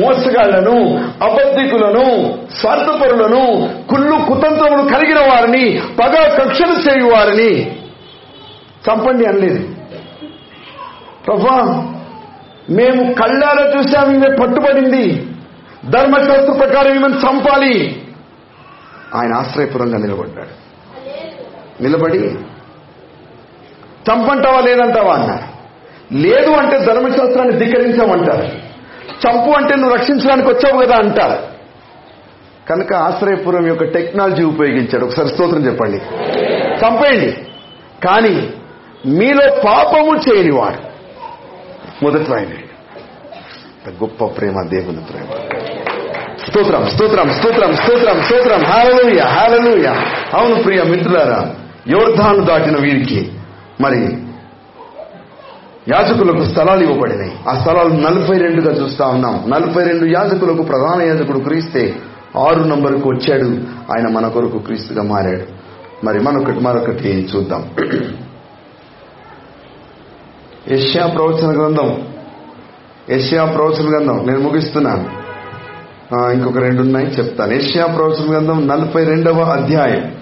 మోసగాళ్ళను 0.00 1.04
అబద్ధికులను 1.22 2.38
స్వార్థపరులను 2.60 3.70
కుళ్ళు 3.88 4.12
కుతంత్రములు 4.12 4.88
కలిగిన 4.88 5.18
వారిని 5.18 5.82
పగ 6.00 6.14
కక్షలు 6.38 6.90
చేయు 6.90 7.10
వారిని 7.14 7.76
చంపండి 8.90 9.26
అనలేదు. 9.26 9.68
ప్రభా 11.26 11.92
మేము 12.70 13.12
కళ్ళారా 13.12 13.78
చూసాము 13.78 14.14
ఈమె 14.14 14.36
పట్టుబడింది. 14.36 15.26
ధర్మశాస్త్ర 15.90 16.52
ప్రకారం 16.52 16.94
ఈమెను 16.94 17.14
చంపాలి. 17.14 18.02
ఆయన 19.14 19.34
ఆశ్రయపురంగా 19.34 19.98
నిలబడ్డాడు. 19.98 20.69
చంపంటావా 24.10 24.60
లేదంటావా? 24.60 25.14
అన్నారు 25.14 25.50
లేదు 26.14 26.50
అంటే 26.50 26.78
ధర్మశాస్త్రాన్ని 26.78 27.64
ధిక్కరించామంటారు 27.64 28.70
చంపు 29.10 29.50
అంటే 29.56 29.76
నువ్వు 29.76 29.96
రక్షించడానికి 29.96 30.48
వచ్చావు 30.48 30.86
కదా 30.86 30.96
అంటారు. 30.96 31.50
కనుక 32.68 32.94
ఆశ్రయపురం 32.94 33.66
యొక్క 33.66 33.84
టెక్నాలజీ 33.84 34.42
ఉపయోగించాడు. 34.42 35.04
ఒకసారి 35.04 35.28
స్తోత్రం 35.28 35.66
చెప్పండి. 35.66 35.96
చంపేయండి. 36.56 37.36
కానీ 38.06 38.52
మీలో 39.06 39.62
పాపము 39.66 40.16
చేయనివాడు. 40.16 40.90
మొదట్లో 42.04 42.36
ఆయన 42.36 42.48
గొప్ప 43.90 44.24
ప్రేమ 44.24 44.62
దేవుని 44.62 44.98
ప్రేమ 44.98 45.24
స్తోత్రం 46.48 46.90
స్తోత్రం 46.90 47.30
స్తోత్రం 47.30 47.76
స్తోత్రం 47.76 48.22
స్తోత్రం. 48.22 48.62
హాలలుయ 48.64 49.20
హాలలుయ 49.20 49.86
అవును 50.34 50.62
ప్రియ 50.62 50.82
మిత్రులారా 50.82 51.54
యోర్ధాను 51.90 52.44
దాటిన 52.44 52.76
వీరికి 52.76 53.32
మరి 53.80 54.16
యాజకులకు 55.88 56.44
స్థలాలు 56.44 56.82
ఇవ్వబడినాయి. 56.82 57.32
ఆ 57.48 57.58
స్థలాలు 57.58 57.88
నలభై 57.88 58.38
రెండుగా 58.38 58.72
చూస్తా 58.72 59.06
ఉన్నాం. 59.06 59.44
నలభై 59.48 59.84
రెండు 59.84 60.04
యాజకులకు 60.04 60.62
ప్రధాన 60.62 61.02
యాజకుడు 61.02 61.38
క్రీస్తే 61.38 61.96
ఆరు 62.38 62.60
నంబర్కు 62.60 63.08
వచ్చాడు. 63.08 63.44
ఆయన 63.92 64.08
మన 64.08 64.28
కొరకు 64.28 64.58
క్రీస్తుగా 64.58 65.02
మారాడు. 65.02 65.60
మరి 66.04 66.20
మనొకటి 66.20 66.60
మరొకటి 66.60 67.28
చూద్దాం. 67.36 67.70
ఏషియా 70.68 71.06
ప్రవచన 71.06 71.58
గ్రంథం. 71.58 72.08
ఏషియా 73.10 73.44
ప్రవచన 73.44 73.90
గ్రంథం. 73.90 74.26
నేను 74.26 74.40
ముగిస్తున్నాను 74.40 75.10
ఇంకొక 76.32 76.58
రెండు 76.58 76.80
ఉన్నాయి 76.80 77.06
చెప్తాను. 77.06 77.52
ఏషియా 77.52 77.86
ప్రవచన 77.86 78.30
గ్రంథం 78.30 78.68
నలభై 78.68 79.04
రెండవ 79.04 79.40
అధ్యాయం. 79.40 80.19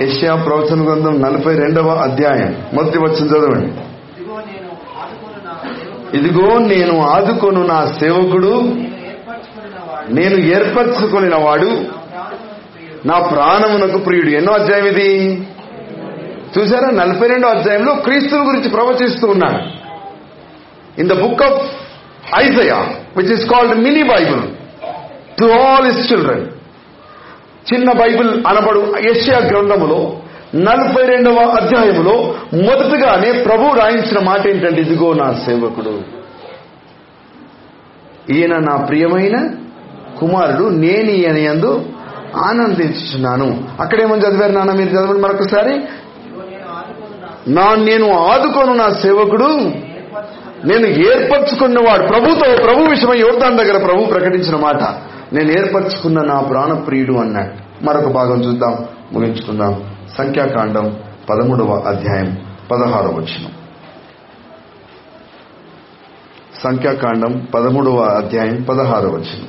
యష్యా 0.00 0.34
ప్రవచన 0.34 0.86
గ్రంథం 0.86 1.22
నలభై 1.22 1.58
రెండవ 1.58 1.88
అధ్యాయం. 1.88 2.62
మొదటి 2.74 2.98
వచ్చిన 2.98 3.26
చదవండి. 3.26 3.72
ఇదిగో 6.16 6.58
నేను 6.58 7.00
ఆదుకొను 7.00 7.00
నా 7.00 7.00
సేవకుడు. 7.00 7.00
నేను 7.00 7.06
ఆదుకొను 7.06 7.66
నా 7.66 7.86
సేవకుడు. 7.86 8.62
నేను 8.62 10.36
నేను 10.36 10.36
ఏర్పరచుకున్న 10.36 10.36
వాడు 10.36 10.56
ఏర్పరచుకొనిన 10.64 11.34
వాడు 11.34 11.66
నా 11.66 11.74
ప్రాణమునకు 11.74 12.68
ప్రియుడు. 12.74 13.08
నా 13.08 13.18
ప్రాణమునకు 13.18 13.98
ప్రియుడు 13.98 14.28
ఎన్నో 14.28 14.52
అధ్యాయం 14.52 14.86
ఇది? 14.86 15.46
చూసారా? 16.58 16.90
నలభై 16.90 17.26
రెండో 17.28 17.48
అధ్యాయంలో 17.48 17.94
క్రీస్తుని 17.94 18.42
గురించి 18.42 18.68
ప్రవచిస్తూ 18.68 19.28
ఉన్నాడు. 19.28 19.62
In 21.00 21.08
the 21.08 21.12
book 21.12 21.42
of 21.42 21.70
Isaiah 22.38 22.94
which 23.16 23.32
is 23.32 23.46
called 23.46 23.78
mini 23.78 24.02
Bible 24.02 24.42
to 25.38 25.44
all 25.44 25.86
his 25.86 26.12
children 26.12 26.46
చిన్న 27.74 27.92
బైబిల్ 27.92 28.42
అనబడు 28.46 28.94
యెషయా 28.98 29.38
గ్రంథములో 29.38 30.16
నలభై 30.54 31.06
రెండవ 31.06 31.36
అధ్యాయములో 31.38 32.34
మొదటగానే 32.54 33.32
ప్రభు 33.32 33.74
రాయించిన 33.74 34.18
మాట 34.18 34.46
ఏంటంటే 34.46 34.80
ఇదిగో 34.80 35.12
నా 35.12 35.32
సేవకుడు. 35.32 36.00
ఈయన 38.32 38.56
నా 38.56 38.76
ప్రియమైన 38.76 39.50
కుమారుడు 40.20 40.68
నేను 40.68 41.10
ఈయన 41.10 41.38
యందు 41.38 41.84
ఆనందించున్నాను 42.36 43.64
అక్కడేమని 43.80 44.20
చదివారు 44.20 44.52
నాన్న 44.52 44.72
మీరు 44.72 44.88
చదవండి 44.88 45.22
మరొకసారి. 45.22 45.70
నేను 45.70 45.84
ఆదుకొను 46.78 47.54
నా 47.54 47.84
నేను 47.84 48.26
ఆదుకోను 48.26 48.74
నా 48.74 48.88
సేవకుడు. 48.88 49.48
నేను 50.64 50.86
ఏర్పరచుకున్నవాడు. 50.86 52.08
ప్రభుతో 52.08 52.64
ప్రభు 52.64 52.90
విషయమై 52.90 53.18
యోర్దాన్ 53.18 53.58
దగ్గర 53.58 53.84
ప్రభు 53.84 54.04
ప్రకటించిన 54.04 54.56
మాట. 54.56 54.82
నేను 55.32 55.50
ఏర్పరచుకున్న 55.50 56.22
నా 56.22 56.40
ప్రాణప్రియుడు 56.40 57.12
అన్నాడు. 57.12 57.84
మరొక 57.84 58.06
భాగం 58.06 58.44
చూద్దాం 58.44 58.88
ముగించుకుందాం. 59.12 59.96
సంఖ్యాకాండం 60.18 61.00
పదమూడవ 61.30 61.74
అధ్యాయం 61.74 62.38
పదహారవ 62.70 63.10
వచనం. 63.10 63.52
సంఖ్యాకాండం 66.62 67.48
పదమూడవ 67.54 67.96
అధ్యాయం 67.96 68.62
పదహారవ 68.62 69.10
వచనం. 69.10 69.48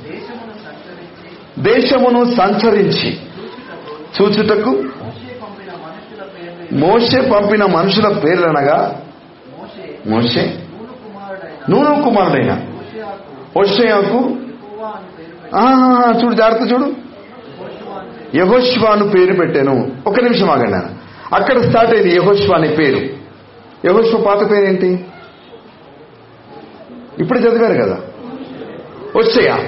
దేశమును 1.58 2.24
సంచరించి 2.24 3.20
చూచుటకు 4.20 4.84
మోషే 6.72 7.20
పంపిన 7.20 7.64
మనుషుల 7.64 8.18
పేర్లనగా 8.18 9.02
మోషే? 10.06 10.62
నూను 11.70 12.02
కుమారుడైన. 12.02 12.62
ఒషయాకు 13.56 14.36
చూడు 16.24 16.34
జాగ్రత్త 16.34 16.72
చూడు. 16.72 16.92
యహోష్వాను 18.34 19.08
పేరు 19.08 19.32
పెట్టాను. 19.32 19.92
ఒక 20.06 20.20
నిమిషం 20.20 20.50
ఆగండి. 20.50 20.94
అక్కడ 21.34 21.68
స్టార్ట్ 21.68 21.94
అయింది 21.94 22.16
యహోష్వా 22.16 22.56
అనే 22.56 22.68
పేరు. 22.68 22.98
యహోష్వ 23.86 24.18
పాత 24.18 24.50
పేరేంటి? 24.50 25.04
ఇప్పుడు 27.18 27.38
చదివారు 27.38 27.74
కదా. 27.74 28.00
వచ్చయా. 29.16 29.58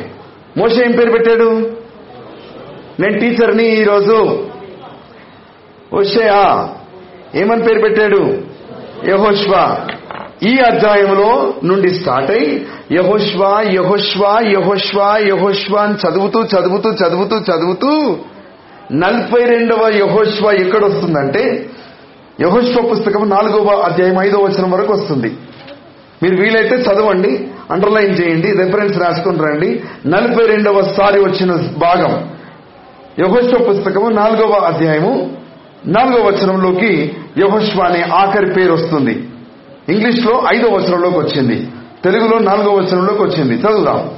మోస 0.57 0.72
ఏం 0.72 0.93
పేరు 0.93 1.11
పెట్టాడు? 1.11 1.76
నేను 3.01 3.18
టీచర్ని 3.18 3.80
ఈరోజు. 3.80 4.49
వచ్చయా. 5.95 6.68
ఏమని 7.35 7.62
పేరు 7.62 7.80
పెట్టాడు? 7.80 8.43
యహోష్వా. 9.05 9.87
ఈ 10.51 10.59
అధ్యాయంలో 10.59 11.53
నుండి 11.64 11.95
స్టార్ట్ 11.95 12.30
అయి 12.30 12.66
యహోష్వా 12.93 13.62
యహోష్వా 13.70 14.40
యహోష్వా 14.45 15.16
యహోష్వా 15.16 15.82
అని 15.82 15.95
చదువుతూ 15.95 16.43
చదువుతూ 16.43 16.90
చదువుతూ 16.90 17.36
చదువుతూ 17.36 18.16
నలభై 18.93 19.45
రెండవ 19.45 19.88
యహోష్వా 19.88 20.53
ఎక్కడ 20.53 20.84
వస్తుందంటే 20.84 21.70
యహోష్వ 22.40 22.82
పుస్తకం 22.82 23.28
నాలుగవ 23.28 23.68
అధ్యాయం 23.76 24.18
ఐదవ 24.18 24.43
వచనం 24.43 24.70
వరకు 24.70 24.93
వస్తుంది. 24.93 25.36
మీరు 26.22 26.36
వీలైతే 26.36 26.76
చదవండి 26.76 27.49
అండర్లైన్ 27.70 28.14
చేయండి 28.20 28.53
రెఫరెన్స్ 28.53 28.99
రాసుకుని 28.99 29.38
రండి. 29.38 29.82
నలభై 30.07 30.47
రెండవ 30.47 30.82
సారి 30.82 31.20
వచ్చిన 31.20 31.53
భాగం. 31.76 32.30
యహోష్వ 33.18 33.64
పుస్తకము 33.70 34.09
నాలుగవ 34.09 34.53
అధ్యాయము 34.53 35.36
నాలుగవ 35.86 36.26
వచనంలోకి 36.26 37.12
యహోష్వ 37.38 37.82
అనే 37.82 38.03
ఆఖరి 38.03 38.55
పేరు 38.55 38.72
వస్తుంది. 38.72 39.28
ఇంగ్లీష్లో 39.89 40.43
ఐదో 40.49 40.68
ఐదవ 40.68 40.76
వచనంలోకి 40.76 41.18
వచ్చింది. 41.18 41.68
తెలుగులో 42.05 42.39
నాలుగవ 42.39 42.74
వచనంలోకి 42.74 43.22
వచ్చింది. 43.22 43.55
చదువుదాం. 43.55 44.11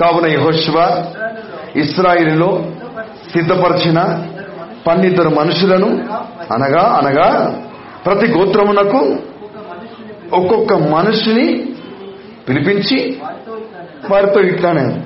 కావున 0.00 0.26
యహోశివ 0.26 1.04
ఇస్రాయిల్లో 1.76 2.64
సిద్ధపరిచిన 3.32 4.26
పన్నిద్దరు 4.86 5.28
మనుషులను 5.28 5.86
అనగా 6.52 7.00
అనగా 7.04 7.58
ప్రతి 8.06 8.26
గోత్రమునకు 8.26 9.16
ఒక్కొక్క 10.32 10.74
మనుషుని 10.74 10.92
మనిషిని 10.92 11.74
పిలిపించి 12.48 13.20
వారితో 14.10 14.40
ఇట్లానే 14.40 15.02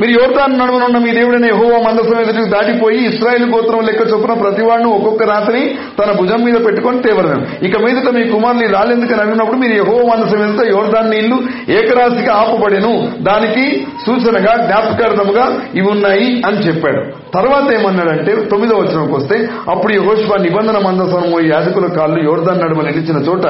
మీరు 0.00 0.12
యువతాన్ని 0.12 0.56
నడుమనున్న 0.58 0.98
మీ 1.04 1.10
దేవుడైన 1.10 1.46
యెహోవా 1.46 1.76
మందసం 1.86 2.18
ఎదుటికి 2.20 2.48
దాటిపోయి 2.50 2.98
ఇస్రాయేల్ 3.10 3.44
గోత్రం 3.52 3.84
లెక్క 3.86 4.02
చొప్పున 4.12 4.32
ప్రతివాడిని 4.32 4.88
ఒక్కొక్క 4.90 5.22
రాత్రిని 5.30 5.62
తన 5.98 6.10
భుజం 6.18 6.40
మీద 6.44 6.58
పెట్టుకొని 6.66 7.02
తేవరను 7.02 7.66
ఇక 7.66 7.76
మీదట 7.76 8.08
మీ 8.16 8.24
కుమారుని 8.30 8.66
రాళ్ళెందుకు 8.66 9.14
అడిగినప్పుడు 9.20 9.56
మీరు 9.56 9.72
యహోవ 9.72 10.02
మందసం 10.10 10.42
ఎదుట 10.44 10.66
యువతాన్ని 10.68 11.12
నీళ్ళు 11.16 11.36
ఏకరాశికి 11.78 12.30
ఆపబడిను. 12.30 12.92
దానికి 13.20 13.64
సూచనగా 14.06 14.52
జ్ఞాపకార్థముగా 14.66 15.46
ఇవి 15.74 15.88
ఉన్నాయి 15.90 16.42
అని 16.46 16.56
చెప్పాడు. 16.56 17.02
తర్వాత 17.34 17.66
ఏమన్నాడంటే 17.72 18.34
తొమ్మిదో 18.50 18.76
వచనంకి 18.76 19.14
వస్తే 19.14 19.36
అప్పుడు 19.70 19.92
యెహోషువ 19.92 20.36
నిబంధన 20.42 20.78
మందసము 20.78 21.40
యాజకుల 21.54 21.86
కాళ్ళు 21.98 22.18
యోర్దాన్ 22.24 22.60
నడుమ 22.60 22.82
నిలిచిన 22.82 23.18
చోట 23.28 23.46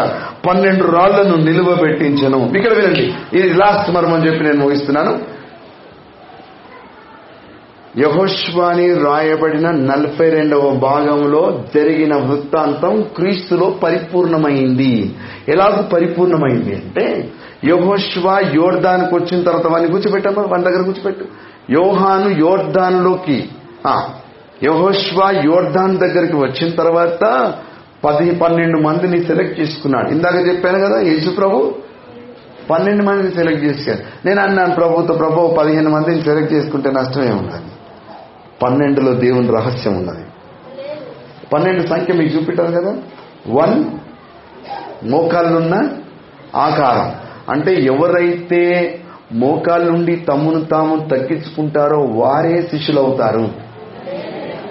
పన్నెండు 0.46 0.84
రాళ్ళను 0.96 1.36
నిలువ 1.44 1.74
పెట్టించను. 1.74 2.40
ఇక్కడ 2.56 2.72
వినండి 2.78 3.06
ఇది 3.38 3.48
లాస్ట్ 3.54 3.90
మర్మని 3.90 4.26
చెప్పి 4.26 4.44
నేను 4.44 4.60
ముగిస్తున్నాను. 4.64 5.35
యహోష్వాని 7.98 8.86
రాయబడిన 9.04 9.66
నలభై 9.90 10.26
రెండవ 10.30 10.64
భాగంలో 10.80 11.42
జరిగిన 11.74 12.14
వృత్తాంతం 12.26 12.94
క్రీస్తులో 13.16 13.66
పరిపూర్ణమైంది. 13.82 14.92
ఎలాగ 15.48 15.76
పరిపూర్ణమైంది 15.92 16.72
అంటే 16.80 17.04
యహోష్వా 17.64 18.34
యోర్దానికి 18.54 19.12
వచ్చిన 19.14 19.38
తర్వాత 19.42 19.66
వాడిని 19.72 19.90
కూర్చోబెట్టమ్మా 19.92 20.42
వాని 20.52 20.64
దగ్గర 20.64 20.82
కూర్చోబెట్టు. 20.82 21.24
యోహాను 21.78 22.28
యోర్దాన్లోకి 22.44 23.38
యహోష్వా 24.66 25.28
యోర్దాన్ 25.48 25.96
దగ్గరికి 25.98 26.36
వచ్చిన 26.36 26.68
తర్వాత 26.80 27.24
పది 28.04 28.26
పన్నెండు 28.42 28.78
మందిని 28.78 29.18
సెలెక్ట్ 29.24 29.56
చేసుకున్నాడు. 29.60 30.08
ఇందాక 30.14 30.36
చెప్పాను 30.48 30.78
కదా 30.78 30.98
యేసు 31.10 31.30
ప్రభు 31.30 31.58
పన్నెండు 32.70 33.02
మందిని 33.04 33.32
సెలెక్ట్ 33.34 33.64
చేశారు 33.64 34.02
నేను 34.26 34.40
అన్నాను 34.42 34.74
ప్రభుతో 34.74 35.14
ప్రభు 35.14 35.48
పదిహేను 35.58 35.90
మందిని 35.90 36.22
సెలెక్ట్ 36.28 36.52
చేసుకుంటే 36.52 36.90
నష్టమే 36.90 37.32
ఉండాలి 37.40 37.68
పన్నెండులో 38.62 39.14
దేవుని 39.14 39.48
రహస్యం 39.48 39.96
ఉన్నది. 39.96 40.24
పన్నెండు 41.52 41.86
సంఖ్య 41.86 42.14
మీకు 42.14 42.36
చూపెట్టారు 42.36 42.72
కదా? 42.72 42.96
వన్ 43.48 43.84
మోకాళ్ళున్న 45.10 45.88
ఆకారం. 46.54 47.14
అంటే 47.48 47.74
ఎవరైతే 47.74 48.94
మోకాళ్ళుండి 49.32 50.16
తమ్మును 50.16 50.64
తాము 50.64 51.08
తగ్గించుకుంటారో 51.08 51.98
వారే 51.98 52.62
శిష్యులు 52.62 53.00
అవుతారు 53.00 53.66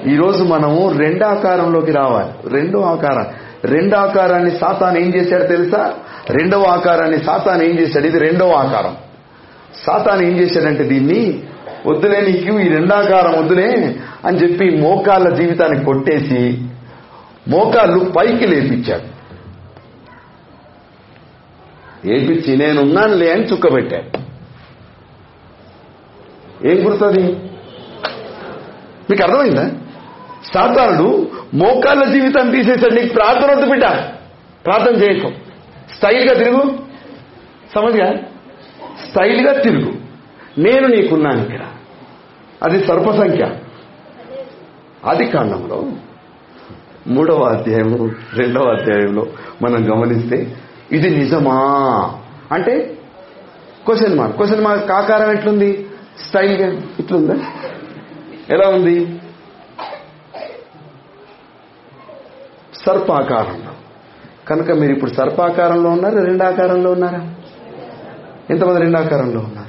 ఈరోజు 0.07 0.43
మనము 0.43 0.91
రెండో 0.91 1.25
ఆకారంలోకి 1.25 1.91
రావాలి. 1.91 2.49
రెండో 2.49 2.81
ఆకారం. 2.81 3.25
రెండో 3.65 3.97
ఆకారాన్ని 3.97 4.51
సాతాన్ 4.51 4.97
ఏం 4.97 5.15
చేశాడు 5.15 5.43
తెలుసా? 5.43 5.93
రెండవ 6.29 6.63
ఆకారాన్ని 6.63 7.23
సాతాన్ 7.23 7.61
ఏం 7.61 7.79
చేశాడు? 7.79 8.07
ఇది 8.07 8.19
రెండవ 8.19 8.51
ఆకారం. 8.51 8.95
సాతాన్ 9.87 10.21
ఏం 10.21 10.37
చేశాడంటే 10.37 10.83
దీన్ని 10.83 11.43
వద్దులే 11.85 12.21
నీకు 12.21 12.59
ఈ 12.59 12.67
రెండాకారం 12.67 13.39
వద్దులే 13.39 13.99
అని 14.25 14.37
చెప్పి 14.37 14.69
మోకాళ్ళ 14.69 15.35
జీవితాన్ని 15.35 15.85
కొట్టేసి 15.85 16.61
మోకాళ్ళు 17.47 17.99
పైకి 17.99 18.47
లేపించాడు. 18.47 19.15
ఏపిచ్చి 22.07 22.57
నేనున్నానులే 22.57 23.31
అని 23.31 23.43
చుక్కబెట్టాడు. 23.43 24.25
ఏం 26.67 26.85
గుర్తుంది? 26.85 27.23
మీకు 29.09 29.23
అర్థమైందా? 29.23 29.71
సాతానుడు 30.53 31.31
మోకాళ్ళ 31.53 32.05
జీవితాన్ని 32.05 32.63
తీసేసాడు 32.63 32.93
నీకు 32.93 33.13
ప్రార్థన 33.13 33.51
వద్దు 33.51 33.69
బిడ్డ. 33.69 33.83
ప్రార్థన 34.65 35.03
చేయకు. 35.03 35.31
స్టైల్గా 35.95 36.33
తిరుగు. 36.33 36.79
సమజ్గా? 37.75 38.15
స్టైల్గా 39.09 39.61
తిరుగు. 39.61 39.93
నేను 40.57 40.87
నీకున్నాను 40.87 41.41
ఇక్కడ. 41.41 41.64
అది 42.63 42.85
సర్ప 42.85 43.11
సంఖ్య. 43.11 43.55
ఆది 45.05 45.25
కాండంలో 45.25 45.83
మూడవ 47.07 47.43
అధ్యాయము 47.43 48.11
రెండవ 48.33 48.61
అధ్యాయంలో 48.61 49.25
మనం 49.61 49.91
గమనిస్తే 49.91 50.57
ఇది 50.91 51.09
నిజమా? 51.09 51.57
అంటే 52.51 52.97
క్వశ్చన్ 53.85 54.17
మార్క్ 54.17 54.37
క్వశ్చన్ 54.37 54.63
మార్క్ 54.63 54.91
ఆకారం 54.91 55.31
ఎట్లుంది? 55.31 55.89
స్టైల్గా 56.27 56.81
ఇట్లుందా 56.99 57.35
ఎలా 58.49 58.69
ఉంది? 58.69 59.19
సర్పాకారంలో 62.85 63.71
కనుక 64.49 64.71
మీరు 64.71 64.91
ఇప్పుడు 64.93 65.11
సర్పాకారంలో 65.11 65.89
ఉన్నారా? 65.89 66.23
రెండాకారంలో 66.23 66.91
ఉన్నారా? 66.91 67.33
ఎంతమంది 68.49 68.79
రెండాకారంలో 68.79 69.39
ఉన్నారు? 69.39 69.64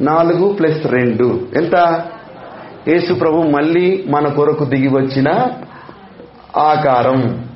నాలుగు 0.00 0.52
ప్లస్ 0.52 0.86
రెండు. 0.86 1.48
ఎంత? 1.56 2.04
యేసు 2.88 3.14
ప్రభు 3.14 3.36
మళ్ళీ 3.36 4.04
మన 4.08 4.28
కొరకు 4.28 4.64
దిగి 4.64 4.88
వచ్చిన 4.88 5.28
ఆకారం. 6.56 7.48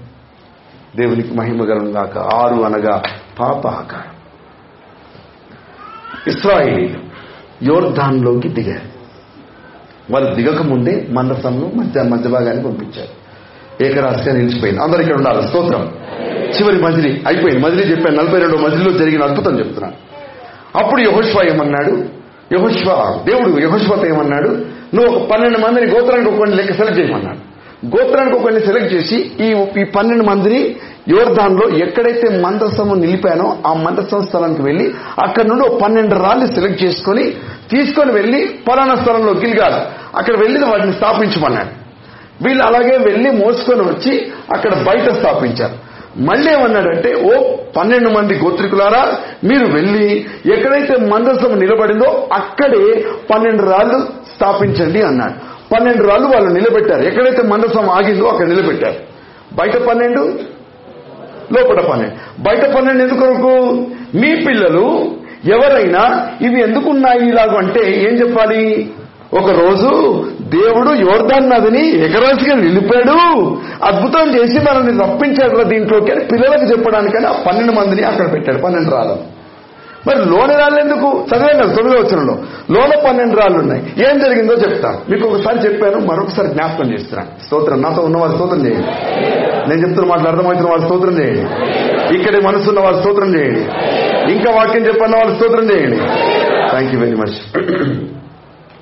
దేవునికి 0.97 1.35
మహిమ 1.35 1.65
గాక. 1.65 2.19
ఆరు 2.19 2.55
అనగా 2.55 3.03
పాప 3.41 3.67
ఆకారం. 3.67 4.13
ఇస్రాయిలీలు 6.27 6.99
యోర్ధాన్లోకి 7.63 8.49
దిగారు. 8.49 8.93
వాళ్ళు 10.13 10.35
దిగక 10.35 10.63
ముందే 10.63 11.07
మధ్య 11.11 12.03
మధ్య 12.03 12.29
భాగాన్ని 12.29 12.65
పంపించారు. 12.65 13.23
ఏకరాశిగా 13.85 14.35
నిలిచిపోయింది. 14.35 14.83
అందరూ 14.83 15.01
ఇక్కడ 15.01 15.17
ఉండాలి. 15.17 15.49
స్తోత్రం. 15.49 15.95
చివరి 16.59 16.83
మజిలీ 16.83 17.23
అయిపోయింది. 17.27 17.67
మజిలీ 17.67 17.83
చెప్పాను. 17.83 18.23
నలభై 18.23 18.39
రెండో 18.39 18.57
మజిలీలో 18.57 18.99
జరిగిన 18.99 19.23
అద్భుతం 19.23 19.59
చెప్తున్నాను. 19.59 19.95
అప్పుడు 20.79 21.01
యహోష్వా 21.01 21.43
ఏమన్నాడు? 21.43 22.22
యహోష్వా 22.55 22.97
దేవుడు 23.29 23.51
యహోష్వాతో 23.61 24.07
ఏమన్నాడు? 24.07 24.51
నువ్వు 24.95 25.09
ఒక 25.11 25.31
పన్నెండు 25.31 25.59
మందిని 25.59 25.87
గోత్రానికి 25.93 26.31
ఒకరిని 26.31 26.57
లెక్క 26.57 26.73
సెలెక్ట్ 26.73 27.01
చేయమన్నాడు. 27.01 27.41
గోత్రానికి 27.95 28.37
ఒకరిని 28.37 28.61
సెలెక్ట్ 28.61 28.95
చేసి 28.95 29.17
ఈ 29.41 29.49
ఈ 29.81 29.85
పన్నెండు 29.97 30.25
మందిని 30.25 30.61
యోర్ధాన్లో 31.09 31.65
ఎక్కడైతే 31.85 32.27
మందస్థము 32.41 32.95
నిలిపానో 32.95 33.47
ఆ 33.67 33.73
మందస్థం 33.73 34.21
స్థలానికి 34.23 34.63
వెళ్ళి 34.63 34.87
అక్కడ 35.23 35.45
నుండి 35.47 35.65
ఒక 35.69 35.83
పన్నెండు 35.83 36.15
రాళ్ళు 36.15 36.47
సెలెక్ట్ 36.47 36.85
చేసుకొని 36.85 37.25
తీసుకొని 37.73 38.13
వెళ్ళి 38.13 38.41
పలానా 38.69 38.95
స్థలంలో 38.95 39.33
గిల్గాలి 39.33 39.81
అక్కడ 40.17 40.35
వెళ్ళి 40.41 40.65
వాటిని 40.65 40.93
స్థాపించమన్నాడు. 40.93 41.73
వీళ్ళు 42.45 42.63
అలాగే 42.65 42.97
వెళ్ళి 42.99 43.31
మోసుకొని 43.31 43.83
వచ్చి 43.83 44.33
అక్కడ 44.55 44.73
బయట 44.75 45.09
స్థాపించారు. 45.11 45.92
మళ్ళీ 46.17 46.53
ఏమన్నాడంటే 46.53 47.15
ఓ 47.15 47.57
పన్నెండు 47.77 48.11
మంది 48.11 48.35
గోత్రికులారా 48.35 49.19
మీరు 49.45 49.67
వెళ్ళి 49.67 50.27
ఎక్కడైతే 50.53 50.97
మందసం 50.97 51.59
నిలబడిందో 51.59 52.29
అక్కడే 52.33 53.05
పన్నెండు 53.31 53.63
రాళ్ళు 53.63 53.99
స్థాపించండి 54.35 55.03
అన్నాడు. 55.03 55.33
పన్నెండు 55.75 56.09
రాళ్ళు 56.09 56.27
వాళ్ళు 56.27 56.51
నిలబెట్టారు. 56.51 57.03
ఎక్కడైతే 57.03 57.43
మందసం 57.43 57.91
ఆగిందో 57.91 58.27
అక్కడ 58.27 58.47
నిలబెట్టారు. 58.47 58.97
బయట 59.55 59.77
పన్నెండు 59.77 60.21
లోపల 61.53 61.81
పన్నెండు. 61.81 62.43
బయట 62.43 62.75
పన్నెండు 62.75 63.03
ఎందుకు 63.03 63.51
మీ 64.15 64.37
పిల్లలు 64.37 65.05
ఎవరైనా 65.45 66.29
ఇవి 66.43 66.63
ఎందుకున్నాయి 66.63 67.29
ఇలాగ 67.29 67.57
అంటే 67.57 67.81
ఏం 67.81 68.15
చెప్పాలి? 68.15 68.91
ఒక 69.35 69.51
రోజు 69.51 69.91
దేవుడు 70.55 70.91
యోర్దాన్ 70.91 71.51
నదిని 71.51 71.89
ఎగరాసిగా 71.89 72.57
నిలిపాడు. 72.57 73.17
అద్భుతం 73.85 74.35
చేసి 74.35 74.59
మనల్ని 74.59 75.05
రప్పించాడు 75.05 75.63
దీంట్లోకి 75.63 76.13
అని 76.13 76.25
పిల్లలకు 76.25 76.63
చెప్పడానికని 76.63 77.27
ఆ 77.27 77.33
పన్నెండు 77.33 77.73
మందిని 77.73 78.03
అక్కడ 78.03 78.33
పెట్టాడు. 78.33 78.59
పన్నెండు 78.59 78.91
రాళ్ళు. 78.91 79.43
మరి 80.07 80.17
లోని 80.17 80.57
రాళ్ళు 80.57 80.81
ఎందుకు? 80.81 81.25
చదివాను 81.35 81.65
కదా 81.65 81.75
తొమ్మిదో 81.75 82.01
వచ్చరంలో 82.01 82.39
లోన 82.71 82.91
పన్నెండు 83.09 83.37
రాళ్ళు 83.37 83.59
ఉన్నాయి. 83.59 84.11
ఏం 84.11 84.19
జరిగిందో 84.19 84.53
చెప్తాను 84.53 84.99
మీకు 85.11 85.29
ఒకసారి 85.29 85.59
చెప్పాను 85.59 85.99
మరొకసారి 85.99 86.49
జ్ఞాపకం 86.49 86.93
చేస్తున్నాను 86.93 87.45
స్తోత్రం. 87.47 87.83
నాతో 87.83 88.03
ఉన్న 88.03 88.17
వాళ్ళు 88.17 88.37
స్తోత్రం 88.37 88.67
చేయండి. 88.67 88.87
నేను 89.69 89.81
చెప్తున్న 89.87 90.09
మాటలు 90.09 90.29
అర్థమవుతున్న 90.29 90.69
వాళ్ళు 90.69 90.87
స్తోత్రం 90.87 91.19
చేయండి. 91.19 91.41
ఇక్కడే 92.19 92.41
మనసున్న 92.41 92.81
వాళ్ళు 92.81 93.01
స్తోత్రం 93.01 93.35
చేయండి. 93.35 93.61
ఇంకా 94.33 94.53
వాక్యం 94.53 94.87
చెప్పన్న 94.87 95.17
వాళ్ళు 95.17 95.35
స్తోత్రం 95.35 95.71
చేయండి. 95.71 95.97
థ్యాంక్ 96.71 96.95
యూ 96.95 97.01
వెరీ 97.01 97.17
మచ్ 97.17 97.57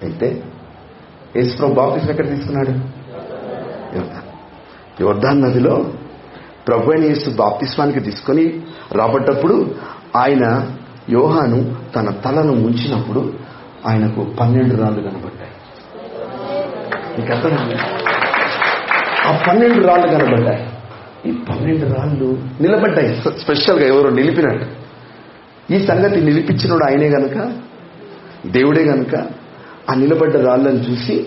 అయితే 0.03 0.43
యేసుప్రభు 1.37 1.73
బాప్తిసం 1.73 2.11
ఎక్కడ 2.11 2.29
తీసుకున్నాడు? 2.29 2.71
యోర్దాన్. 3.97 5.03
యోర్దాన్ 5.03 5.43
నదిలో 5.43 5.91
ప్రభు 6.69 6.91
అయిన 6.91 7.05
యేసు 7.05 7.31
బాప్తిస్వానికి 7.31 8.01
తీసుకొని 8.01 8.61
రాబడ్డప్పుడు 8.93 9.75
ఆయన 10.17 10.71
యోహాను 11.11 11.77
తన 11.97 12.11
తలను 12.11 12.55
ముంచినప్పుడు 12.55 13.35
ఆయనకు 13.87 14.25
పన్నెండు 14.41 14.75
రాళ్ళు 14.75 15.01
కనబడ్డాయి. 15.01 15.51
మీకు 17.21 17.49
ఆ 19.29 19.43
పన్నెండు 19.49 19.87
రాళ్ళు 19.87 20.07
కనబడ్డాయి. 20.07 20.71
ఈ 21.27 21.31
పన్నెండు 21.31 21.95
రాళ్ళు 21.95 22.39
నిలబడ్డాయి. 22.61 23.23
స్పెషల్గా 23.41 23.87
ఎవరో 23.87 24.11
నిలిపినట్టు. 24.11 24.67
ఈ 25.73 25.87
సంగతి 25.87 26.21
నిలిపించినోడు 26.21 26.85
ఆయనే 26.85 27.09
గనక? 27.09 27.53
దేవుడే 28.47 28.85
గనక? 28.85 29.40
ఆ 29.91 29.95
నిలబడ్డ 29.95 30.37
రాళ్ళను 30.37 30.79
చూసి 30.91 31.27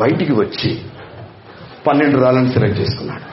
బయటికి 0.00 0.32
వచ్చి 0.32 0.78
పన్నెండు 1.86 2.16
రాళ్ళను 2.16 2.48
సెలెక్ట్ 2.48 2.80
చేసుకున్నాడు. 2.80 3.32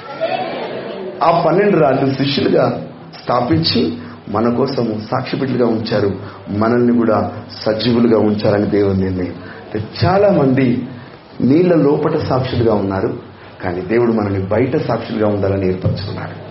ఆ 1.24 1.44
పన్నెండు 1.44 1.78
రాళ్ళు 1.78 2.14
శిష్యులుగా 2.14 2.88
స్థాపించి 3.24 3.98
మన 4.30 4.54
కోసము 4.54 5.02
సాక్షిపెట్టుగా 5.12 5.68
ఉంచారు. 5.68 6.14
మనల్ని 6.50 6.98
కూడా 6.98 7.32
సజీవులుగా 7.52 8.20
ఉంచారని 8.20 8.66
దేవుని 8.66 9.04
నిర్ణయం. 9.04 9.34
చాలా 10.06 10.32
మంది 10.32 10.88
నీళ్ళ 11.42 11.76
లోపట 11.76 12.18
సాక్షులుగా 12.18 12.74
ఉన్నారు. 12.74 13.20
కానీ 13.64 13.82
దేవుడు 13.82 14.12
మనల్ని 14.12 14.40
బయట 14.40 14.78
సాక్షులుగా 14.78 15.28
ఉండాలని 15.28 15.68
ఏర్పరచుకున్నాడు. 15.68 16.50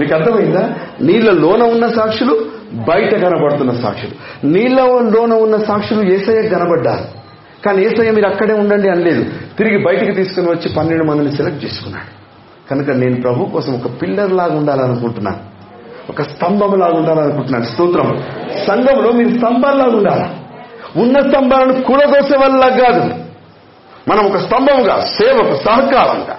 మీకు 0.00 0.14
అర్థమైందా? 0.14 0.74
నీళ్ళ 1.00 1.30
లోన 1.30 1.62
ఉన్న 1.62 1.88
సాక్షులు 1.88 2.46
బయట 2.72 3.14
కనబడుతున్న 3.14 3.72
సాక్షులు. 3.72 4.46
నీళ్ళ 4.46 4.80
లోన 4.86 5.32
ఉన్న 5.32 5.56
సాక్షులు 5.56 6.02
ఏసయ్య 6.02 6.42
కనబడ్డారు. 6.42 7.23
కానీ 7.64 7.82
ఏసయ్య 7.82 8.10
మీరు 8.10 8.26
అక్కడే 8.26 8.54
ఉండండి 8.54 8.88
అనలేదు. 8.88 9.24
తిరిగి 9.58 9.84
బయటికి 9.84 10.12
తీసుకుని 10.12 10.50
వచ్చి 10.50 10.74
పన్నెండు 10.74 11.04
మందిని 11.04 11.36
సెలెక్ట్ 11.36 11.64
చేసుకున్నాడు. 11.64 12.24
కనుక 12.70 12.90
నేను 12.90 13.20
ప్రభు 13.20 13.44
కోసం 13.44 13.74
ఒక 13.74 14.02
పిల్లర్ 14.02 14.32
లాగా 14.32 14.56
ఉండాలనుకుంటున్నాను 14.56 15.54
ఒక 16.08 16.22
స్తంభం 16.22 16.78
లాగా 16.78 16.98
ఉండాలనుకుంటున్నాను 16.98 17.64
స్తోత్రం. 17.64 18.24
సంఘంలో 18.66 19.12
మీరు 19.12 19.28
స్తంభాల్లాగా 19.28 19.96
ఉండాలా? 19.96 20.34
ఉన్న 20.96 21.20
స్తంభాలను 21.20 21.82
కూడదోసే 21.82 22.38
వల్ల 22.38 22.82
కాదు. 22.82 23.14
మనం 24.08 24.26
ఒక 24.26 24.36
స్తంభంగా 24.36 25.00
సేవకు 25.00 25.54
సహకారంగా 25.56 26.38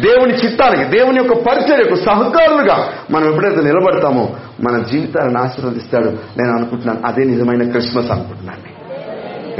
దేవుని 0.00 0.34
చిత్తానికి 0.34 0.84
దేవుని 0.84 1.16
యొక్క 1.16 1.34
పరిచర్యకు 1.34 1.94
సహకారులుగా 1.94 2.88
మనం 3.10 3.28
ఎప్పుడైతే 3.28 3.62
నిలబడతామో 3.62 4.30
మన 4.60 4.82
జీవితాలను 4.82 5.38
ఆశీర్వదిస్తాడు. 5.42 6.06
నేను 6.06 6.56
అనుకుంటున్నాను 6.56 7.00
అదే 7.06 7.24
నిజమైన 7.24 7.70
క్రిస్మస్ 7.70 8.10
అనుకుంటున్నాను. 8.10 8.81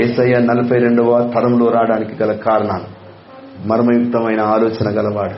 ఏసయ్య 0.00 0.38
నలభై 0.38 0.78
రెండవ 0.78 1.32
తరంలో 1.34 1.70
రావడానికి 1.70 2.22
గల 2.22 2.32
కారణాలు. 2.32 3.02
మర్మయుక్తమైన 3.68 4.40
ఆలోచన 4.40 4.88
గలవాడు. 4.88 5.34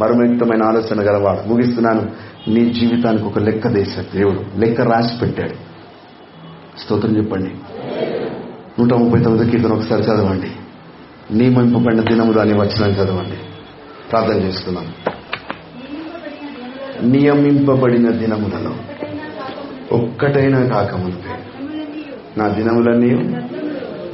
మర్మయుక్తమైన 0.00 0.62
ఆలోచన 0.62 1.00
గలవాడు. 1.00 1.48
ముగిస్తున్నాను. 1.48 2.10
నీ 2.50 2.70
జీవితానికి 2.70 3.24
ఒక 3.24 3.38
లెక్క 3.38 3.68
దేశాడు 3.68 4.16
దేవుడు. 4.16 4.58
లెక్క 4.58 4.80
రాసి 4.80 5.18
పెట్టాడు. 5.20 5.54
స్తోత్రం 6.80 7.16
చెప్పండి. 7.16 7.50
నూట 8.80 8.92
ముప్పై 8.92 9.20
తొమ్మిది 9.20 9.50
కీర్తన 9.50 9.72
ఒకసారి 9.72 10.02
చదవండి. 10.02 10.50
నియమింపబడిన 11.36 12.00
దినములు 12.00 12.40
అని 12.40 12.54
వచ్చిన 12.54 12.90
చదవండి. 12.90 13.38
ప్రార్థన 14.10 14.36
చేసుకున్నాం 14.36 14.86
నియమింపబడిన 17.02 18.10
దినములలో 18.10 18.74
ఒక్కటైనా 19.92 20.64
కాకముందే 20.64 21.34
నా 22.36 22.48
దినములన్నీ 22.48 23.36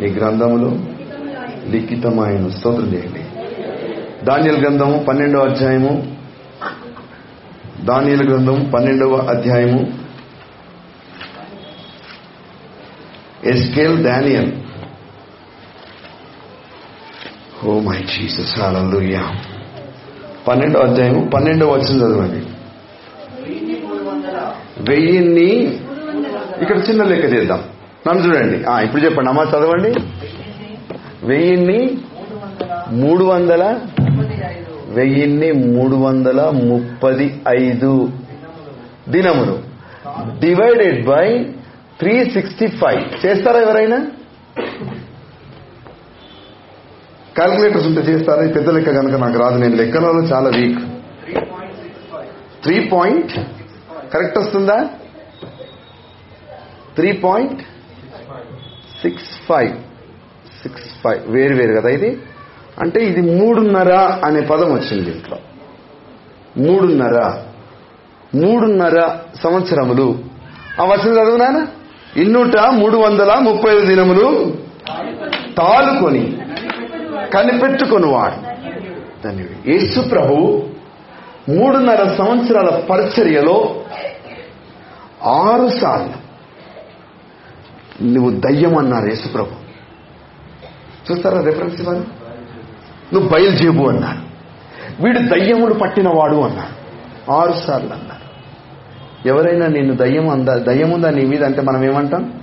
నీ 0.01 0.07
గ్రంథములో 0.07 0.79
లిఖితమైన 1.71 2.49
స్తోత్రం 2.49 2.95
చేయండి. 2.95 3.25
దానియల 4.25 4.61
గ్రంథము 4.61 5.05
పన్నెండవ 5.09 5.41
అధ్యాయము 5.41 6.17
దానియల 7.81 8.29
గ్రంథం 8.29 8.73
పన్నెండవ 8.75 9.17
అధ్యాయము. 9.17 9.93
Ezekiel 13.45 14.05
Daniel. 14.05 14.53
Oh 17.65 17.81
my 17.81 17.97
Jesus 17.97 18.61
hallelujah. 18.61 19.37
పన్నెండవ 20.49 20.81
అధ్యాయము 20.81 21.31
పన్నెండవ 21.35 21.73
వచ్చిన 21.73 21.99
చదవండి. 21.99 22.47
వెయ్యిన్ని 24.79 25.79
ఇక్కడ 26.61 26.77
చిన్న 26.89 27.05
లెక్క 27.05 27.25
చేద్దాం. 27.25 27.63
నన్ను 28.09 28.23
చూడండి. 28.27 28.57
ఇప్పుడు 28.85 29.03
చెప్పండి. 29.03 29.31
అమ్మ 29.31 29.41
చదవండి. 29.43 29.95
వెయ్యిన్ని 31.27 31.99
మూడు 32.91 33.25
వందల 33.25 33.81
మూడు 33.87 34.15
వందల 34.15 34.45
ఐదు 34.45 34.95
వెయ్యిన్ని 34.95 35.53
మూడు 35.53 35.97
వందల 35.97 36.41
ముప్పది 36.49 37.43
ఐదు 37.49 38.11
దినములు. 39.09 39.59
Divided 40.39 41.07
by 41.07 41.45
three 42.01 42.25
sixty 42.31 42.67
five 42.67 43.27
చేస్తారా 43.27 43.61
ఎవరైనా? 43.61 44.07
క్యాల్కులేటర్స్ 47.35 47.87
ఉంటే 47.87 48.01
చేస్తారా? 48.01 48.43
పెద్ద 48.47 48.71
లెక్క 48.71 48.91
కనుక 48.91 49.15
నాకు 49.21 49.39
రాదు. 49.39 49.59
నేను 49.59 49.77
లెక్కలలో 49.77 50.23
చాలా 50.23 50.51
వీక్ 50.57 50.81
త్రీ 52.63 52.89
పాయింట్ 52.93 53.33
కరెక్ట్ 54.15 54.39
వస్తుందా? 54.39 54.79
Three 56.97 57.13
point 57.13 57.63
six 59.03 59.47
five 59.49 59.73
six 60.63 61.03
five 61.05 61.29
వేరు 61.29 61.55
వేరు 61.55 61.81
కదా 61.81 61.91
ఇది? 61.91 62.23
అంటే 62.79 63.01
ఇది 63.01 63.41
మూడున్నర 63.41 63.93
అనే 64.25 64.41
పదం 64.41 64.73
వచ్చింది 64.73 65.11
దీంట్లో 65.11 65.39
మూడున్నర. 66.57 67.43
మూడున్నర 68.35 69.19
సంవత్సరములు. 69.45 70.19
ఆ 70.81 70.85
వచ్చింది 70.85 71.21
చదువునానా 71.21 71.69
ఇన్నుట 72.17 72.59
మూడు 72.59 72.97
వందల 72.97 73.35
ముప్పై 73.39 73.73
ఐదు 73.73 73.87
దినములు 73.87 74.57
తాలుకొని 75.59 76.39
కనిపెట్టుకొనివాడు. 77.35 78.35
ధన్యుడు. 79.25 79.71
యేసు 79.71 80.01
ప్రభు 80.01 80.35
మూడున్నర 81.49 82.15
సంవత్సరాల 82.19 82.83
పరిచర్యలో 82.91 83.85
ఆరు 85.23 85.69
సార్లు 85.69 86.20
నువ్వు 88.03 88.41
దయ్యం 88.41 88.79
అన్నారు 88.79 89.07
యేసుప్రభు. 89.07 89.71
చూస్తారా 91.11 91.41
రిఫరెన్స్ 91.41 91.81
ఇవ్వాలి 91.81 92.01
నువ్వు 93.15 93.29
బయలుజేబు 93.29 93.89
అన్నాడు 93.89 94.31
వీడు 95.03 95.19
దయ్యములు 95.19 95.75
పట్టినవాడు 95.75 96.37
అన్నాడు 96.37 96.81
ఆరు 97.33 97.53
సార్లు 97.67 97.93
అన్నారు. 97.93 98.31
ఎవరైనా 99.29 99.67
నిన్ను 99.67 99.97
దయ్యం 99.97 100.29
అందా 100.29 100.59
దయ్యం 100.59 100.91
ఉందా 100.91 101.11
నీ 101.11 101.25
మీద? 101.25 101.45
అంటే 101.45 101.63
మనం 101.63 101.85
ఏమంటాం? 101.85 102.35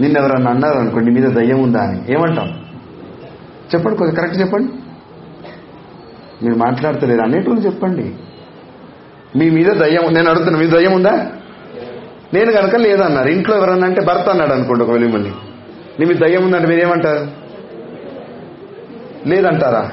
నిన్న 0.00 0.18
ఎవరన్నా 0.18 0.50
అన్నారు 0.50 0.78
అనుకోండి 0.78 1.10
నీ 1.10 1.20
మీద 1.20 1.30
దయ్యం 1.30 1.62
ఉందా 1.62 1.80
అని. 1.80 2.12
ఏమంటాం? 2.12 2.64
చెప్పండి 3.74 3.98
కొంచెం 3.98 4.14
కరెక్ట్ 4.14 4.40
చెప్పండి. 4.40 4.72
మీరు 6.44 6.54
మాట్లాడతలేరు 6.54 7.22
అనేటోళ్ళు 7.22 7.60
చెప్పండి. 7.60 8.14
మీ 9.36 9.50
మీద 9.50 9.66
దయ్యం 9.66 10.14
నేను 10.14 10.30
అడుగుతున్నా 10.30 10.60
మీ 10.60 10.66
దయ్యం 10.66 10.92
ఉందా? 10.92 11.32
నేను 12.34 12.52
కనుక 12.52 12.76
లేదన్నారు 12.76 13.28
ఇంట్లో 13.28 13.56
ఎవరన్నా 13.56 13.86
అంటే 13.86 14.00
భర్త 14.00 14.28
అన్నాడు 14.28 14.52
అనుకోండి 14.52 14.84
ఒకవేళ 14.84 15.02
మిమ్మల్ని. 15.02 15.32
నీ 16.00 16.06
మీద 16.06 16.16
దయ్యం 16.16 16.44
ఉందంటే 16.44 16.66
మీరేమంటారు 16.66 17.26
లేదంటారా? 19.28 19.92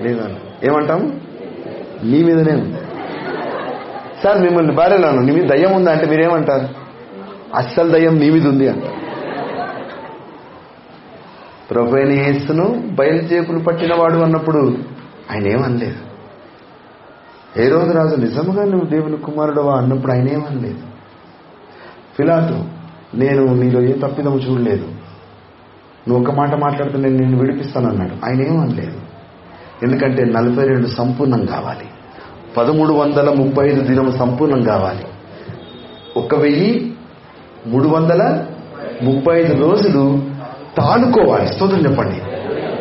లేదన్న 0.00 0.36
ఏమంటాము? 0.64 1.20
నీ 2.04 2.22
మీదనే 2.22 2.52
ఉంది. 2.52 2.78
సార్ 4.22 4.40
మిమ్మల్ని 4.40 4.74
భార్యలను 4.74 5.20
నీ 5.20 5.32
మీద 5.32 5.50
దయ్యం 5.50 5.72
ఉందా 5.72 5.92
అంటే 5.92 6.06
మీరేమంటారు 6.06 6.68
అస్సలు 7.54 7.90
దయ్యం 7.90 8.18
నీ 8.18 8.30
మీద 8.30 8.46
ఉంది 8.46 8.68
అంట. 8.68 8.82
ప్రభైన 11.70 12.12
యేసును 12.12 12.88
బయలుచేపులు 12.94 13.58
పట్టినవాడు 13.58 14.18
అన్నప్పుడు 14.18 14.78
ఆయన 15.30 15.46
ఏమనలేదు. 15.46 15.96
ఏ 17.60 17.68
రోజు 17.68 17.92
రాజు 17.92 18.16
నిజముగా 18.16 18.64
నువ్వు 18.64 18.86
దేవుని 18.90 19.16
కుమారుడవా 19.16 19.76
అన్నప్పుడు 19.76 20.12
ఆయన 20.12 20.28
ఏమనలేదు. 20.28 20.95
ఫిలాతో 22.16 22.64
నేను 23.14 23.54
నీలో 23.54 23.80
ఏ 23.80 23.92
తప్పిదము 23.92 24.38
చూడలేదు. 24.38 24.88
నువ్వు 26.08 26.24
ఒక 26.24 26.30
మాట 26.30 26.54
మాట్లాడితే 26.54 26.98
నేను 26.98 27.16
నిన్ను 27.16 27.38
విడిపిస్తానన్నాడు. 27.38 28.26
ఆయన 28.26 28.40
ఏమనలేదు 28.40 29.00
ఎందుకంటే 29.82 30.24
నలభై 30.24 30.66
రెండు 30.66 30.86
సంపూర్ణం 30.86 31.44
కావాలి. 31.44 31.84
పదమూడు 32.56 32.92
వందల 32.92 33.30
ముప్పై 33.30 33.68
ఐదు 33.68 33.80
దినం 33.80 34.12
సంపూర్ణం 34.12 34.62
కావాలి. 34.62 35.04
ఒక 36.16 36.34
వెయ్యి 36.34 36.94
మూడు 37.66 37.88
వందల 37.88 38.44
ముప్పై 39.02 39.40
ఐదు 39.40 39.70
రోజులు 39.70 40.22
తానుకోవాలి. 40.76 41.48
స్తోత్రం 41.48 41.90
చెప్పండి. 41.90 42.22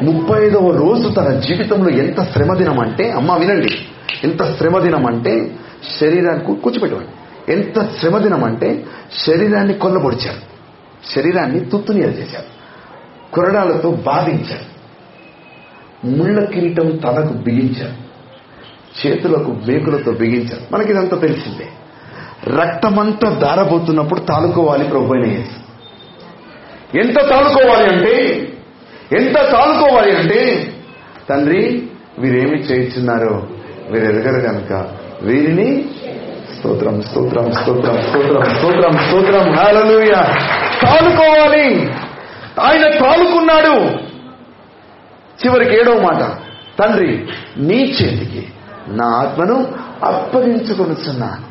ముప్పై 0.06 0.46
ఐదవ 0.46 0.72
రోజు 0.72 1.10
తన 1.10 1.34
జీవితంలో 1.34 1.90
ఎంత 1.90 2.22
శ్రమ 2.24 2.54
దినం 2.54 2.80
అంటే 2.80 3.12
అమ్మ 3.12 3.36
వినండి 3.36 3.70
ఎంత 4.24 4.44
శ్రమ 4.44 4.80
దినం 4.80 5.06
అంటే 5.06 5.56
శరీరానికి 6.00 6.46
కూ- 6.46 6.62
కూర్చోపెట్టండి 6.62 7.06
ఎంత 7.50 8.00
శ్రమదినం 8.00 8.44
అంటే 8.44 8.86
శరీరాన్ని 9.26 9.74
కొల్లబొడిచారు 9.74 10.42
శరీరాన్ని 11.16 11.60
తుత్తునియలు 11.60 12.12
చేశారు 12.12 12.56
కొరడాలతో 13.34 13.92
బాధించారు 13.92 14.76
ముళ్ళ 16.08 16.46
కిరీటం 16.46 16.98
తలకు 16.98 17.34
బిగించారు 17.34 18.06
చేతులకు 19.02 19.52
మేకులతో 19.68 20.12
బిగించారు 20.12 20.62
మనకి 20.72 20.92
ఇదంతా 20.92 21.18
తెలిసిందే. 21.18 21.68
రక్తమంతా 22.60 23.30
దారబోతున్నప్పుడు 23.30 24.20
తాలుకోవాలి 24.20 24.90
ప్రభుత్వ 24.90 25.16
ఎంత 26.96 27.30
తాలుకోవాలి 27.30 27.96
అంటే 27.96 28.16
ఎంత 29.12 29.38
తాలుకోవాలి 29.52 30.16
అంటే 30.16 30.68
తండ్రి 31.30 31.90
వీరేమి 32.20 32.58
చేయించున్నారో 32.58 33.48
వీరు 33.92 34.06
ఎదగరు 34.06 34.42
కనుక 34.42 34.92
వీరిని 35.22 35.86
స్తోత్రం 36.66 37.02
స్తోత్రం 37.02 37.52
స్తోత్రం 37.52 38.02
స్తోత్రం 38.02 38.44
స్తోత్రం 38.44 38.94
స్తోత్రం. 38.94 39.54
హాలూయ 39.54 40.14
తాలుకోవాలి. 40.82 41.94
ఆయన 42.60 43.00
తాలుకున్నాడు. 43.00 43.92
చివరికి 45.46 45.76
ఏడో 45.76 46.00
మాట. 46.00 46.38
తండ్రి 46.80 47.28
నీ 47.58 47.76
చేతికి 47.76 48.48
నా 48.88 49.06
ఆత్మను 49.06 49.68
అప్పగించుకొనుచున్నాను. 50.04 51.46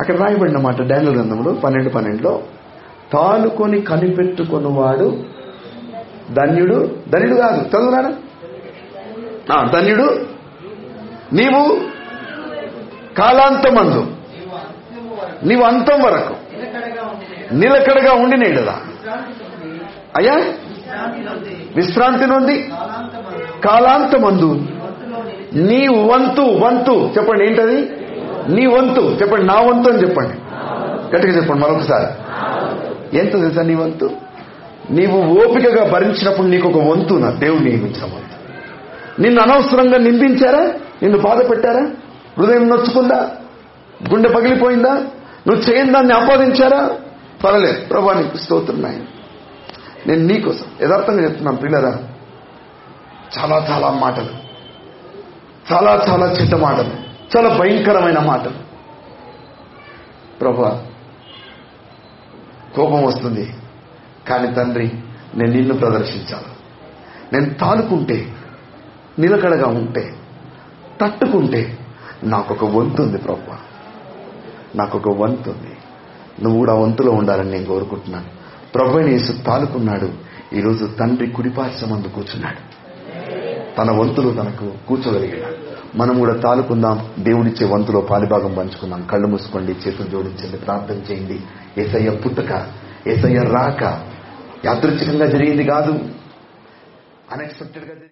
అక్కడ 0.00 0.16
రాయబడిన 0.16 0.58
మాట 0.58 0.82
డానియల్ 0.82 1.16
గ్రంథంలో 1.16 1.52
పన్నెండు 1.52 1.88
పన్నెండులో 1.88 2.42
తాలుకొని 3.12 3.80
కనిపెట్టుకున్నవాడు 3.80 5.24
ధన్యుడు 6.32 6.96
ధన్యుడు 7.08 7.40
కాదు. 7.40 7.60
చదువునాడు 7.60 9.72
ధన్యుడు. 9.72 10.26
నీవు 11.32 11.92
కాలాంతమందు. 13.18 14.06
నీవు 15.44 15.62
అంతం 15.62 16.02
వరకు. 16.02 16.34
నిలకడగా 17.54 18.12
ఉండి 18.12 18.36
ఉండినేడుదా 18.36 18.78
అయ్యా? 20.16 20.34
విశ్రాంతి 21.76 22.26
నుండి. 22.26 22.68
కాలాంతమందు. 23.64 24.66
నీ 25.54 25.88
వంతు 25.88 26.40
వంతు. 26.40 27.10
చెప్పండి 27.18 27.46
ఏంటది? 27.46 27.90
నీ 28.48 28.66
వంతు. 28.66 29.00
చెప్పండి 29.00 29.46
నా 29.46 29.54
వంతు 29.54 29.90
అని 29.90 30.02
చెప్పండి. 30.02 30.34
గట్టిగా 31.16 31.36
చెప్పండి 31.36 31.62
మరొకసారి. 31.62 32.22
ఎంత 33.18 33.32
తెలుసా 33.32 33.62
నీ 33.62 33.74
వంతు? 33.74 34.10
నీవు 34.90 35.22
ఓపికగా 35.22 35.84
భరించినప్పుడు 35.84 36.46
నీకు 36.46 36.68
ఒక 36.68 36.84
వంతు 36.84 37.14
నా 37.14 37.30
దేవుడు 37.30 37.62
నియమించిన 37.62 38.04
వంతు. 38.04 38.32
నిన్ను 39.20 39.42
అనవసరంగా 39.42 39.98
నిందించారా? 39.98 40.60
నిన్ను 41.02 41.18
బాధ 41.18 41.50
పెట్టారా 41.50 41.90
హృదయం 42.38 42.68
నొచ్చుకుందా? 42.68 43.30
గుండె 44.12 44.28
పగిలిపోయిందా? 44.28 44.94
నువ్వు 45.46 45.60
చేయని 45.60 45.92
దాన్ని 45.92 46.14
ఆపాదించారా? 46.14 46.98
పర్వాలేదు. 47.44 47.86
ప్రభా 47.86 48.12
నీకు 48.12 48.36
స్తోత్రున్నాయి 48.36 49.08
నేను 50.06 50.26
నీకోసం 50.26 50.66
యథార్థంగా 50.82 51.24
చెప్తున్నాను 51.24 51.58
పిల్లరా 51.58 51.98
చాలా 53.38 53.66
చాలా 53.70 53.90
మాటలు. 53.90 54.30
చాలా 55.72 56.06
చాలా 56.10 56.26
చెడ్డ 56.26 56.54
మాటలు. 56.54 56.90
చాలా 57.36 57.56
భయంకరమైన 57.56 58.18
మాటలు. 58.18 58.54
ప్రభా 60.40 60.86
కోపం 62.76 63.04
వస్తుంది. 63.04 63.54
కానీ 64.28 64.52
తండ్రి 64.52 64.92
నేను 65.34 65.52
నిన్ను 65.52 65.74
ప్రదర్శించాలి. 65.74 66.52
నేను 67.32 67.54
తాలుకుంటే 67.54 68.34
నిలకడగా 69.18 69.66
ఉంటే 69.66 70.14
తట్టుకుంటే 71.00 71.78
నాకొక 72.24 72.64
వంతు 72.64 73.02
ఉంది 73.02 73.18
ప్రభా. 73.18 73.58
నాకొక 74.76 75.08
వంతు 75.08 75.50
ఉంది. 75.50 75.76
నువ్వు 76.42 76.58
కూడా 76.58 76.74
వంతులో 76.74 77.12
ఉండాలని 77.12 77.50
నేను 77.50 77.64
కోరుకుంటున్నాను. 77.64 78.24
ప్రభు 78.74 78.98
యేసు 78.98 79.32
తాలుకున్నాడు 79.32 80.12
ఈరోజు 80.54 80.86
తండ్రి 80.86 81.30
కుడిపార్చమందు 81.30 82.08
కూర్చున్నాడు. 82.08 82.82
తన 83.76 83.90
వంతులు 83.90 84.30
తనకు 84.30 84.72
కూర్చోగలిగినాడు 84.88 85.72
మనం 85.96 86.18
కూడా 86.18 86.36
తాలుకుందాం 86.36 87.10
దేవుడిచ్చే 87.18 87.66
వంతులో 87.66 88.00
పాలిభాగం 88.00 88.54
పంచుకుందాం. 88.54 89.02
కళ్ళు 89.02 89.26
మూసుకోండి 89.26 89.72
చేతులు 89.72 90.08
జోడించండి 90.08 90.56
ప్రార్థన 90.56 91.12
చేయండి. 91.12 91.40
ఏసయ్య 91.78 92.10
పుట్టక 92.10 92.72
ఏసయ్య 93.06 93.38
రాక. 93.38 93.82
యాదృచ్ఛికంగా 94.64 95.26
జరిగింది 95.26 95.64
కాదు. 95.64 95.92
అన్ఎక్స్పెక్టెడ్గా 97.32 97.92